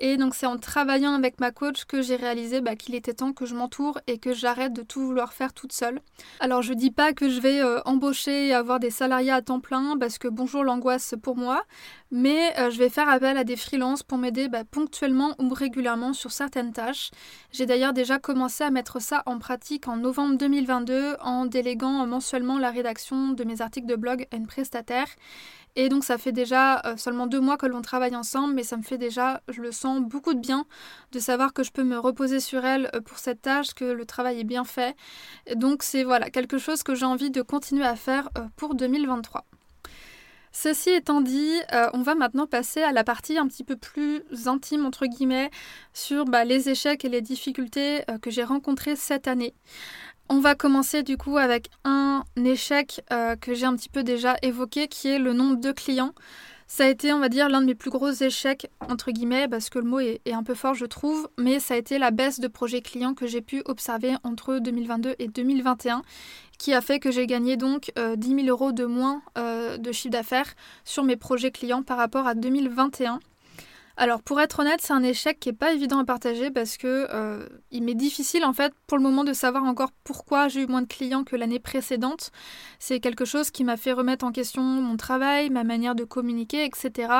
Et 0.00 0.16
donc 0.16 0.34
c'est 0.34 0.46
en 0.46 0.58
travaillant 0.58 1.14
avec 1.14 1.40
ma 1.40 1.50
coach 1.50 1.84
que 1.84 2.02
j'ai 2.02 2.16
réalisé 2.16 2.60
bah, 2.60 2.76
qu'il 2.76 2.94
était 2.94 3.14
temps 3.14 3.32
que 3.32 3.46
je 3.46 3.54
m'entoure 3.54 3.98
et 4.06 4.18
que 4.18 4.32
j'arrête 4.32 4.72
de 4.72 4.82
tout 4.82 5.00
vouloir 5.00 5.32
faire 5.32 5.52
toute 5.52 5.72
seule. 5.72 6.00
Alors 6.38 6.62
je 6.62 6.72
dis 6.72 6.92
pas 6.92 7.12
que 7.12 7.28
je 7.28 7.40
vais 7.40 7.60
euh, 7.60 7.80
embaucher 7.84 8.48
et 8.48 8.54
avoir 8.54 8.78
des 8.78 8.90
salariés 8.90 9.32
à 9.32 9.42
temps 9.42 9.60
plein 9.60 9.96
parce 9.98 10.18
que 10.18 10.28
bonjour 10.28 10.62
l'angoisse 10.62 11.14
pour 11.20 11.36
moi, 11.36 11.64
mais 12.10 12.58
euh, 12.58 12.70
je 12.70 12.78
vais 12.78 12.88
faire 12.88 13.08
appel 13.08 13.36
à 13.36 13.44
des 13.44 13.56
freelances 13.56 14.02
pour 14.02 14.18
m'aider 14.18 14.48
bah, 14.48 14.64
ponctuellement 14.64 15.34
ou 15.38 15.48
régulièrement 15.52 16.12
sur 16.12 16.32
certaines 16.32 16.72
tâches. 16.72 17.10
J'ai 17.52 17.66
d'ailleurs 17.66 17.92
déjà 17.92 18.18
commencé 18.18 18.64
à 18.64 18.70
mettre 18.70 19.00
ça 19.00 19.22
en 19.26 19.38
pratique 19.38 19.88
en 19.88 19.96
novembre 19.96 20.36
2022 20.38 21.16
en 21.20 21.46
déléguant 21.46 22.06
mensuellement 22.06 22.58
la 22.58 22.70
rédaction 22.70 23.30
de 23.30 23.44
mes 23.44 23.60
articles 23.60 23.86
de 23.86 23.96
blog 23.96 24.26
à 24.30 24.36
une 24.36 24.46
prestataire. 24.46 25.08
Et 25.76 25.88
donc 25.88 26.02
ça 26.02 26.18
fait 26.18 26.32
déjà 26.32 26.80
euh, 26.86 26.96
seulement 26.96 27.26
deux 27.26 27.40
mois 27.40 27.56
que 27.56 27.66
l'on 27.66 27.82
travaille 27.82 28.16
ensemble, 28.16 28.54
mais 28.54 28.64
ça 28.64 28.76
me 28.76 28.82
fait 28.82 28.98
déjà, 28.98 29.42
je 29.48 29.60
le 29.60 29.70
sens, 29.70 30.00
beaucoup 30.00 30.34
de 30.34 30.40
bien 30.40 30.64
de 31.12 31.20
savoir 31.20 31.52
que 31.52 31.62
je 31.62 31.70
peux 31.70 31.84
me 31.84 31.98
reposer 31.98 32.40
sur 32.40 32.64
elle 32.64 32.90
euh, 32.94 33.00
pour 33.00 33.18
cette 33.18 33.42
tâche, 33.42 33.74
que 33.74 33.84
le 33.84 34.04
travail 34.04 34.40
est 34.40 34.44
bien 34.44 34.64
fait. 34.64 34.96
donc 35.54 35.82
c'est 35.82 36.04
voilà 36.04 36.30
quelque 36.30 36.58
chose 36.58 36.82
que 36.82 36.94
j'ai 36.94 37.06
envie 37.06 37.30
de 37.30 37.42
continuer 37.42 37.84
à 37.84 37.96
faire 37.96 38.28
pour 38.56 38.74
2023. 38.74 39.44
Ceci 40.60 40.90
étant 40.90 41.20
dit, 41.20 41.54
euh, 41.72 41.88
on 41.92 42.02
va 42.02 42.16
maintenant 42.16 42.48
passer 42.48 42.82
à 42.82 42.90
la 42.90 43.04
partie 43.04 43.38
un 43.38 43.46
petit 43.46 43.62
peu 43.62 43.76
plus 43.76 44.24
intime, 44.46 44.86
entre 44.86 45.06
guillemets, 45.06 45.52
sur 45.92 46.24
bah, 46.24 46.44
les 46.44 46.68
échecs 46.68 47.04
et 47.04 47.08
les 47.08 47.20
difficultés 47.20 48.00
euh, 48.10 48.18
que 48.18 48.32
j'ai 48.32 48.42
rencontrés 48.42 48.96
cette 48.96 49.28
année. 49.28 49.54
On 50.28 50.40
va 50.40 50.56
commencer 50.56 51.04
du 51.04 51.16
coup 51.16 51.36
avec 51.36 51.70
un 51.84 52.24
échec 52.44 53.02
euh, 53.12 53.36
que 53.36 53.54
j'ai 53.54 53.66
un 53.66 53.76
petit 53.76 53.88
peu 53.88 54.02
déjà 54.02 54.34
évoqué, 54.42 54.88
qui 54.88 55.06
est 55.06 55.20
le 55.20 55.32
nombre 55.32 55.60
de 55.60 55.70
clients. 55.70 56.12
Ça 56.70 56.84
a 56.84 56.88
été, 56.88 57.14
on 57.14 57.18
va 57.18 57.30
dire, 57.30 57.48
l'un 57.48 57.62
de 57.62 57.66
mes 57.66 57.74
plus 57.74 57.90
gros 57.90 58.10
échecs, 58.10 58.68
entre 58.80 59.10
guillemets, 59.10 59.48
parce 59.48 59.70
que 59.70 59.78
le 59.78 59.86
mot 59.86 60.00
est, 60.00 60.20
un 60.30 60.42
peu 60.42 60.54
fort, 60.54 60.74
je 60.74 60.84
trouve, 60.84 61.30
mais 61.38 61.60
ça 61.60 61.74
a 61.74 61.76
été 61.78 61.98
la 61.98 62.10
baisse 62.10 62.40
de 62.40 62.46
projets 62.46 62.82
clients 62.82 63.14
que 63.14 63.26
j'ai 63.26 63.40
pu 63.40 63.62
observer 63.64 64.16
entre 64.22 64.58
2022 64.58 65.14
et 65.18 65.28
2021, 65.28 66.02
qui 66.58 66.74
a 66.74 66.80
fait 66.80 66.98
que 66.98 67.10
j'ai 67.10 67.26
gagné 67.26 67.56
donc 67.56 67.92
10 67.96 68.00
euh, 68.00 68.16
000 68.16 68.48
euros 68.48 68.72
de 68.72 68.84
moins 68.84 69.22
euh, 69.38 69.78
de 69.78 69.92
chiffre 69.92 70.12
d'affaires 70.12 70.54
sur 70.84 71.04
mes 71.04 71.16
projets 71.16 71.52
clients 71.52 71.82
par 71.82 71.96
rapport 71.96 72.26
à 72.26 72.34
2021. 72.34 73.20
Alors 74.00 74.22
pour 74.22 74.40
être 74.40 74.60
honnête, 74.60 74.80
c'est 74.80 74.92
un 74.92 75.02
échec 75.02 75.40
qui 75.40 75.48
n'est 75.48 75.56
pas 75.56 75.72
évident 75.72 75.98
à 75.98 76.04
partager 76.04 76.52
parce 76.52 76.76
que 76.76 77.08
euh, 77.12 77.48
il 77.72 77.82
m'est 77.82 77.96
difficile 77.96 78.44
en 78.44 78.52
fait 78.52 78.72
pour 78.86 78.96
le 78.96 79.02
moment 79.02 79.24
de 79.24 79.32
savoir 79.32 79.64
encore 79.64 79.90
pourquoi 80.04 80.46
j'ai 80.46 80.62
eu 80.62 80.66
moins 80.68 80.82
de 80.82 80.86
clients 80.86 81.24
que 81.24 81.34
l'année 81.34 81.58
précédente. 81.58 82.30
C'est 82.78 83.00
quelque 83.00 83.24
chose 83.24 83.50
qui 83.50 83.64
m'a 83.64 83.76
fait 83.76 83.90
remettre 83.90 84.24
en 84.24 84.30
question 84.30 84.62
mon 84.62 84.96
travail, 84.96 85.50
ma 85.50 85.64
manière 85.64 85.96
de 85.96 86.04
communiquer, 86.04 86.64
etc. 86.64 87.12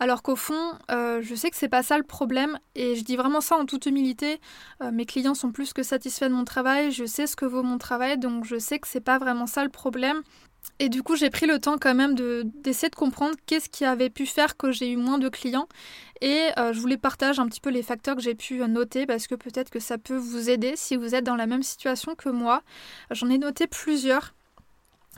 Alors 0.00 0.22
qu'au 0.22 0.34
fond, 0.34 0.72
euh, 0.90 1.20
je 1.22 1.36
sais 1.36 1.50
que 1.50 1.56
c'est 1.56 1.68
pas 1.68 1.84
ça 1.84 1.96
le 1.96 2.02
problème 2.02 2.58
et 2.74 2.96
je 2.96 3.04
dis 3.04 3.14
vraiment 3.14 3.40
ça 3.40 3.56
en 3.56 3.64
toute 3.64 3.86
humilité. 3.86 4.40
Euh, 4.82 4.90
mes 4.90 5.06
clients 5.06 5.36
sont 5.36 5.52
plus 5.52 5.72
que 5.72 5.84
satisfaits 5.84 6.30
de 6.30 6.34
mon 6.34 6.44
travail, 6.44 6.90
je 6.90 7.04
sais 7.04 7.28
ce 7.28 7.36
que 7.36 7.46
vaut 7.46 7.62
mon 7.62 7.78
travail, 7.78 8.18
donc 8.18 8.44
je 8.44 8.58
sais 8.58 8.80
que 8.80 8.88
c'est 8.88 9.00
pas 9.00 9.18
vraiment 9.18 9.46
ça 9.46 9.62
le 9.62 9.70
problème. 9.70 10.22
Et 10.80 10.88
du 10.88 11.02
coup, 11.02 11.16
j'ai 11.16 11.30
pris 11.30 11.46
le 11.46 11.58
temps 11.58 11.76
quand 11.76 11.94
même 11.94 12.14
d'essayer 12.14 12.88
de, 12.88 12.94
comprendre 12.94 13.34
qu'est-ce 13.46 13.68
qui 13.68 13.84
avait 13.84 14.10
pu 14.10 14.26
faire 14.26 14.56
que 14.56 14.70
j'ai 14.70 14.90
eu 14.90 14.96
moins 14.96 15.18
de 15.18 15.28
clients. 15.28 15.68
Et 16.20 16.50
euh, 16.56 16.72
je 16.72 16.80
voulais 16.80 16.96
partager 16.96 17.40
un 17.40 17.46
petit 17.46 17.60
peu 17.60 17.70
les 17.70 17.82
facteurs 17.82 18.16
que 18.16 18.22
j'ai 18.22 18.34
pu 18.34 18.58
noter 18.68 19.06
parce 19.06 19.26
que 19.26 19.34
peut-être 19.34 19.70
que 19.70 19.80
ça 19.80 19.98
peut 19.98 20.16
vous 20.16 20.50
aider 20.50 20.74
si 20.76 20.96
vous 20.96 21.14
êtes 21.14 21.24
dans 21.24 21.36
la 21.36 21.46
même 21.46 21.62
situation 21.62 22.14
que 22.14 22.28
moi. 22.28 22.62
J'en 23.10 23.28
ai 23.28 23.38
noté 23.38 23.66
plusieurs. 23.66 24.34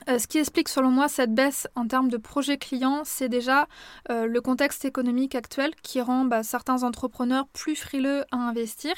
Euh, 0.09 0.19
ce 0.19 0.27
qui 0.27 0.39
explique 0.39 0.69
selon 0.69 0.91
moi 0.91 1.09
cette 1.09 1.35
baisse 1.35 1.69
en 1.75 1.87
termes 1.87 2.09
de 2.09 2.17
projets 2.17 2.57
clients, 2.57 3.03
c'est 3.05 3.29
déjà 3.29 3.69
euh, 4.11 4.27
le 4.27 4.41
contexte 4.41 4.85
économique 4.85 5.35
actuel 5.35 5.75
qui 5.83 6.01
rend 6.01 6.25
bah, 6.25 6.43
certains 6.43 6.83
entrepreneurs 6.85 7.47
plus 7.49 7.77
frileux 7.77 8.25
à 8.31 8.37
investir. 8.37 8.95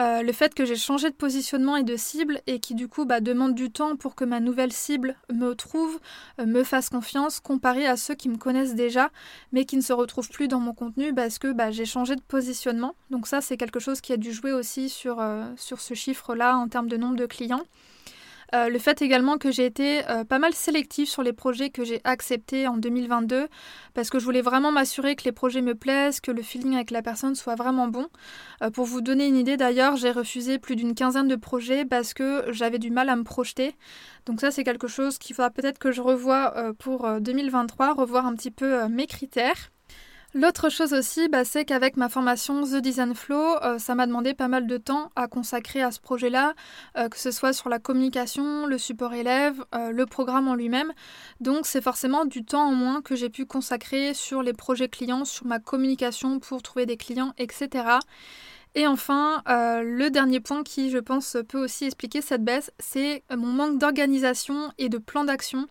Euh, 0.00 0.22
le 0.22 0.32
fait 0.32 0.54
que 0.54 0.64
j'ai 0.64 0.76
changé 0.76 1.08
de 1.08 1.14
positionnement 1.14 1.76
et 1.76 1.84
de 1.84 1.96
cible 1.96 2.40
et 2.46 2.58
qui 2.58 2.74
du 2.74 2.88
coup 2.88 3.04
bah, 3.04 3.20
demande 3.20 3.54
du 3.54 3.70
temps 3.70 3.94
pour 3.96 4.14
que 4.14 4.24
ma 4.24 4.40
nouvelle 4.40 4.72
cible 4.72 5.16
me 5.32 5.54
trouve, 5.54 6.00
me 6.44 6.64
fasse 6.64 6.88
confiance, 6.88 7.38
comparé 7.38 7.86
à 7.86 7.96
ceux 7.96 8.14
qui 8.14 8.28
me 8.28 8.36
connaissent 8.36 8.74
déjà 8.74 9.10
mais 9.52 9.64
qui 9.64 9.76
ne 9.76 9.82
se 9.82 9.92
retrouvent 9.92 10.30
plus 10.30 10.48
dans 10.48 10.58
mon 10.58 10.74
contenu 10.74 11.14
parce 11.14 11.38
que 11.38 11.52
bah, 11.52 11.70
j'ai 11.70 11.86
changé 11.86 12.16
de 12.16 12.22
positionnement. 12.22 12.94
Donc 13.10 13.28
ça 13.28 13.40
c'est 13.40 13.56
quelque 13.56 13.78
chose 13.78 14.00
qui 14.00 14.12
a 14.12 14.16
dû 14.16 14.32
jouer 14.32 14.52
aussi 14.52 14.88
sur, 14.88 15.22
sur 15.56 15.80
ce 15.80 15.94
chiffre-là 15.94 16.56
en 16.56 16.68
termes 16.68 16.88
de 16.88 16.96
nombre 16.96 17.16
de 17.16 17.26
clients. 17.26 17.64
Euh, 18.54 18.68
le 18.68 18.78
fait 18.78 19.02
également 19.02 19.36
que 19.36 19.50
j'ai 19.50 19.66
été 19.66 20.08
euh, 20.08 20.24
pas 20.24 20.38
mal 20.38 20.54
sélective 20.54 21.08
sur 21.08 21.22
les 21.22 21.32
projets 21.32 21.70
que 21.70 21.84
j'ai 21.84 22.00
acceptés 22.04 22.68
en 22.68 22.76
2022 22.76 23.48
parce 23.94 24.10
que 24.10 24.20
je 24.20 24.24
voulais 24.24 24.42
vraiment 24.42 24.70
m'assurer 24.70 25.16
que 25.16 25.24
les 25.24 25.32
projets 25.32 25.60
me 25.60 25.74
plaisent, 25.74 26.20
que 26.20 26.30
le 26.30 26.42
feeling 26.42 26.76
avec 26.76 26.92
la 26.92 27.02
personne 27.02 27.34
soit 27.34 27.56
vraiment 27.56 27.88
bon. 27.88 28.06
Euh, 28.62 28.70
pour 28.70 28.84
vous 28.84 29.00
donner 29.00 29.26
une 29.26 29.36
idée 29.36 29.56
d'ailleurs, 29.56 29.96
j'ai 29.96 30.12
refusé 30.12 30.58
plus 30.58 30.76
d'une 30.76 30.94
quinzaine 30.94 31.26
de 31.26 31.36
projets 31.36 31.84
parce 31.84 32.14
que 32.14 32.44
j'avais 32.52 32.78
du 32.78 32.90
mal 32.90 33.08
à 33.08 33.16
me 33.16 33.24
projeter. 33.24 33.74
Donc 34.26 34.40
ça 34.40 34.52
c'est 34.52 34.62
quelque 34.62 34.86
chose 34.86 35.18
qu'il 35.18 35.34
faudra 35.34 35.50
peut-être 35.50 35.78
que 35.78 35.90
je 35.90 36.00
revoie 36.00 36.54
pour 36.78 37.08
2023, 37.20 37.94
revoir 37.94 38.26
un 38.26 38.34
petit 38.34 38.50
peu 38.50 38.86
mes 38.88 39.06
critères. 39.06 39.70
L'autre 40.36 40.68
chose 40.68 40.92
aussi, 40.94 41.28
bah, 41.28 41.44
c'est 41.44 41.64
qu'avec 41.64 41.96
ma 41.96 42.08
formation 42.08 42.64
The 42.64 42.78
Design 42.78 43.14
Flow, 43.14 43.56
euh, 43.62 43.78
ça 43.78 43.94
m'a 43.94 44.04
demandé 44.04 44.34
pas 44.34 44.48
mal 44.48 44.66
de 44.66 44.78
temps 44.78 45.12
à 45.14 45.28
consacrer 45.28 45.80
à 45.80 45.92
ce 45.92 46.00
projet-là, 46.00 46.54
euh, 46.98 47.08
que 47.08 47.20
ce 47.20 47.30
soit 47.30 47.52
sur 47.52 47.68
la 47.68 47.78
communication, 47.78 48.66
le 48.66 48.76
support 48.76 49.14
élève, 49.14 49.64
euh, 49.76 49.92
le 49.92 50.06
programme 50.06 50.48
en 50.48 50.56
lui-même. 50.56 50.92
Donc 51.38 51.66
c'est 51.66 51.80
forcément 51.80 52.24
du 52.24 52.44
temps 52.44 52.66
en 52.66 52.72
moins 52.72 53.00
que 53.00 53.14
j'ai 53.14 53.28
pu 53.30 53.46
consacrer 53.46 54.12
sur 54.12 54.42
les 54.42 54.54
projets 54.54 54.88
clients, 54.88 55.24
sur 55.24 55.46
ma 55.46 55.60
communication 55.60 56.40
pour 56.40 56.62
trouver 56.62 56.84
des 56.84 56.96
clients, 56.96 57.32
etc. 57.38 57.98
Et 58.74 58.88
enfin, 58.88 59.40
le 59.46 60.08
dernier 60.08 60.40
point 60.40 60.64
qui, 60.64 60.90
je 60.90 60.98
pense, 60.98 61.36
peut 61.48 61.62
aussi 61.62 61.84
expliquer 61.84 62.22
cette 62.22 62.42
baisse, 62.42 62.72
c'est 62.80 63.22
mon 63.30 63.52
manque 63.52 63.78
d'organisation 63.78 64.72
et 64.78 64.88
de 64.88 64.98
plan 64.98 65.22
d'action. 65.22 65.68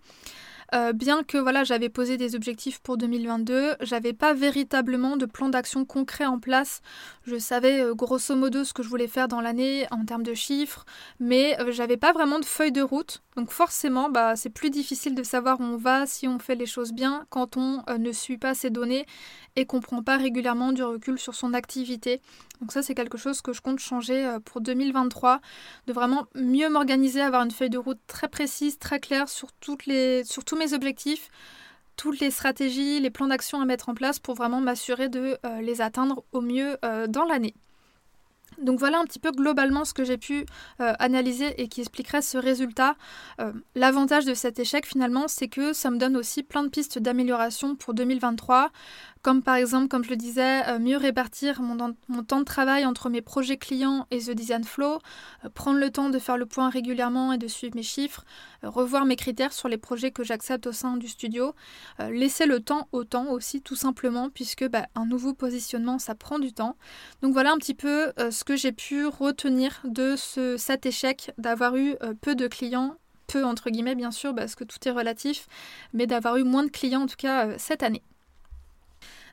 Euh, 0.74 0.92
bien 0.92 1.22
que 1.24 1.38
voilà, 1.38 1.64
j'avais 1.64 1.90
posé 1.90 2.18
des 2.18 2.36
objectifs 2.36 2.80
pour 2.80 2.98
2022, 2.98 3.76
j'avais 3.82 4.14
pas 4.14 4.34
véritablement 4.34 5.18
de 5.18 5.28
plan 5.28 5.50
d'action 5.50 5.86
concret 5.86 6.26
en 6.26 6.40
place. 6.40 6.82
Je 7.26 7.38
savais 7.38 7.82
euh, 7.82 7.94
grosso 7.94 8.36
modo 8.36 8.64
ce 8.64 8.74
que 8.74 8.82
je 8.82 8.90
voulais 8.90 9.08
faire 9.08 9.28
dans 9.28 9.40
l'année 9.40 9.86
en 9.92 10.04
termes 10.04 10.24
de 10.24 10.34
chiffres, 10.34 10.86
mais 11.20 11.60
euh, 11.60 11.72
j'avais 11.72 11.98
pas 11.98 12.12
vraiment 12.12 12.40
de 12.40 12.46
feuille 12.46 12.72
de 12.72 12.82
route. 12.82 13.22
Donc 13.36 13.52
forcément, 13.52 14.10
bah, 14.10 14.36
c'est 14.36 14.50
plus 14.50 14.72
difficile 14.72 15.14
de 15.14 15.22
savoir 15.22 15.60
où 15.60 15.64
on 15.64 15.78
va 15.78 16.08
si 16.08 16.28
on 16.28 16.40
fait 16.40 16.56
les 16.56 16.66
choses 16.66 16.92
bien 16.92 17.26
quand 17.30 17.56
on 17.56 17.84
ne 18.00 18.12
suit 18.12 18.40
pas 18.40 18.56
ces 18.56 18.72
données 18.72 19.06
et 19.56 19.66
qu'on 19.66 19.80
prend 19.80 20.04
pas 20.04 20.18
régulièrement 20.18 20.72
du 20.72 20.84
recul 20.84 21.20
sur 21.20 21.36
son 21.36 21.54
activité. 21.54 22.22
Donc 22.60 22.72
ça, 22.72 22.82
c'est 22.82 22.96
quelque 22.96 23.18
chose 23.18 23.42
que 23.42 23.54
je 23.54 23.62
compte 23.62 23.80
changer 23.80 24.38
pour 24.46 24.62
2023, 24.62 25.42
de 25.88 25.94
vraiment 25.94 26.28
mieux 26.36 26.70
m'organiser, 26.70 27.22
avoir 27.22 27.44
une 27.44 27.52
feuille 27.52 27.70
de 27.70 27.78
route 27.78 28.00
très 28.08 28.28
précise, 28.28 28.80
très 28.80 29.00
claire 29.00 29.30
sur, 29.30 29.52
toutes 29.54 29.86
les, 29.86 30.24
sur 30.24 30.44
tous 30.44 30.56
mes 30.56 30.74
objectifs, 30.74 31.30
toutes 31.96 32.20
les 32.20 32.32
stratégies, 32.32 33.00
les 33.00 33.10
plans 33.10 33.28
d'action 33.28 33.62
à 33.62 33.66
mettre 33.66 33.90
en 33.90 33.94
place 33.94 34.20
pour 34.20 34.36
vraiment 34.36 34.62
m'assurer 34.62 35.10
de 35.10 35.38
euh, 35.46 35.62
les 35.62 35.82
atteindre 35.82 36.24
au 36.32 36.42
mieux 36.42 36.78
euh, 36.84 37.08
dans 37.08 37.26
l'année. 37.26 37.54
Donc 38.60 38.78
voilà 38.78 39.00
un 39.00 39.06
petit 39.06 39.20
peu 39.20 39.32
globalement 39.32 39.84
ce 39.84 39.96
que 39.96 40.04
j'ai 40.04 40.18
pu 40.18 40.46
euh, 40.80 40.94
analyser 41.00 41.60
et 41.60 41.68
qui 41.68 41.82
expliquerait 41.82 42.22
ce 42.22 42.38
résultat. 42.38 42.96
L'avantage 43.74 44.26
de 44.26 44.36
cet 44.36 44.60
échec 44.60 44.86
finalement, 44.86 45.28
c'est 45.28 45.48
que 45.48 45.74
ça 45.74 45.90
me 45.90 45.98
donne 45.98 46.16
aussi 46.16 46.44
plein 46.44 46.62
de 46.62 46.70
pistes 46.70 47.00
d'amélioration 47.00 47.76
pour 47.76 47.96
2023 47.96 48.70
comme 49.24 49.42
par 49.42 49.56
exemple, 49.56 49.88
comme 49.88 50.04
je 50.04 50.10
le 50.10 50.18
disais, 50.18 50.68
euh, 50.68 50.80
mieux 50.80 50.98
répartir 50.98 51.62
mon, 51.62 51.78
temps 52.24 52.40
de 52.40 52.44
travail 52.44 52.86
entre 52.86 53.10
mes 53.10 53.22
projets 53.22 53.56
clients 53.56 54.06
et 54.12 54.20
The 54.20 54.32
Design 54.32 54.66
Flow, 54.66 55.00
euh, 55.46 55.50
prendre 55.54 55.80
le 55.80 55.90
temps 55.90 56.10
de 56.10 56.20
faire 56.20 56.38
le 56.38 56.46
point 56.46 56.70
régulièrement 56.70 57.32
et 57.32 57.38
de 57.38 57.48
suivre 57.48 57.74
mes 57.76 57.84
chiffres, 57.84 58.26
euh, 58.66 58.70
revoir 58.70 59.06
mes 59.06 59.16
critères 59.16 59.54
sur 59.54 59.70
les 59.70 59.78
projets 59.78 60.12
que 60.12 60.26
j'accepte 60.26 60.68
au 60.68 60.74
sein 60.74 60.98
du 60.98 61.08
studio, 61.08 61.56
laisser 62.00 62.46
le 62.46 62.60
temps 62.60 62.90
au 62.92 63.06
temps 63.06 63.32
aussi 63.32 63.62
tout 63.62 63.78
simplement 63.78 64.30
puisque 64.30 64.68
bah, 64.68 64.88
un 64.96 65.06
nouveau 65.06 65.34
positionnement 65.34 66.00
ça 66.00 66.16
prend 66.16 66.38
du 66.38 66.52
temps. 66.52 66.76
Donc 67.22 67.32
voilà 67.32 67.54
un 67.54 67.58
petit 67.58 67.74
peu 67.74 68.12
ce 68.18 68.44
que 68.44 68.58
j'ai 68.58 68.74
pu 68.74 69.06
retenir 69.06 69.80
de 69.86 70.16
ce, 70.18 70.58
cet 70.58 70.86
échec 70.86 71.32
d'avoir 71.38 71.78
eu 71.78 71.96
peu 72.22 72.36
de 72.36 72.48
clients 72.48 72.98
peu 73.28 73.46
entre 73.46 73.70
guillemets 73.70 73.96
bien 73.96 74.12
sûr 74.12 74.36
parce 74.36 74.56
que 74.56 74.66
tout 74.66 74.86
est 74.86 74.92
relatif, 74.92 75.48
mais 75.94 76.08
d'avoir 76.08 76.36
eu 76.36 76.44
moins 76.44 76.64
de 76.64 76.72
clients 76.72 77.04
en 77.04 77.08
tout 77.08 77.16
cas 77.18 77.58
cette 77.58 77.84
année. 77.84 78.04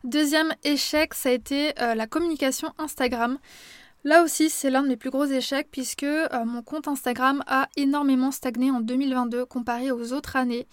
Deuxième 0.05 0.55
échec, 0.65 1.13
ça 1.15 1.29
a 1.29 1.33
été 1.33 1.75
la 1.77 2.07
communication 2.07 2.73
Instagram. 2.79 3.39
Là 4.03 4.23
aussi, 4.23 4.49
c'est 4.49 4.71
l'un 4.71 4.83
de 4.83 4.89
mes 4.89 4.97
plus 4.97 5.11
gros 5.11 5.27
échecs 5.27 5.69
puisque 5.71 6.05
euh, 6.05 6.27
mon 6.47 6.63
compte 6.63 6.89
Instagram 6.89 7.45
a 7.47 7.69
énormément 7.77 8.31
stagné 8.31 8.71
en 8.71 8.81
2022 8.81 9.45
comparé 9.45 9.91
aux 9.91 10.15
autres 10.15 10.37
années. 10.37 10.67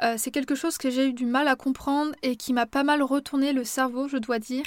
Euh, 0.00 0.14
c'est 0.16 0.30
quelque 0.30 0.54
chose 0.54 0.78
que 0.78 0.88
j'ai 0.88 1.08
eu 1.08 1.12
du 1.12 1.26
mal 1.26 1.48
à 1.48 1.56
comprendre 1.56 2.12
et 2.22 2.36
qui 2.36 2.52
m'a 2.52 2.66
pas 2.66 2.84
mal 2.84 3.02
retourné 3.02 3.52
le 3.52 3.64
cerveau, 3.64 4.06
je 4.06 4.16
dois 4.16 4.38
dire. 4.38 4.64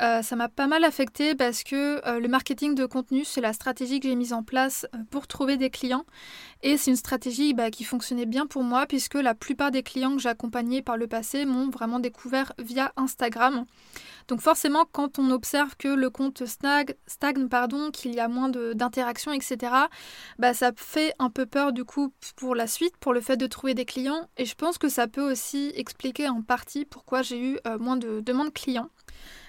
Euh, 0.00 0.22
ça 0.22 0.34
m'a 0.34 0.48
pas 0.48 0.66
mal 0.66 0.82
affecté 0.82 1.34
parce 1.34 1.62
que 1.62 2.00
le 2.18 2.26
marketing 2.26 2.74
de 2.74 2.86
contenu, 2.86 3.22
c'est 3.26 3.42
la 3.42 3.52
stratégie 3.52 4.00
que 4.00 4.08
j'ai 4.08 4.14
mise 4.14 4.32
en 4.32 4.42
place 4.42 4.86
pour 5.10 5.26
trouver 5.26 5.58
des 5.58 5.68
clients. 5.68 6.06
Et 6.62 6.78
c'est 6.78 6.90
une 6.90 6.96
stratégie 6.96 7.52
bah, 7.52 7.70
qui 7.70 7.84
fonctionnait 7.84 8.24
bien 8.24 8.46
pour 8.46 8.62
moi 8.62 8.86
puisque 8.86 9.14
la 9.14 9.34
plupart 9.34 9.70
des 9.70 9.82
clients 9.82 10.16
que 10.16 10.22
j'ai 10.22 10.30
accompagnés 10.30 10.80
par 10.80 10.96
le 10.96 11.06
passé 11.06 11.44
m'ont 11.44 11.68
vraiment 11.68 12.00
découvert 12.00 12.54
via 12.58 12.92
Instagram. 12.96 13.66
Donc 14.28 14.40
forcément, 14.40 14.84
quand 14.90 15.18
on 15.18 15.30
observe 15.30 15.76
que 15.76 15.88
le 15.88 16.10
compte 16.10 16.46
stagne, 16.46 16.94
stagne 17.06 17.41
pardon, 17.48 17.90
qu'il 17.90 18.14
y 18.14 18.20
a 18.20 18.28
moins 18.28 18.48
d'interactions, 18.48 19.32
etc., 19.32 19.72
bah, 20.38 20.54
ça 20.54 20.72
fait 20.76 21.14
un 21.18 21.30
peu 21.30 21.46
peur 21.46 21.72
du 21.72 21.84
coup 21.84 22.12
pour 22.36 22.54
la 22.54 22.66
suite, 22.66 22.96
pour 22.98 23.12
le 23.12 23.20
fait 23.20 23.36
de 23.36 23.46
trouver 23.46 23.74
des 23.74 23.84
clients. 23.84 24.28
Et 24.36 24.44
je 24.44 24.54
pense 24.54 24.78
que 24.78 24.88
ça 24.88 25.06
peut 25.06 25.30
aussi 25.30 25.72
expliquer 25.76 26.28
en 26.28 26.42
partie 26.42 26.84
pourquoi 26.84 27.22
j'ai 27.22 27.38
eu 27.38 27.58
euh, 27.66 27.78
moins 27.78 27.96
de 27.96 28.20
demandes 28.20 28.52
clients. 28.52 28.90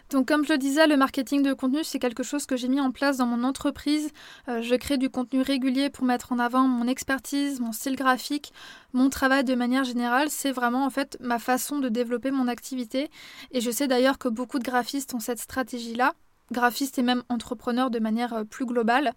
Donc 0.10 0.28
comme 0.28 0.46
je 0.46 0.54
le 0.54 0.60
disais, 0.60 0.86
le 0.86 0.96
marketing 0.96 1.42
de 1.42 1.54
contenu, 1.54 1.84
c'est 1.84 1.98
quelque 1.98 2.22
chose 2.22 2.46
que 2.46 2.56
j'ai 2.56 2.68
mis 2.68 2.80
en 2.80 2.92
place 2.92 3.18
dans 3.18 3.26
mon 3.26 3.44
entreprise. 3.44 4.12
Euh, 4.48 4.62
je 4.62 4.76
crée 4.76 4.98
du 4.98 5.10
contenu 5.10 5.42
régulier 5.42 5.90
pour 5.90 6.06
mettre 6.06 6.32
en 6.32 6.38
avant 6.40 6.68
mon 6.68 6.88
expertise, 6.88 7.60
mon 7.60 7.72
style 7.72 7.96
graphique, 7.96 8.54
mon 8.94 9.10
travail 9.10 9.44
de 9.44 9.56
manière 9.56 9.84
générale. 9.84 10.30
C'est 10.30 10.52
vraiment 10.52 10.86
en 10.86 10.92
fait 10.92 11.18
ma 11.20 11.40
façon 11.40 11.80
de 11.80 11.90
développer 11.90 12.30
mon 12.30 12.48
activité. 12.48 13.10
Et 13.52 13.62
je 13.62 13.72
sais 13.72 13.88
d'ailleurs 13.88 14.20
que 14.20 14.28
beaucoup 14.28 14.60
de 14.60 14.64
graphistes 14.64 15.16
ont 15.16 15.20
cette 15.20 15.40
stratégie-là 15.40 16.14
graphistes 16.54 16.98
et 16.98 17.04
même 17.04 17.24
entrepreneurs 17.28 17.90
de 17.90 18.00
manière 18.00 18.34
euh, 18.34 18.44
plus 18.46 18.66
globale. 18.66 19.14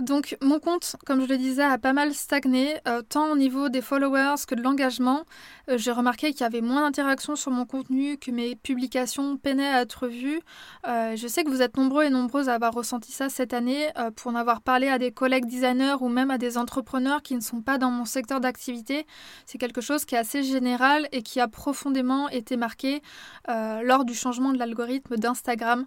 Donc 0.00 0.36
mon 0.42 0.58
compte, 0.58 0.96
comme 1.06 1.22
je 1.22 1.28
le 1.28 1.38
disais, 1.38 1.62
a 1.62 1.78
pas 1.78 1.92
mal 1.92 2.14
stagné, 2.14 2.74
euh, 2.88 3.00
tant 3.08 3.30
au 3.30 3.36
niveau 3.36 3.68
des 3.68 3.80
followers 3.80 4.42
que 4.44 4.56
de 4.56 4.60
l'engagement. 4.60 5.22
Euh, 5.70 5.78
j'ai 5.78 5.92
remarqué 5.92 6.32
qu'il 6.32 6.40
y 6.40 6.44
avait 6.44 6.62
moins 6.62 6.80
d'interactions 6.80 7.36
sur 7.36 7.52
mon 7.52 7.64
contenu, 7.64 8.18
que 8.18 8.32
mes 8.32 8.56
publications 8.56 9.36
peinaient 9.36 9.68
à 9.68 9.82
être 9.82 10.08
vues. 10.08 10.40
Je 10.84 11.26
sais 11.28 11.44
que 11.44 11.48
vous 11.48 11.62
êtes 11.62 11.76
nombreux 11.76 12.02
et 12.02 12.10
nombreuses 12.10 12.48
à 12.48 12.54
avoir 12.54 12.74
ressenti 12.74 13.12
ça 13.12 13.28
cette 13.28 13.54
année, 13.54 13.88
pour 14.16 14.32
en 14.32 14.34
avoir 14.34 14.62
parlé 14.62 14.88
à 14.88 14.98
des 14.98 15.12
collègues 15.12 15.46
designers 15.46 15.96
ou 16.00 16.08
même 16.08 16.32
à 16.32 16.38
des 16.38 16.58
entrepreneurs 16.58 17.22
qui 17.22 17.36
ne 17.36 17.40
sont 17.40 17.62
pas 17.62 17.78
dans 17.78 17.90
mon 17.90 18.04
secteur 18.04 18.40
d'activité. 18.40 19.06
C'est 19.46 19.58
quelque 19.58 19.80
chose 19.80 20.04
qui 20.04 20.16
est 20.16 20.18
assez 20.18 20.42
général 20.42 21.08
et 21.12 21.22
qui 21.22 21.38
a 21.38 21.46
profondément 21.46 22.28
été 22.30 22.56
marqué 22.56 23.00
lors 23.48 24.04
du 24.04 24.14
changement 24.14 24.52
de 24.52 24.58
l'algorithme 24.58 25.16
d'Instagram. 25.16 25.86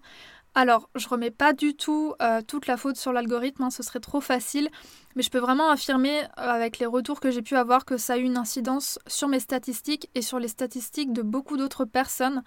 Alors, 0.55 0.89
je 0.95 1.07
remets 1.07 1.29
pas 1.29 1.53
du 1.53 1.75
tout 1.75 2.15
euh, 2.19 2.41
toute 2.41 2.65
la 2.65 2.77
faute 2.77 2.97
sur 2.97 3.13
l'algorithme, 3.13 3.63
hein, 3.63 3.69
ce 3.69 3.83
serait 3.83 3.99
trop 3.99 4.21
facile, 4.21 4.69
mais 5.15 5.21
je 5.21 5.29
peux 5.29 5.37
vraiment 5.37 5.69
affirmer, 5.69 6.23
euh, 6.23 6.25
avec 6.35 6.79
les 6.79 6.87
retours 6.87 7.19
que 7.19 7.29
j'ai 7.29 7.43
pu 7.43 7.55
avoir, 7.55 7.85
que 7.85 7.97
ça 7.97 8.13
a 8.13 8.17
eu 8.17 8.23
une 8.23 8.37
incidence 8.37 8.97
sur 9.05 9.27
mes 9.27 9.39
statistiques 9.39 10.09
et 10.15 10.23
sur 10.23 10.39
les 10.39 10.47
statistiques 10.47 11.13
de 11.13 11.21
beaucoup 11.21 11.57
d'autres 11.57 11.85
personnes. 11.85 12.41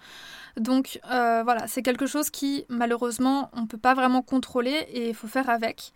Donc 0.57 0.99
euh, 1.09 1.41
voilà, 1.43 1.67
c'est 1.67 1.83
quelque 1.83 2.05
chose 2.05 2.29
qui, 2.29 2.65
malheureusement, 2.67 3.49
on 3.53 3.61
ne 3.61 3.67
peut 3.67 3.77
pas 3.77 3.93
vraiment 3.93 4.21
contrôler 4.21 4.85
et 4.89 5.09
il 5.09 5.15
faut 5.15 5.27
faire 5.27 5.49
avec. 5.49 5.93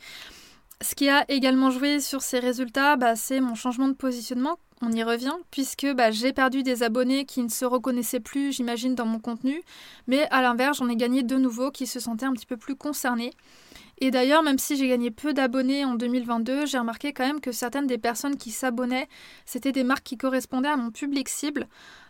Ce 0.81 0.93
qui 0.93 1.09
a 1.09 1.23
également 1.29 1.71
joué 1.71 1.99
sur 1.99 2.21
ces 2.21 2.39
résultats, 2.39 2.97
bah, 2.97 3.15
c'est 3.15 3.39
mon 3.39 3.55
changement 3.55 3.87
de 3.87 3.93
positionnement. 3.93 4.59
On 4.81 4.91
y 4.91 5.03
revient, 5.03 5.33
puisque 5.49 5.87
bah, 5.93 6.11
j'ai 6.11 6.33
perdu 6.33 6.61
des 6.61 6.83
abonnés 6.83 7.25
qui 7.25 7.41
ne 7.41 7.49
se 7.49 7.63
reconnaissaient 7.63 8.19
plus, 8.19 8.51
j'imagine, 8.51 8.93
dans 8.93 9.05
mon 9.05 9.19
contenu. 9.19 9.61
Mais 10.07 10.27
à 10.31 10.41
l'inverse, 10.41 10.79
j'en 10.79 10.89
ai 10.89 10.97
gagné 10.97 11.23
de 11.23 11.37
nouveaux 11.37 11.71
qui 11.71 11.87
se 11.87 11.99
sentaient 12.01 12.25
un 12.25 12.33
petit 12.33 12.45
peu 12.45 12.57
plus 12.57 12.75
concernés. 12.75 13.31
Et 13.99 14.11
d'ailleurs, 14.11 14.43
même 14.43 14.59
si 14.59 14.75
j'ai 14.75 14.89
gagné 14.89 15.11
peu 15.11 15.33
d'abonnés 15.33 15.85
en 15.85 15.95
2022, 15.95 16.65
j'ai 16.65 16.77
remarqué 16.77 17.13
quand 17.13 17.25
même 17.25 17.39
que 17.39 17.53
certaines 17.53 17.87
des 17.87 17.97
personnes 17.97 18.35
qui 18.35 18.51
s'abonnaient, 18.51 19.07
c'était 19.45 19.71
des 19.71 19.85
marques 19.85 20.03
qui 20.03 20.17
correspondaient 20.17 20.67
à 20.67 20.75
mon 20.75 20.91
public 20.91 21.29
cible. 21.29 21.67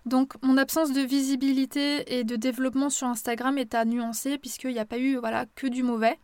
Donc 0.07 0.34
mon 0.41 0.57
absence 0.57 0.91
de 0.91 1.01
visibilité 1.01 2.18
et 2.18 2.24
de 2.24 2.36
développement 2.36 2.89
sur 2.89 3.07
Instagram 3.07 3.59
est 3.59 3.76
à 3.76 3.86
nuancer 3.86 4.39
puisqu'il 4.39 4.74
n'y 4.74 4.80
a 4.80 4.86
pas 4.86 4.97
eu 4.97 5.18
voilà, 5.18 5.45
que 5.55 5.68
du 5.68 5.84
mauvais. 5.84 6.18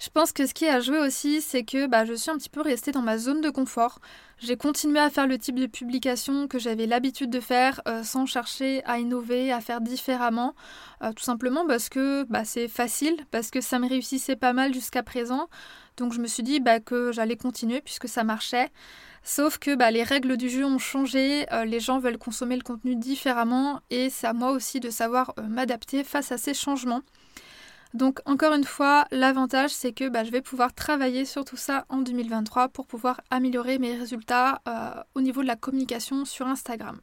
Je 0.00 0.08
pense 0.08 0.32
que 0.32 0.46
ce 0.46 0.54
qui 0.54 0.66
a 0.66 0.80
joué 0.80 0.98
aussi, 0.98 1.42
c'est 1.42 1.62
que 1.62 1.86
bah, 1.86 2.06
je 2.06 2.14
suis 2.14 2.30
un 2.30 2.38
petit 2.38 2.48
peu 2.48 2.62
restée 2.62 2.90
dans 2.90 3.02
ma 3.02 3.18
zone 3.18 3.42
de 3.42 3.50
confort. 3.50 3.98
J'ai 4.38 4.56
continué 4.56 4.98
à 4.98 5.10
faire 5.10 5.26
le 5.26 5.36
type 5.36 5.60
de 5.60 5.66
publication 5.66 6.48
que 6.48 6.58
j'avais 6.58 6.86
l'habitude 6.86 7.28
de 7.28 7.38
faire 7.38 7.82
euh, 7.86 8.02
sans 8.02 8.24
chercher 8.24 8.82
à 8.86 8.98
innover, 8.98 9.52
à 9.52 9.60
faire 9.60 9.82
différemment. 9.82 10.54
Euh, 11.02 11.12
tout 11.12 11.22
simplement 11.22 11.66
parce 11.66 11.90
que 11.90 12.24
bah, 12.30 12.46
c'est 12.46 12.66
facile, 12.66 13.14
parce 13.30 13.50
que 13.50 13.60
ça 13.60 13.78
me 13.78 13.86
réussissait 13.86 14.36
pas 14.36 14.54
mal 14.54 14.72
jusqu'à 14.72 15.02
présent. 15.02 15.50
Donc 15.98 16.14
je 16.14 16.20
me 16.20 16.26
suis 16.26 16.42
dit 16.42 16.60
bah, 16.60 16.80
que 16.80 17.12
j'allais 17.12 17.36
continuer 17.36 17.82
puisque 17.82 18.08
ça 18.08 18.24
marchait. 18.24 18.70
Sauf 19.22 19.58
que 19.58 19.70
les 19.92 20.02
règles 20.02 20.38
du 20.38 20.48
jeu 20.48 20.64
ont 20.64 20.78
changé, 20.78 21.44
euh, 21.52 21.66
les 21.66 21.78
gens 21.78 21.98
veulent 21.98 22.16
consommer 22.16 22.56
le 22.56 22.62
contenu 22.62 22.96
différemment 22.96 23.80
et 23.90 24.08
c'est 24.08 24.26
à 24.26 24.32
moi 24.32 24.52
aussi 24.52 24.80
de 24.80 24.88
savoir 24.88 25.34
m'adapter 25.46 26.04
face 26.04 26.32
à 26.32 26.38
ces 26.38 26.54
changements. 26.54 27.02
Donc 27.94 28.20
encore 28.24 28.54
une 28.54 28.64
fois, 28.64 29.06
l'avantage 29.10 29.70
c'est 29.70 29.92
que 29.92 30.08
bah, 30.08 30.24
je 30.24 30.30
vais 30.30 30.42
pouvoir 30.42 30.72
travailler 30.72 31.24
sur 31.24 31.44
tout 31.44 31.56
ça 31.56 31.86
en 31.88 31.98
2023 31.98 32.68
pour 32.68 32.86
pouvoir 32.86 33.20
améliorer 33.30 33.78
mes 33.78 33.96
résultats 33.96 34.60
euh, 34.68 35.02
au 35.14 35.20
niveau 35.20 35.42
de 35.42 35.48
la 35.48 35.56
communication 35.56 36.24
sur 36.24 36.46
Instagram. 36.46 37.00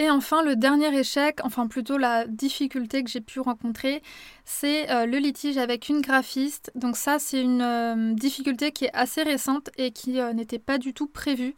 Et 0.00 0.10
enfin, 0.10 0.42
le 0.42 0.54
dernier 0.54 0.96
échec, 0.96 1.40
enfin 1.42 1.66
plutôt 1.66 1.98
la 1.98 2.24
difficulté 2.26 3.02
que 3.02 3.10
j'ai 3.10 3.20
pu 3.20 3.40
rencontrer, 3.40 4.00
c'est 4.44 4.88
euh, 4.90 5.06
le 5.06 5.18
litige 5.18 5.58
avec 5.58 5.88
une 5.88 6.00
graphiste. 6.00 6.70
Donc 6.76 6.96
ça, 6.96 7.18
c'est 7.18 7.42
une 7.42 7.62
euh, 7.62 8.14
difficulté 8.14 8.70
qui 8.70 8.84
est 8.84 8.94
assez 8.94 9.24
récente 9.24 9.70
et 9.76 9.90
qui 9.90 10.20
n'était 10.34 10.60
pas 10.60 10.78
du 10.78 10.94
tout 10.94 11.08
prévue. 11.08 11.56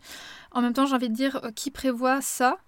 En 0.53 0.63
même 0.63 0.73
temps, 0.73 0.87
j'ai 0.87 0.95
envie 0.95 1.09
de 1.09 1.15
dire 1.15 1.41
euh, 1.45 1.51
qui 1.53 1.71
prévoit 1.71 2.21
ça. 2.21 2.59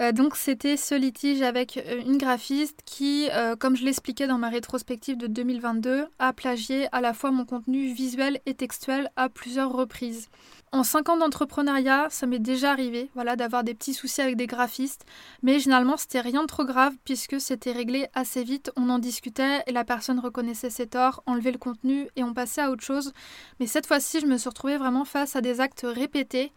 Euh, 0.00 0.12
donc, 0.12 0.36
c'était 0.36 0.76
ce 0.76 0.94
litige 0.94 1.42
avec 1.42 1.76
euh, 1.76 2.00
une 2.06 2.16
graphiste 2.16 2.80
qui, 2.84 3.28
comme 3.58 3.76
je 3.76 3.84
l'expliquais 3.84 4.26
dans 4.26 4.38
ma 4.38 4.48
rétrospective 4.48 5.16
de 5.16 5.26
2022, 5.26 6.06
a 6.18 6.32
plagié 6.32 6.88
à 6.92 7.00
la 7.00 7.12
fois 7.12 7.30
mon 7.30 7.44
contenu 7.44 7.92
visuel 7.92 8.40
et 8.46 8.54
textuel 8.54 9.10
à 9.16 9.28
plusieurs 9.28 9.72
reprises. 9.72 10.28
En 10.74 10.82
5 10.82 11.08
ans 11.08 11.16
d'entrepreneuriat, 11.16 12.08
ça 12.10 12.26
m'est 12.26 12.40
déjà 12.40 12.72
arrivé 12.72 13.08
voilà, 13.14 13.36
d'avoir 13.36 13.62
des 13.62 13.74
petits 13.74 13.94
soucis 13.94 14.20
avec 14.20 14.34
des 14.34 14.48
graphistes, 14.48 15.04
mais 15.40 15.60
généralement 15.60 15.96
c'était 15.96 16.20
rien 16.20 16.42
de 16.42 16.48
trop 16.48 16.64
grave 16.64 16.94
puisque 17.04 17.40
c'était 17.40 17.70
réglé 17.70 18.08
assez 18.12 18.42
vite, 18.42 18.72
on 18.74 18.90
en 18.90 18.98
discutait 18.98 19.62
et 19.68 19.72
la 19.72 19.84
personne 19.84 20.18
reconnaissait 20.18 20.70
ses 20.70 20.88
torts, 20.88 21.22
enlevait 21.26 21.52
le 21.52 21.58
contenu 21.58 22.08
et 22.16 22.24
on 22.24 22.34
passait 22.34 22.60
à 22.60 22.72
autre 22.72 22.82
chose. 22.82 23.12
Mais 23.60 23.68
cette 23.68 23.86
fois-ci, 23.86 24.18
je 24.18 24.26
me 24.26 24.36
suis 24.36 24.48
retrouvée 24.48 24.76
vraiment 24.76 25.04
face 25.04 25.36
à 25.36 25.40
des 25.40 25.60
actes 25.60 25.86
répétés. 25.88 26.50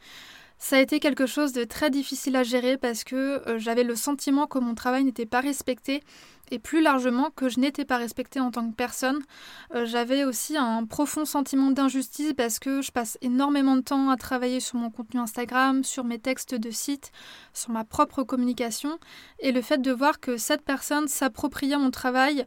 Ça 0.57 0.77
a 0.77 0.79
été 0.79 0.99
quelque 0.99 1.27
chose 1.27 1.53
de 1.53 1.63
très 1.63 1.91
difficile 1.91 2.35
à 2.37 2.41
gérer 2.41 2.77
parce 2.77 3.03
que 3.03 3.47
euh, 3.47 3.59
j'avais 3.59 3.83
le 3.83 3.95
sentiment 3.95 4.47
que 4.47 4.57
mon 4.57 4.73
travail 4.73 5.03
n'était 5.03 5.27
pas 5.27 5.41
respecté 5.41 6.01
et 6.51 6.59
plus 6.59 6.81
largement 6.81 7.29
que 7.35 7.49
je 7.49 7.59
n'étais 7.59 7.85
pas 7.85 7.97
respectée 7.97 8.39
en 8.39 8.51
tant 8.51 8.69
que 8.69 8.75
personne. 8.75 9.19
Euh, 9.75 9.85
j'avais 9.85 10.23
aussi 10.23 10.57
un 10.57 10.85
profond 10.85 11.25
sentiment 11.25 11.71
d'injustice 11.71 12.33
parce 12.33 12.59
que 12.59 12.81
je 12.81 12.91
passe 12.91 13.17
énormément 13.21 13.75
de 13.75 13.81
temps 13.81 14.09
à 14.09 14.17
travailler 14.17 14.59
sur 14.59 14.77
mon 14.77 14.89
contenu 14.89 15.19
Instagram, 15.19 15.83
sur 15.83 16.03
mes 16.03 16.19
textes 16.19 16.55
de 16.55 16.71
site, 16.71 17.11
sur 17.53 17.71
ma 17.71 17.83
propre 17.83 18.23
communication 18.23 18.99
et 19.39 19.51
le 19.51 19.61
fait 19.61 19.81
de 19.81 19.91
voir 19.91 20.19
que 20.19 20.37
cette 20.37 20.61
personne 20.63 21.07
s'appropriait 21.07 21.77
mon 21.77 21.91
travail, 21.91 22.45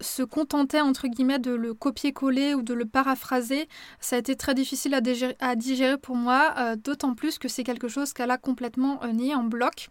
se 0.00 0.22
contentait 0.22 0.80
entre 0.80 1.08
guillemets 1.08 1.38
de 1.38 1.52
le 1.52 1.74
copier-coller 1.74 2.54
ou 2.54 2.62
de 2.62 2.74
le 2.74 2.84
paraphraser, 2.84 3.68
ça 4.00 4.16
a 4.16 4.18
été 4.18 4.36
très 4.36 4.54
difficile 4.54 4.94
à 5.40 5.56
digérer, 5.56 5.98
pour 5.98 6.16
moi, 6.16 6.54
euh, 6.58 6.76
d'autant 6.76 7.14
plus 7.14 7.38
que 7.38 7.48
c'est 7.48 7.64
quelque 7.64 7.88
chose 7.88 8.12
qu'elle 8.12 8.30
a 8.30 8.38
complètement 8.38 9.02
euh, 9.02 9.12
nié 9.12 9.34
en 9.34 9.44
bloc. 9.44 9.88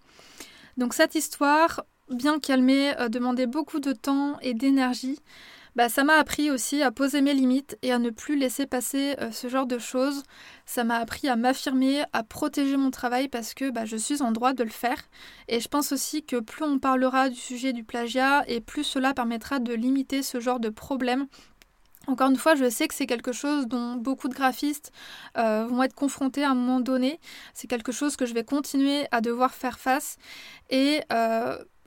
Donc 0.78 0.94
cette 0.94 1.16
histoire, 1.16 1.86
bien 2.10 2.40
m'ait 2.62 3.00
euh, 3.00 3.10
demandé 3.10 3.48
beaucoup 3.48 3.80
de 3.80 3.94
temps 3.94 4.38
et 4.42 4.54
d'énergie, 4.54 5.20
bah, 5.76 5.90
ça 5.90 6.06
m'a 6.06 6.14
appris 6.14 6.52
aussi 6.52 6.82
à 6.82 6.92
poser 6.92 7.22
mes 7.22 7.34
limites 7.34 7.78
et 7.82 7.92
à 7.92 8.00
ne 8.00 8.10
plus 8.10 8.38
laisser 8.38 8.66
passer 8.66 9.16
euh, 9.20 9.32
ce 9.32 9.50
genre 9.50 9.66
de 9.66 9.78
choses. 9.78 10.24
Ça 10.66 10.86
m'a 10.86 10.98
appris 10.98 11.28
à 11.28 11.36
m'affirmer, 11.36 12.04
à 12.14 12.24
protéger 12.24 12.78
mon 12.78 12.92
travail 12.92 13.28
parce 13.28 13.54
que 13.54 13.72
bah, 13.72 13.84
je 13.84 13.98
suis 13.98 14.22
en 14.22 14.32
droit 14.32 14.54
de 14.54 14.64
le 14.64 14.70
faire. 14.70 15.02
Et 15.50 15.60
je 15.60 15.68
pense 15.68 15.92
aussi 15.92 16.24
que 16.24 16.40
plus 16.40 16.64
on 16.64 16.80
parlera 16.80 17.28
du 17.30 17.36
sujet 17.36 17.74
du 17.74 17.84
plagiat 17.84 18.46
et 18.48 18.62
plus 18.62 18.86
cela 18.86 19.14
permettra 19.14 19.60
de 19.60 19.74
limiter 19.74 20.24
ce 20.24 20.40
genre 20.40 20.60
de 20.60 20.70
problème 20.70 21.28
encore 22.08 22.30
une 22.30 22.36
fois, 22.36 22.54
je 22.54 22.70
sais 22.70 22.88
que 22.88 22.94
c'est 22.94 23.08
quelque 23.08 23.32
chose 23.32 23.66
dont 23.66 23.96
beaucoup 23.96 24.28
de 24.28 24.36
graphistes 24.36 24.92
euh, 25.40 25.66
vont 25.68 25.82
être 25.82 25.96
confrontés 25.96 26.44
à 26.44 26.52
un 26.52 26.54
moment 26.54 26.80
donné. 26.80 27.20
C'est 27.56 27.68
quelque 27.68 27.92
chose 27.92 28.16
que 28.16 28.28
je 28.28 28.36
vais 28.36 28.44
continuer 28.44 29.08
à 29.10 29.22
devoir 29.22 29.56
faire 29.56 29.80
face. 29.80 30.18
Et 30.70 31.02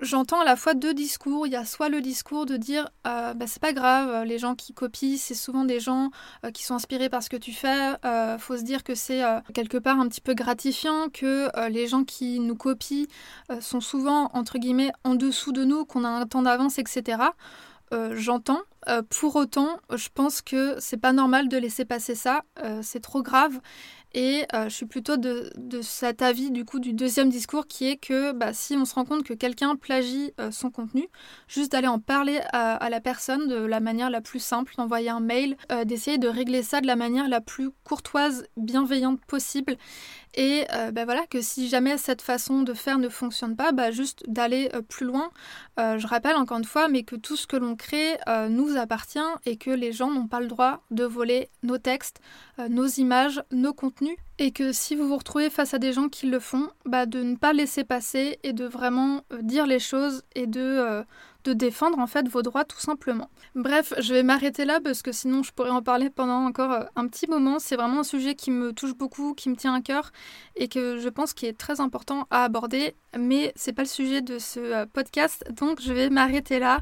j'entends 0.00 0.40
à 0.40 0.44
la 0.44 0.56
fois 0.56 0.74
deux 0.74 0.94
discours. 0.94 1.46
Il 1.46 1.52
y 1.52 1.56
a 1.56 1.64
soit 1.64 1.88
le 1.88 2.00
discours 2.00 2.46
de 2.46 2.56
dire 2.56 2.88
euh, 3.06 3.34
bah, 3.34 3.46
c'est 3.46 3.60
pas 3.60 3.72
grave, 3.72 4.24
les 4.24 4.38
gens 4.38 4.54
qui 4.54 4.72
copient, 4.72 5.16
c'est 5.16 5.34
souvent 5.34 5.64
des 5.64 5.80
gens 5.80 6.10
euh, 6.44 6.50
qui 6.50 6.64
sont 6.64 6.74
inspirés 6.74 7.08
par 7.08 7.22
ce 7.22 7.30
que 7.30 7.36
tu 7.36 7.52
fais. 7.52 7.94
Euh, 8.04 8.38
faut 8.38 8.56
se 8.56 8.62
dire 8.62 8.84
que 8.84 8.94
c'est 8.94 9.22
quelque 9.54 9.78
part 9.78 9.98
un 10.00 10.08
petit 10.08 10.20
peu 10.20 10.34
gratifiant 10.34 11.08
que 11.12 11.48
les 11.68 11.86
gens 11.86 12.04
qui 12.04 12.40
nous 12.40 12.54
copient 12.54 13.06
sont 13.60 13.80
souvent 13.80 14.30
entre 14.32 14.58
guillemets 14.58 14.92
en 15.04 15.14
dessous 15.14 15.52
de 15.52 15.64
nous, 15.64 15.84
qu'on 15.84 16.04
a 16.04 16.08
un 16.08 16.26
temps 16.26 16.42
d'avance, 16.42 16.78
etc. 16.78 17.22
j'entends. 18.12 18.60
Pour 19.10 19.36
autant, 19.36 19.78
je 19.94 20.08
pense 20.14 20.42
que 20.42 20.76
c'est 20.78 20.96
pas 20.96 21.12
normal 21.12 21.48
de 21.48 21.56
laisser 21.56 21.84
passer 21.84 22.14
ça. 22.14 22.42
c'est 22.82 23.00
trop 23.00 23.22
grave. 23.22 23.60
Et 24.14 24.44
euh, 24.54 24.64
je 24.64 24.74
suis 24.74 24.86
plutôt 24.86 25.16
de, 25.16 25.50
cet 25.82 26.22
avis 26.22 26.50
du 26.50 26.64
coup 26.64 26.80
du 26.80 26.94
deuxième 26.94 27.28
discours 27.28 27.66
qui 27.66 27.88
est 27.88 27.96
que 27.96 28.32
bah, 28.32 28.52
si 28.54 28.74
on 28.74 28.84
se 28.84 28.94
rend 28.94 29.04
compte 29.04 29.22
que 29.22 29.34
quelqu'un 29.34 29.76
plagie 29.76 30.32
euh, 30.40 30.50
son 30.50 30.70
contenu, 30.70 31.08
juste 31.46 31.72
d'aller 31.72 31.88
en 31.88 31.98
parler 31.98 32.40
à, 32.52 32.88
la 32.88 33.00
personne 33.00 33.48
de 33.48 33.56
la 33.56 33.80
manière 33.80 34.08
la 34.08 34.22
plus 34.22 34.38
simple, 34.38 34.72
d'envoyer 34.78 35.10
un 35.10 35.20
mail, 35.20 35.56
euh, 35.72 35.84
d'essayer 35.84 36.16
de 36.16 36.28
régler 36.28 36.62
ça 36.62 36.80
de 36.80 36.86
la 36.86 36.96
manière 36.96 37.28
la 37.28 37.42
plus 37.42 37.70
courtoise, 37.84 38.46
bienveillante 38.56 39.20
possible 39.26 39.76
et 40.38 40.64
euh, 40.72 40.92
bah 40.92 41.04
voilà, 41.04 41.26
que 41.26 41.40
si 41.40 41.68
jamais 41.68 41.98
cette 41.98 42.22
façon 42.22 42.62
de 42.62 42.72
faire 42.72 42.98
ne 42.98 43.08
fonctionne 43.08 43.56
pas, 43.56 43.72
bah 43.72 43.90
juste 43.90 44.22
d'aller 44.28 44.70
euh, 44.74 44.82
plus 44.82 45.04
loin. 45.04 45.30
Euh, 45.80 45.98
je 45.98 46.06
rappelle 46.06 46.36
encore 46.36 46.58
une 46.58 46.64
fois, 46.64 46.88
mais 46.88 47.02
que 47.02 47.16
tout 47.16 47.36
ce 47.36 47.48
que 47.48 47.56
l'on 47.56 47.74
crée 47.74 48.16
nous 48.50 48.76
appartient 48.78 49.18
et 49.44 49.56
que 49.56 49.70
les 49.70 49.92
gens 49.92 50.10
n'ont 50.10 50.26
pas 50.26 50.40
le 50.40 50.46
droit 50.46 50.82
de 50.90 51.04
voler 51.04 51.48
nos 51.62 51.78
textes, 51.78 52.20
nos 52.68 52.86
images, 52.86 53.42
nos 53.50 53.72
contenus. 53.72 54.16
Et 54.40 54.52
que 54.52 54.72
si 54.72 54.94
vous 54.94 55.08
vous 55.08 55.16
retrouvez 55.16 55.50
face 55.50 55.74
à 55.74 55.78
des 55.78 55.92
gens 55.92 56.08
qui 56.08 56.26
le 56.26 56.38
font, 56.38 56.68
bah 56.84 57.06
de 57.06 57.22
ne 57.22 57.34
pas 57.34 57.52
laisser 57.52 57.82
passer 57.82 58.38
et 58.44 58.52
de 58.52 58.64
vraiment 58.66 59.22
dire 59.42 59.66
les 59.66 59.80
choses 59.80 60.22
et 60.36 60.46
de 60.46 61.04
de 61.48 61.52
défendre 61.54 61.98
en 61.98 62.06
fait 62.06 62.28
vos 62.28 62.42
droits 62.42 62.64
tout 62.64 62.80
simplement. 62.80 63.30
Bref, 63.54 63.94
je 63.98 64.12
vais 64.12 64.22
m'arrêter 64.22 64.64
là 64.64 64.80
parce 64.82 65.02
que 65.02 65.12
sinon 65.12 65.42
je 65.42 65.52
pourrais 65.52 65.70
en 65.70 65.82
parler 65.82 66.10
pendant 66.10 66.44
encore 66.44 66.72
euh, 66.72 66.84
un 66.96 67.06
petit 67.06 67.26
moment. 67.26 67.58
C'est 67.58 67.76
vraiment 67.76 68.00
un 68.00 68.04
sujet 68.04 68.34
qui 68.34 68.50
me 68.50 68.72
touche 68.72 68.94
beaucoup, 68.94 69.34
qui 69.34 69.48
me 69.48 69.56
tient 69.56 69.74
à 69.74 69.80
cœur 69.80 70.12
et 70.56 70.68
que 70.68 70.98
je 70.98 71.08
pense 71.08 71.32
qu'il 71.32 71.48
est 71.48 71.58
très 71.58 71.80
important 71.80 72.26
à 72.30 72.44
aborder, 72.44 72.94
mais 73.18 73.52
c'est 73.56 73.72
pas 73.72 73.82
le 73.82 73.88
sujet 73.88 74.20
de 74.20 74.38
ce 74.38 74.60
euh, 74.60 74.86
podcast, 74.86 75.44
donc 75.52 75.80
je 75.80 75.92
vais 75.92 76.10
m'arrêter 76.10 76.58
là. 76.58 76.80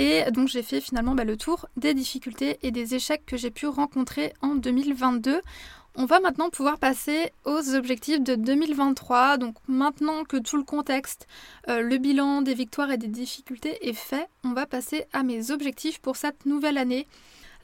Et 0.00 0.30
donc 0.30 0.46
j'ai 0.46 0.62
fait 0.62 0.80
finalement 0.80 1.16
bah, 1.16 1.24
le 1.24 1.36
tour 1.36 1.66
des 1.76 1.92
difficultés 1.92 2.58
et 2.62 2.70
des 2.70 2.94
échecs 2.94 3.26
que 3.26 3.36
j'ai 3.36 3.50
pu 3.50 3.66
rencontrer 3.66 4.32
en 4.42 4.54
2022. 4.54 5.40
On 5.96 6.04
va 6.04 6.20
maintenant 6.20 6.50
pouvoir 6.50 6.78
passer 6.78 7.32
aux 7.44 7.74
objectifs 7.74 8.22
de 8.22 8.36
2023. 8.36 9.38
Donc 9.38 9.56
maintenant 9.66 10.22
que 10.22 10.36
tout 10.36 10.56
le 10.56 10.62
contexte, 10.62 11.26
euh, 11.68 11.80
le 11.80 11.98
bilan 11.98 12.42
des 12.42 12.54
victoires 12.54 12.92
et 12.92 12.96
des 12.96 13.08
difficultés 13.08 13.88
est 13.88 13.92
fait, 13.92 14.28
on 14.44 14.52
va 14.52 14.66
passer 14.66 15.06
à 15.12 15.24
mes 15.24 15.50
objectifs 15.50 15.98
pour 15.98 16.14
cette 16.14 16.46
nouvelle 16.46 16.78
année. 16.78 17.08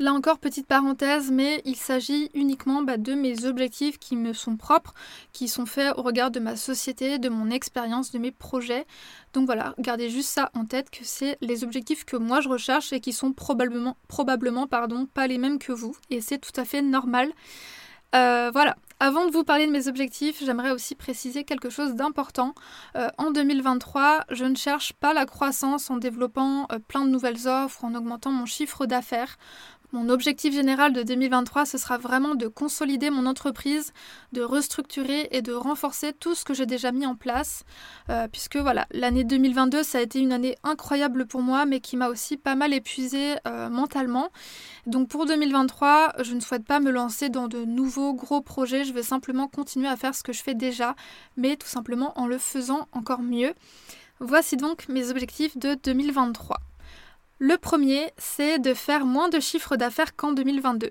Là 0.00 0.12
encore, 0.12 0.38
petite 0.38 0.66
parenthèse, 0.66 1.30
mais 1.30 1.62
il 1.64 1.76
s'agit 1.76 2.28
uniquement 2.34 2.82
bah, 2.82 2.96
de 2.96 3.14
mes 3.14 3.44
objectifs 3.44 3.98
qui 3.98 4.16
me 4.16 4.32
sont 4.32 4.56
propres, 4.56 4.92
qui 5.32 5.46
sont 5.46 5.66
faits 5.66 5.94
au 5.96 6.02
regard 6.02 6.32
de 6.32 6.40
ma 6.40 6.56
société, 6.56 7.18
de 7.18 7.28
mon 7.28 7.48
expérience, 7.50 8.10
de 8.10 8.18
mes 8.18 8.32
projets. 8.32 8.86
Donc 9.34 9.46
voilà, 9.46 9.74
gardez 9.78 10.10
juste 10.10 10.30
ça 10.30 10.50
en 10.54 10.64
tête 10.64 10.90
que 10.90 11.04
c'est 11.04 11.38
les 11.40 11.62
objectifs 11.62 12.04
que 12.04 12.16
moi 12.16 12.40
je 12.40 12.48
recherche 12.48 12.92
et 12.92 13.00
qui 13.00 13.12
sont 13.12 13.32
probablement, 13.32 13.96
probablement 14.08 14.66
pardon, 14.66 15.06
pas 15.06 15.28
les 15.28 15.38
mêmes 15.38 15.60
que 15.60 15.72
vous. 15.72 15.96
Et 16.10 16.20
c'est 16.20 16.38
tout 16.38 16.58
à 16.60 16.64
fait 16.64 16.82
normal. 16.82 17.32
Euh, 18.14 18.50
voilà. 18.52 18.76
Avant 19.00 19.26
de 19.26 19.32
vous 19.32 19.42
parler 19.42 19.66
de 19.66 19.72
mes 19.72 19.88
objectifs, 19.88 20.42
j'aimerais 20.42 20.70
aussi 20.70 20.94
préciser 20.94 21.42
quelque 21.42 21.68
chose 21.68 21.94
d'important. 21.94 22.54
Euh, 22.96 23.08
en 23.18 23.32
2023, 23.32 24.24
je 24.30 24.44
ne 24.44 24.54
cherche 24.54 24.92
pas 24.92 25.12
la 25.12 25.26
croissance 25.26 25.90
en 25.90 25.96
développant 25.96 26.68
euh, 26.72 26.78
plein 26.78 27.04
de 27.04 27.10
nouvelles 27.10 27.48
offres, 27.48 27.84
en 27.84 27.94
augmentant 27.96 28.30
mon 28.30 28.46
chiffre 28.46 28.86
d'affaires. 28.86 29.36
Mon 29.94 30.08
objectif 30.08 30.52
général 30.52 30.92
de 30.92 31.04
2023, 31.04 31.66
ce 31.66 31.78
sera 31.78 31.98
vraiment 31.98 32.34
de 32.34 32.48
consolider 32.48 33.10
mon 33.10 33.26
entreprise, 33.26 33.92
de 34.32 34.42
restructurer 34.42 35.28
et 35.30 35.40
de 35.40 35.52
renforcer 35.52 36.12
tout 36.12 36.34
ce 36.34 36.44
que 36.44 36.52
j'ai 36.52 36.66
déjà 36.66 36.90
mis 36.90 37.06
en 37.06 37.14
place. 37.14 37.62
Euh, 38.10 38.26
puisque 38.26 38.56
voilà, 38.56 38.88
l'année 38.90 39.22
2022, 39.22 39.84
ça 39.84 39.98
a 39.98 40.00
été 40.00 40.18
une 40.18 40.32
année 40.32 40.56
incroyable 40.64 41.26
pour 41.26 41.42
moi, 41.42 41.64
mais 41.64 41.78
qui 41.78 41.96
m'a 41.96 42.08
aussi 42.08 42.36
pas 42.36 42.56
mal 42.56 42.74
épuisée 42.74 43.36
euh, 43.46 43.68
mentalement. 43.68 44.30
Donc 44.88 45.06
pour 45.06 45.26
2023, 45.26 46.14
je 46.24 46.34
ne 46.34 46.40
souhaite 46.40 46.64
pas 46.64 46.80
me 46.80 46.90
lancer 46.90 47.28
dans 47.28 47.46
de 47.46 47.64
nouveaux 47.64 48.14
gros 48.14 48.40
projets. 48.40 48.84
Je 48.84 48.92
vais 48.92 49.04
simplement 49.04 49.46
continuer 49.46 49.86
à 49.86 49.96
faire 49.96 50.16
ce 50.16 50.24
que 50.24 50.32
je 50.32 50.42
fais 50.42 50.54
déjà, 50.54 50.96
mais 51.36 51.54
tout 51.54 51.68
simplement 51.68 52.18
en 52.18 52.26
le 52.26 52.38
faisant 52.38 52.88
encore 52.90 53.22
mieux. 53.22 53.54
Voici 54.18 54.56
donc 54.56 54.88
mes 54.88 55.10
objectifs 55.10 55.56
de 55.56 55.74
2023. 55.84 56.58
Le 57.38 57.58
premier, 57.58 58.10
c'est 58.16 58.58
de 58.58 58.74
faire 58.74 59.04
moins 59.04 59.28
de 59.28 59.40
chiffre 59.40 59.76
d'affaires 59.76 60.14
qu'en 60.14 60.32
2022. 60.32 60.90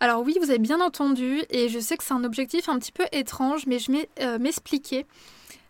Alors 0.00 0.22
oui, 0.22 0.36
vous 0.40 0.50
avez 0.50 0.58
bien 0.58 0.80
entendu, 0.80 1.42
et 1.50 1.68
je 1.68 1.78
sais 1.78 1.96
que 1.96 2.04
c'est 2.04 2.14
un 2.14 2.24
objectif 2.24 2.68
un 2.68 2.78
petit 2.78 2.92
peu 2.92 3.04
étrange, 3.12 3.66
mais 3.66 3.78
je 3.78 3.92
vais 3.92 4.08
euh, 4.20 4.38
m'expliquer. 4.38 5.06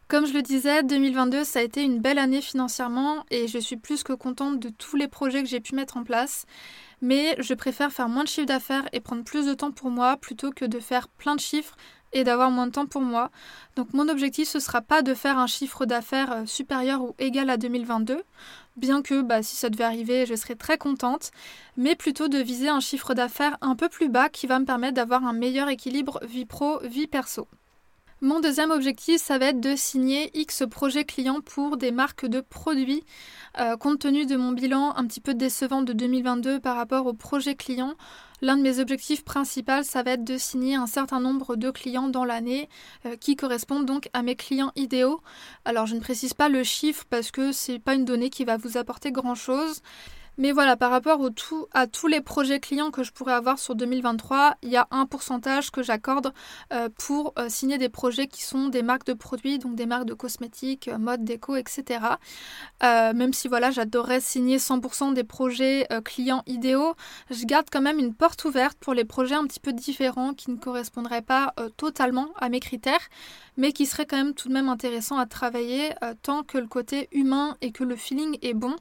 Comme 0.08 0.26
je 0.26 0.32
le 0.32 0.42
disais, 0.42 0.84
2022, 0.84 1.42
ça 1.42 1.58
a 1.58 1.62
été 1.62 1.82
une 1.82 2.00
belle 2.00 2.18
année 2.18 2.40
financièrement, 2.40 3.24
et 3.32 3.48
je 3.48 3.58
suis 3.58 3.76
plus 3.76 4.04
que 4.04 4.12
contente 4.12 4.60
de 4.60 4.68
tous 4.68 4.96
les 4.96 5.08
projets 5.08 5.42
que 5.42 5.48
j'ai 5.48 5.60
pu 5.60 5.74
mettre 5.74 5.96
en 5.96 6.04
place. 6.04 6.46
Mais 7.02 7.34
je 7.40 7.54
préfère 7.54 7.92
faire 7.92 8.08
moins 8.08 8.22
de 8.22 8.28
chiffre 8.28 8.46
d'affaires 8.46 8.88
et 8.92 9.00
prendre 9.00 9.24
plus 9.24 9.46
de 9.46 9.54
temps 9.54 9.72
pour 9.72 9.90
moi 9.90 10.16
plutôt 10.16 10.50
que 10.50 10.64
de 10.64 10.78
faire 10.78 11.08
plein 11.08 11.34
de 11.34 11.40
chiffres 11.40 11.76
et 12.16 12.24
d'avoir 12.24 12.50
moins 12.50 12.66
de 12.66 12.72
temps 12.72 12.86
pour 12.86 13.02
moi. 13.02 13.30
Donc 13.76 13.92
mon 13.92 14.08
objectif, 14.08 14.48
ce 14.48 14.58
sera 14.58 14.80
pas 14.80 15.02
de 15.02 15.12
faire 15.12 15.38
un 15.38 15.46
chiffre 15.46 15.84
d'affaires 15.84 16.32
euh, 16.32 16.46
supérieur 16.46 17.02
ou 17.02 17.14
égal 17.18 17.50
à 17.50 17.58
2022, 17.58 18.22
bien 18.76 19.02
que 19.02 19.20
bah, 19.20 19.42
si 19.42 19.54
ça 19.54 19.68
devait 19.68 19.84
arriver, 19.84 20.24
je 20.24 20.34
serais 20.34 20.54
très 20.54 20.78
contente, 20.78 21.30
mais 21.76 21.94
plutôt 21.94 22.28
de 22.28 22.38
viser 22.38 22.70
un 22.70 22.80
chiffre 22.80 23.12
d'affaires 23.12 23.58
un 23.60 23.76
peu 23.76 23.90
plus 23.90 24.08
bas 24.08 24.30
qui 24.30 24.46
va 24.46 24.58
me 24.58 24.64
permettre 24.64 24.94
d'avoir 24.94 25.24
un 25.24 25.34
meilleur 25.34 25.68
équilibre 25.68 26.18
vie 26.24 26.46
pro, 26.46 26.78
vie 26.84 27.06
perso. 27.06 27.48
Mon 28.22 28.40
deuxième 28.40 28.70
objectif, 28.70 29.20
ça 29.20 29.36
va 29.36 29.48
être 29.48 29.60
de 29.60 29.76
signer 29.76 30.30
X 30.32 30.62
projets 30.70 31.04
clients 31.04 31.42
pour 31.42 31.76
des 31.76 31.90
marques 31.90 32.24
de 32.24 32.40
produits. 32.40 33.04
Euh, 33.60 33.76
compte 33.76 33.98
tenu 33.98 34.24
de 34.24 34.36
mon 34.36 34.52
bilan 34.52 34.94
un 34.96 35.06
petit 35.06 35.20
peu 35.20 35.34
décevant 35.34 35.82
de 35.82 35.92
2022 35.92 36.60
par 36.60 36.76
rapport 36.76 37.04
aux 37.04 37.12
projets 37.12 37.56
clients, 37.56 37.92
l'un 38.42 38.56
de 38.56 38.62
mes 38.62 38.78
objectifs 38.78 39.24
principaux, 39.24 39.82
ça 39.82 40.02
va 40.02 40.12
être 40.12 40.24
de 40.24 40.36
signer 40.36 40.74
un 40.74 40.86
certain 40.86 41.20
nombre 41.20 41.56
de 41.56 41.70
clients 41.70 42.08
dans 42.08 42.24
l'année 42.24 42.68
euh, 43.04 43.16
qui 43.16 43.36
correspondent 43.36 43.86
donc 43.86 44.08
à 44.12 44.22
mes 44.22 44.36
clients 44.36 44.72
idéaux. 44.76 45.20
Alors 45.64 45.86
je 45.86 45.94
ne 45.94 46.00
précise 46.00 46.34
pas 46.34 46.48
le 46.48 46.62
chiffre 46.62 47.04
parce 47.08 47.30
que 47.30 47.52
c'est 47.52 47.78
pas 47.78 47.94
une 47.94 48.04
donnée 48.04 48.30
qui 48.30 48.44
va 48.44 48.56
vous 48.56 48.76
apporter 48.76 49.12
grand 49.12 49.34
chose. 49.34 49.82
Mais 50.38 50.52
voilà, 50.52 50.76
par 50.76 50.90
rapport 50.90 51.20
au 51.20 51.30
tout, 51.30 51.66
à 51.72 51.86
tous 51.86 52.08
les 52.08 52.20
projets 52.20 52.60
clients 52.60 52.90
que 52.90 53.02
je 53.02 53.10
pourrais 53.10 53.32
avoir 53.32 53.58
sur 53.58 53.74
2023, 53.74 54.56
il 54.62 54.68
y 54.68 54.76
a 54.76 54.86
un 54.90 55.06
pourcentage 55.06 55.70
que 55.70 55.82
j'accorde 55.82 56.32
euh, 56.74 56.90
pour 56.98 57.32
euh, 57.38 57.48
signer 57.48 57.78
des 57.78 57.88
projets 57.88 58.26
qui 58.26 58.42
sont 58.42 58.68
des 58.68 58.82
marques 58.82 59.06
de 59.06 59.14
produits, 59.14 59.58
donc 59.58 59.76
des 59.76 59.86
marques 59.86 60.04
de 60.04 60.12
cosmétiques, 60.12 60.88
euh, 60.88 60.98
mode, 60.98 61.24
déco, 61.24 61.56
etc. 61.56 62.00
même 62.82 63.32
si 63.32 63.48
voilà, 63.48 63.70
j'adorerais 63.70 64.20
signer 64.20 64.58
100% 64.58 65.14
des 65.14 65.24
projets 65.24 65.86
clients 66.04 66.42
idéaux, 66.46 66.94
je 67.30 67.44
garde 67.44 67.66
quand 67.70 67.80
même 67.80 67.98
une 67.98 68.14
porte 68.14 68.44
ouverte 68.44 68.76
pour 68.78 68.94
les 68.94 69.04
projets 69.04 69.34
un 69.34 69.46
petit 69.46 69.60
peu 69.60 69.72
différents 69.72 70.34
qui 70.34 70.50
ne 70.50 70.56
correspondraient 70.56 71.22
pas 71.22 71.54
totalement 71.76 72.28
à 72.36 72.48
mes 72.48 72.60
critères, 72.60 73.08
mais 73.56 73.72
qui 73.72 73.86
seraient 73.86 74.06
quand 74.06 74.16
même 74.16 74.34
tout 74.34 74.48
de 74.48 74.52
même 74.52 74.68
intéressants 74.68 75.18
à 75.18 75.26
travailler 75.26 75.90
tant 76.22 76.42
que 76.42 76.58
le 76.58 76.66
côté 76.66 77.08
humain 77.12 77.56
et 77.60 77.72
que 77.72 77.84
le 77.84 77.96
feeling 77.96 78.38
est 78.42 78.54
bon. 78.54 78.76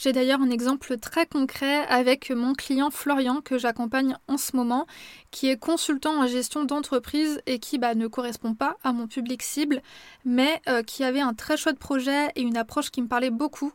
J'ai 0.00 0.12
d'ailleurs 0.12 0.40
un 0.40 0.50
exemple 0.50 0.96
très 0.98 1.26
concret 1.26 1.84
avec 1.88 2.30
mon 2.30 2.54
client 2.54 2.88
Florian 2.88 3.40
que 3.40 3.58
j'accompagne 3.58 4.16
en 4.28 4.36
ce 4.36 4.54
moment, 4.54 4.86
qui 5.32 5.48
est 5.48 5.56
consultant 5.56 6.22
en 6.22 6.28
gestion 6.28 6.62
d'entreprise 6.62 7.42
et 7.46 7.58
qui 7.58 7.78
bah, 7.78 7.96
ne 7.96 8.06
correspond 8.06 8.54
pas 8.54 8.76
à 8.84 8.92
mon 8.92 9.08
public 9.08 9.42
cible, 9.42 9.82
mais 10.24 10.62
euh, 10.68 10.84
qui 10.84 11.02
avait 11.02 11.20
un 11.20 11.34
très 11.34 11.56
chouette 11.56 11.80
projet 11.80 12.28
et 12.36 12.42
une 12.42 12.56
approche 12.56 12.92
qui 12.92 13.02
me 13.02 13.08
parlait 13.08 13.30
beaucoup. 13.30 13.72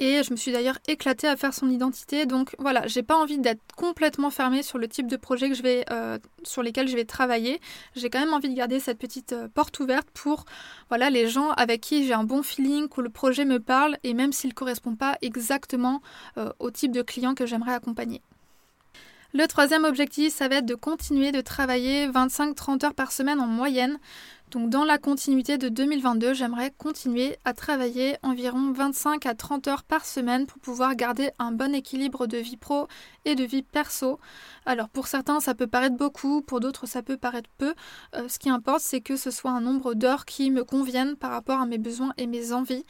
Et 0.00 0.22
je 0.22 0.30
me 0.30 0.36
suis 0.36 0.52
d'ailleurs 0.52 0.78
éclatée 0.86 1.26
à 1.26 1.36
faire 1.36 1.52
son 1.52 1.68
identité. 1.68 2.24
Donc 2.24 2.54
voilà, 2.58 2.86
j'ai 2.86 3.02
pas 3.02 3.16
envie 3.16 3.38
d'être 3.38 3.60
complètement 3.76 4.30
fermée 4.30 4.62
sur 4.62 4.78
le 4.78 4.88
type 4.88 5.08
de 5.08 5.16
projet 5.16 5.50
euh, 5.90 6.18
sur 6.44 6.62
lesquels 6.62 6.88
je 6.88 6.94
vais 6.94 7.04
travailler. 7.04 7.60
J'ai 7.96 8.08
quand 8.08 8.20
même 8.20 8.32
envie 8.32 8.48
de 8.48 8.54
garder 8.54 8.78
cette 8.78 8.98
petite 8.98 9.32
euh, 9.32 9.48
porte 9.48 9.80
ouverte 9.80 10.08
pour 10.14 10.44
voilà 10.88 11.10
les 11.10 11.28
gens 11.28 11.50
avec 11.50 11.80
qui 11.80 12.06
j'ai 12.06 12.14
un 12.14 12.24
bon 12.24 12.42
feeling, 12.42 12.88
que 12.88 13.00
le 13.00 13.10
projet 13.10 13.44
me 13.44 13.58
parle 13.58 13.98
et 14.04 14.14
même 14.14 14.32
s'il 14.32 14.50
ne 14.50 14.54
correspond 14.54 14.94
pas 14.94 15.18
exactement 15.20 15.48
exactement 15.48 16.02
euh, 16.36 16.50
au 16.58 16.70
type 16.70 16.92
de 16.92 17.02
client 17.02 17.34
que 17.34 17.46
j'aimerais 17.46 17.74
accompagner. 17.74 18.20
Le 19.34 19.46
troisième 19.46 19.84
objectif, 19.84 20.32
ça 20.32 20.48
va 20.48 20.56
être 20.56 20.66
de 20.66 20.74
continuer 20.74 21.32
de 21.32 21.42
travailler 21.42 22.08
25-30 22.08 22.86
heures 22.86 22.94
par 22.94 23.12
semaine 23.12 23.40
en 23.40 23.46
moyenne, 23.46 23.98
Donc 24.50 24.70
dans 24.70 24.84
la 24.84 24.96
continuité 24.96 25.58
de 25.58 25.68
2022, 25.68 26.32
j'aimerais 26.32 26.70
continuer 26.70 27.36
à 27.44 27.52
travailler 27.52 28.16
environ 28.22 28.72
25 28.72 29.26
à 29.26 29.34
30 29.34 29.68
heures 29.68 29.82
par 29.82 30.06
semaine 30.06 30.46
pour 30.46 30.58
pouvoir 30.58 30.94
garder 30.96 31.30
un 31.38 31.52
bon 31.52 31.74
équilibre 31.74 32.26
de 32.26 32.38
vie 32.38 32.56
pro 32.56 32.88
et 33.26 33.34
de 33.34 33.44
vie 33.44 33.62
perso. 33.62 34.18
Alors 34.64 34.88
pour 34.88 35.06
certains 35.06 35.40
ça 35.40 35.54
peut 35.54 35.66
paraître 35.66 35.96
beaucoup, 35.96 36.40
pour 36.40 36.60
d'autres 36.60 36.86
ça 36.86 37.02
peut 37.02 37.18
paraître 37.18 37.50
peu. 37.58 37.74
Euh, 38.16 38.26
ce 38.28 38.38
qui 38.38 38.48
importe 38.48 38.80
c'est 38.80 39.02
que 39.02 39.16
ce 39.16 39.30
soit 39.30 39.50
un 39.50 39.60
nombre 39.60 39.92
d'heures 39.92 40.24
qui 40.24 40.50
me 40.50 40.64
conviennent 40.64 41.16
par 41.16 41.30
rapport 41.30 41.60
à 41.60 41.66
mes 41.66 41.78
besoins 41.78 42.14
et 42.16 42.26
mes 42.26 42.52
envies. 42.52 42.86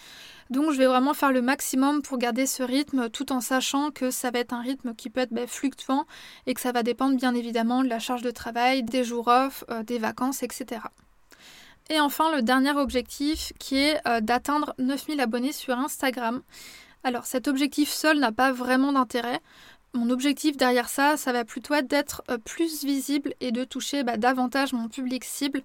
Donc 0.50 0.70
je 0.70 0.78
vais 0.78 0.86
vraiment 0.86 1.12
faire 1.12 1.32
le 1.32 1.42
maximum 1.42 2.02
pour 2.02 2.18
garder 2.18 2.46
ce 2.46 2.62
rythme 2.62 3.10
tout 3.10 3.32
en 3.32 3.40
sachant 3.40 3.90
que 3.90 4.12
ça 4.12 4.30
va 4.30 4.38
être 4.38 4.52
un 4.52 4.60
rythme 4.60 4.94
qui 4.94 5.10
peut 5.10 5.22
être 5.22 5.32
ben, 5.32 5.48
fluctuant 5.48 6.06
et 6.46 6.54
que 6.54 6.60
ça 6.60 6.70
va 6.70 6.84
dépendre 6.84 7.16
bien 7.16 7.34
évidemment 7.34 7.82
de 7.82 7.88
la 7.88 7.98
charge 7.98 8.22
de 8.22 8.30
travail, 8.30 8.84
des 8.84 9.02
jours 9.02 9.26
off, 9.26 9.64
euh, 9.70 9.82
des 9.82 9.98
vacances, 9.98 10.44
etc. 10.44 10.82
Et 11.90 12.00
enfin, 12.00 12.34
le 12.34 12.42
dernier 12.42 12.72
objectif 12.72 13.52
qui 13.58 13.76
est 13.78 14.06
euh, 14.06 14.20
d'atteindre 14.20 14.74
9000 14.78 15.20
abonnés 15.20 15.52
sur 15.52 15.78
Instagram. 15.78 16.42
Alors 17.02 17.24
cet 17.24 17.48
objectif 17.48 17.88
seul 17.88 18.18
n'a 18.18 18.30
pas 18.30 18.52
vraiment 18.52 18.92
d'intérêt. 18.92 19.40
Mon 19.94 20.10
objectif 20.10 20.58
derrière 20.58 20.90
ça, 20.90 21.16
ça 21.16 21.32
va 21.32 21.46
plutôt 21.46 21.72
être 21.72 21.86
d'être 21.86 22.22
euh, 22.30 22.36
plus 22.36 22.84
visible 22.84 23.32
et 23.40 23.52
de 23.52 23.64
toucher 23.64 24.02
bah, 24.02 24.18
davantage 24.18 24.74
mon 24.74 24.88
public 24.88 25.24
cible. 25.24 25.62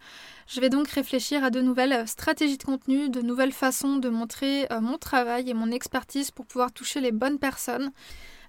Je 0.47 0.61
vais 0.61 0.69
donc 0.69 0.87
réfléchir 0.87 1.43
à 1.43 1.49
de 1.49 1.59
nouvelles 1.59 1.91
euh, 1.91 2.05
stratégies 2.05 2.57
de 2.57 2.63
contenu, 2.63 3.09
de 3.09 3.21
nouvelles 3.21 3.51
façons 3.51 3.97
de 3.97 4.07
montrer 4.07 4.67
mon 4.79 4.97
travail 4.97 5.49
et 5.49 5.53
mon 5.53 5.71
expertise 5.71 6.31
pour 6.31 6.45
pouvoir 6.45 6.71
toucher 6.71 7.01
les 7.01 7.11
bonnes 7.11 7.37
personnes. 7.37 7.91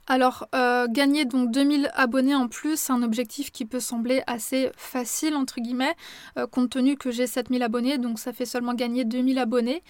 Alors, 0.07 0.47
euh, 0.55 0.87
gagner 0.87 1.25
donc 1.25 1.51
2000 1.51 1.91
abonnés 1.95 2.35
en 2.35 2.47
plus, 2.47 2.79
c'est 2.79 2.93
un 2.93 3.03
objectif 3.03 3.51
qui 3.51 3.65
peut 3.65 3.81
sembler 3.81 4.23
assez 4.27 4.71
facile, 4.77 5.35
entre 5.35 5.61
guillemets, 5.61 5.95
euh, 6.39 6.47
compte 6.47 6.71
tenu 6.71 6.97
que 6.97 7.11
j'ai 7.11 7.27
7000 7.27 7.63
abonnés, 7.63 7.97
donc 7.97 8.19
ça 8.19 8.35
fait 8.35 8.45
seulement 8.45 8.75
gagner 8.75 9.05
2000 9.07 9.39
abonnés. 9.39 9.83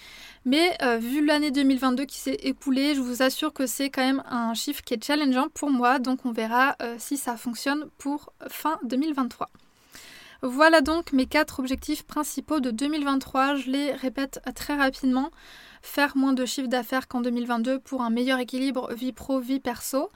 Mais 0.45 0.77
euh, 0.81 0.97
vu 0.97 1.25
l'année 1.25 1.51
2022 1.51 2.05
qui 2.05 2.17
s'est 2.17 2.39
écoulée, 2.43 2.95
je 2.95 3.01
vous 3.01 3.23
assure 3.23 3.51
que 3.51 3.65
c'est 3.65 3.89
quand 3.89 4.05
même 4.05 4.23
un 4.29 4.53
chiffre 4.53 4.81
qui 4.83 4.93
est 4.93 5.03
challengeant 5.03 5.49
pour 5.53 5.69
moi, 5.69 5.99
donc 5.99 6.25
on 6.25 6.31
verra 6.31 6.77
si 6.97 7.17
ça 7.17 7.35
fonctionne 7.35 7.85
pour 7.97 8.31
fin 8.47 8.79
2023. 8.85 9.49
Voilà 10.41 10.81
donc 10.81 11.11
mes 11.11 11.25
quatre 11.25 11.59
objectifs 11.59 12.03
principaux 12.03 12.59
de 12.59 12.69
2023. 12.69 13.55
Je 13.55 13.71
les 13.71 13.91
répète 13.93 14.39
très 14.53 14.75
rapidement 14.75 15.31
faire 15.85 16.17
moins 16.17 16.33
de 16.33 16.45
chiffre 16.45 16.67
d'affaires 16.67 17.07
qu'en 17.07 17.21
2022 17.21 17.79
pour 17.79 18.01
un 18.01 18.09
meilleur 18.09 18.39
équilibre 18.39 18.93
vie 18.93 19.13
pro, 19.13 19.39
vie 19.39 19.59
perso, 19.59 20.09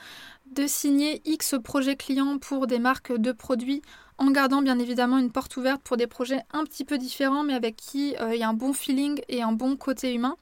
de 0.51 0.67
signer 0.67 1.21
X 1.25 1.55
projets 1.63 1.95
clients 1.95 2.37
pour 2.39 2.67
des 2.67 2.79
marques 2.79 3.15
de 3.15 3.31
produits 3.31 3.81
en 4.17 4.31
gardant 4.31 4.61
bien 4.61 4.79
évidemment 4.79 5.17
une 5.17 5.31
porte 5.31 5.55
ouverte 5.57 5.81
pour 5.83 5.95
des 5.95 6.07
projets 6.07 6.41
un 6.51 6.63
petit 6.63 6.85
peu 6.85 6.97
différents 6.97 7.43
mais 7.43 7.53
avec 7.53 7.75
qui 7.75 8.15
euh, 8.19 8.33
il 8.33 8.39
y 8.39 8.43
a 8.43 8.49
un 8.49 8.53
bon 8.53 8.73
feeling 8.73 9.21
et 9.29 9.41
un 9.41 9.51
bon 9.51 9.77
côté 9.77 10.13
humain. 10.13 10.35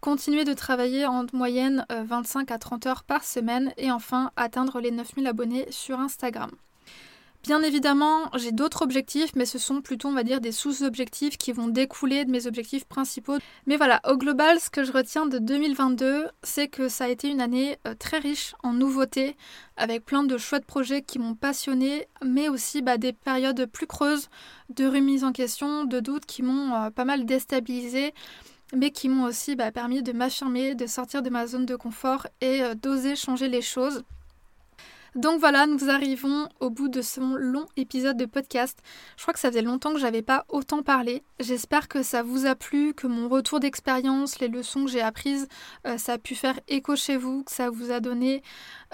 Continuer 0.00 0.44
de 0.44 0.52
travailler 0.52 1.06
en 1.06 1.24
moyenne 1.32 1.84
25 1.90 2.50
euh, 2.50 2.54
à 2.54 2.58
30 2.58 2.86
heures 2.86 3.04
par 3.04 3.24
semaine 3.24 3.72
et 3.76 3.90
enfin 3.90 4.30
atteindre 4.36 4.80
les 4.80 4.90
9000 4.90 5.26
abonnés 5.26 5.66
sur 5.70 5.98
Instagram. 5.98 6.50
Bien 7.44 7.62
évidemment, 7.62 8.30
j'ai 8.36 8.52
d'autres 8.52 8.82
objectifs, 8.82 9.30
mais 9.36 9.46
ce 9.46 9.58
sont 9.58 9.80
plutôt, 9.80 10.08
on 10.08 10.12
va 10.12 10.24
dire, 10.24 10.40
des 10.40 10.52
sous-objectifs 10.52 11.38
qui 11.38 11.52
vont 11.52 11.68
découler 11.68 12.24
de 12.24 12.30
mes 12.30 12.46
objectifs 12.46 12.84
principaux. 12.84 13.38
Mais 13.66 13.76
voilà, 13.76 14.00
au 14.06 14.16
global, 14.16 14.60
ce 14.60 14.68
que 14.68 14.84
je 14.84 14.92
retiens 14.92 15.24
de 15.24 15.38
2022, 15.38 16.26
c'est 16.42 16.68
que 16.68 16.88
ça 16.88 17.04
a 17.04 17.08
été 17.08 17.28
une 17.28 17.40
année 17.40 17.78
euh, 17.86 17.94
très 17.98 18.18
riche 18.18 18.54
en 18.62 18.72
nouveautés, 18.72 19.36
avec 19.76 20.04
plein 20.04 20.24
de 20.24 20.36
chouettes 20.36 20.66
projets 20.66 21.00
qui 21.00 21.18
m'ont 21.18 21.36
passionné, 21.36 22.08
mais 22.24 22.48
aussi 22.48 22.82
bah, 22.82 22.98
des 22.98 23.12
périodes 23.12 23.66
plus 23.66 23.86
creuses 23.86 24.28
de 24.68 24.84
remise 24.86 25.24
en 25.24 25.32
question, 25.32 25.84
de 25.84 26.00
doutes 26.00 26.26
qui 26.26 26.42
m'ont 26.42 26.74
euh, 26.74 26.90
pas 26.90 27.04
mal 27.04 27.24
déstabilisé 27.24 28.12
mais 28.74 28.90
qui 28.90 29.08
m'ont 29.08 29.24
aussi 29.24 29.56
bah, 29.56 29.72
permis 29.72 30.02
de 30.02 30.12
m'affirmer, 30.12 30.74
de 30.74 30.86
sortir 30.86 31.22
de 31.22 31.30
ma 31.30 31.46
zone 31.46 31.64
de 31.64 31.74
confort 31.74 32.26
et 32.42 32.62
euh, 32.62 32.74
d'oser 32.74 33.16
changer 33.16 33.48
les 33.48 33.62
choses. 33.62 34.02
Donc 35.18 35.40
voilà, 35.40 35.66
nous 35.66 35.90
arrivons 35.90 36.48
au 36.60 36.70
bout 36.70 36.86
de 36.86 37.02
ce 37.02 37.18
long 37.18 37.66
épisode 37.76 38.16
de 38.16 38.24
podcast. 38.24 38.78
Je 39.16 39.22
crois 39.22 39.34
que 39.34 39.40
ça 39.40 39.48
faisait 39.48 39.62
longtemps 39.62 39.92
que 39.92 39.98
j'avais 39.98 40.22
pas 40.22 40.44
autant 40.48 40.84
parlé. 40.84 41.24
J'espère 41.40 41.88
que 41.88 42.04
ça 42.04 42.22
vous 42.22 42.46
a 42.46 42.54
plu, 42.54 42.94
que 42.94 43.08
mon 43.08 43.28
retour 43.28 43.58
d'expérience, 43.58 44.38
les 44.38 44.46
leçons 44.46 44.84
que 44.84 44.92
j'ai 44.92 45.00
apprises, 45.00 45.48
euh, 45.88 45.98
ça 45.98 46.12
a 46.12 46.18
pu 46.18 46.36
faire 46.36 46.60
écho 46.68 46.94
chez 46.94 47.16
vous, 47.16 47.42
que 47.42 47.50
ça 47.50 47.68
vous 47.68 47.90
a 47.90 47.98
donné 47.98 48.44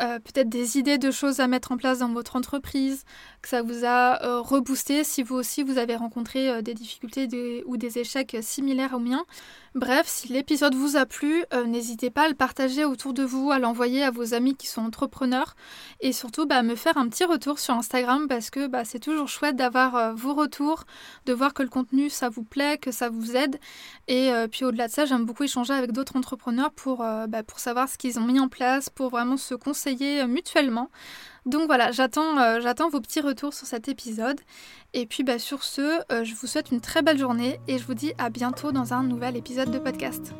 euh, 0.00 0.18
peut-être 0.18 0.48
des 0.48 0.78
idées 0.78 0.96
de 0.96 1.10
choses 1.10 1.40
à 1.40 1.46
mettre 1.46 1.72
en 1.72 1.76
place 1.76 1.98
dans 1.98 2.14
votre 2.14 2.36
entreprise, 2.36 3.04
que 3.42 3.50
ça 3.50 3.60
vous 3.60 3.84
a 3.84 4.24
euh, 4.24 4.40
reboosté 4.40 5.04
si 5.04 5.22
vous 5.22 5.34
aussi 5.34 5.62
vous 5.62 5.76
avez 5.76 5.94
rencontré 5.94 6.62
des 6.62 6.72
difficultés 6.72 7.62
ou 7.66 7.76
des 7.76 7.98
échecs 7.98 8.38
similaires 8.40 8.94
aux 8.94 8.98
miens. 8.98 9.26
Bref, 9.74 10.06
si 10.06 10.28
l'épisode 10.28 10.74
vous 10.74 10.96
a 10.96 11.04
plu, 11.04 11.44
n'hésitez 11.66 12.08
pas 12.08 12.26
à 12.26 12.28
le 12.28 12.34
partager 12.34 12.84
autour 12.84 13.12
de 13.12 13.24
vous, 13.24 13.50
à 13.50 13.58
l'envoyer 13.58 14.04
à 14.04 14.12
vos 14.12 14.32
amis 14.32 14.54
qui 14.54 14.68
sont 14.68 14.82
entrepreneurs 14.82 15.56
surtout 16.14 16.46
bah, 16.46 16.62
me 16.62 16.74
faire 16.74 16.96
un 16.96 17.08
petit 17.08 17.24
retour 17.24 17.58
sur 17.58 17.74
Instagram 17.74 18.26
parce 18.28 18.48
que 18.48 18.66
bah, 18.66 18.86
c'est 18.86 18.98
toujours 18.98 19.28
chouette 19.28 19.56
d'avoir 19.56 20.14
vos 20.14 20.32
retours, 20.32 20.84
de 21.26 21.34
voir 21.34 21.52
que 21.52 21.62
le 21.62 21.68
contenu 21.68 22.08
ça 22.08 22.30
vous 22.30 22.44
plaît, 22.44 22.78
que 22.78 22.90
ça 22.90 23.10
vous 23.10 23.36
aide. 23.36 23.58
Et 24.08 24.32
puis 24.50 24.64
au-delà 24.64 24.88
de 24.88 24.92
ça, 24.92 25.04
j'aime 25.04 25.26
beaucoup 25.26 25.44
échanger 25.44 25.74
avec 25.74 25.92
d'autres 25.92 26.16
entrepreneurs 26.16 26.70
pour, 26.72 26.98
bah, 26.98 27.42
pour 27.42 27.58
savoir 27.58 27.88
ce 27.88 27.98
qu'ils 27.98 28.18
ont 28.18 28.24
mis 28.24 28.40
en 28.40 28.48
place, 28.48 28.88
pour 28.88 29.10
vraiment 29.10 29.36
se 29.36 29.54
conseiller 29.54 30.22
euh, 30.22 30.26
mutuellement. 30.26 30.90
Donc 31.46 31.66
voilà, 31.66 31.92
j'attends 31.92 32.38
euh, 32.38 32.60
j'attends 32.60 32.88
vos 32.88 33.00
petits 33.00 33.20
retours 33.20 33.52
sur 33.52 33.66
cet 33.66 33.88
épisode. 33.88 34.40
Et 34.92 35.06
puis 35.06 35.24
sur 35.38 35.62
ce, 35.62 36.00
euh, 36.12 36.24
je 36.24 36.34
vous 36.34 36.46
souhaite 36.46 36.70
une 36.70 36.80
très 36.80 37.02
belle 37.02 37.18
journée 37.18 37.60
et 37.68 37.78
je 37.78 37.84
vous 37.84 37.94
dis 37.94 38.12
à 38.18 38.30
bientôt 38.30 38.72
dans 38.72 38.94
un 38.94 39.02
nouvel 39.02 39.36
épisode 39.36 39.70
de 39.70 39.78
podcast. 39.78 40.32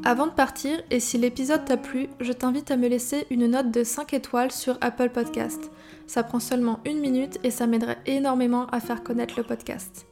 Avant 0.05 0.26
de 0.26 0.32
partir, 0.32 0.78
et 0.90 1.01
si 1.01 1.16
l'épisode 1.16 1.64
t'a 1.64 1.78
plu, 1.78 2.09
je 2.20 2.32
t'invite 2.32 2.70
à 2.70 2.76
me 2.76 2.88
laisser 2.88 3.26
une 3.30 3.47
note 3.47 3.70
de 3.70 3.82
5 3.82 4.12
étoiles 4.12 4.53
sur 4.53 4.76
Apple 4.82 5.09
Podcast. 5.09 5.70
Ça 6.07 6.22
prend 6.22 6.40
seulement 6.40 6.80
une 6.84 7.01
minute 7.01 7.38
et 7.45 7.51
ça 7.51 7.66
m'aiderait 7.66 8.03
énormément 8.05 8.66
à 8.66 8.80
faire 8.80 9.03
connaître 9.03 9.36
le 9.38 9.45
podcast. 9.45 10.05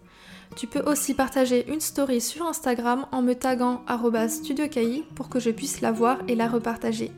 Tu 0.56 0.66
peux 0.66 0.90
aussi 0.90 1.12
partager 1.12 1.70
une 1.70 1.80
story 1.80 2.22
sur 2.22 2.46
Instagram 2.46 3.04
en 3.12 3.20
me 3.20 3.34
taguant 3.34 3.82
studiocahi 4.28 5.04
pour 5.14 5.28
que 5.28 5.38
je 5.38 5.50
puisse 5.50 5.82
la 5.82 5.92
voir 5.92 6.20
et 6.26 6.34
la 6.34 6.48
repartager. 6.48 7.12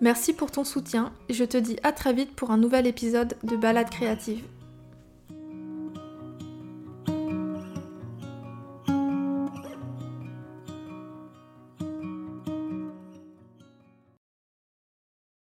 Merci 0.00 0.32
pour 0.32 0.50
ton 0.50 0.64
soutien 0.64 1.12
et 1.28 1.34
je 1.34 1.44
te 1.44 1.56
dis 1.56 1.76
à 1.82 1.92
très 1.92 2.12
vite 2.12 2.34
pour 2.34 2.50
un 2.52 2.56
nouvel 2.56 2.86
épisode 2.86 3.36
de 3.42 3.56
Balade 3.56 3.90
créative. 3.90 4.44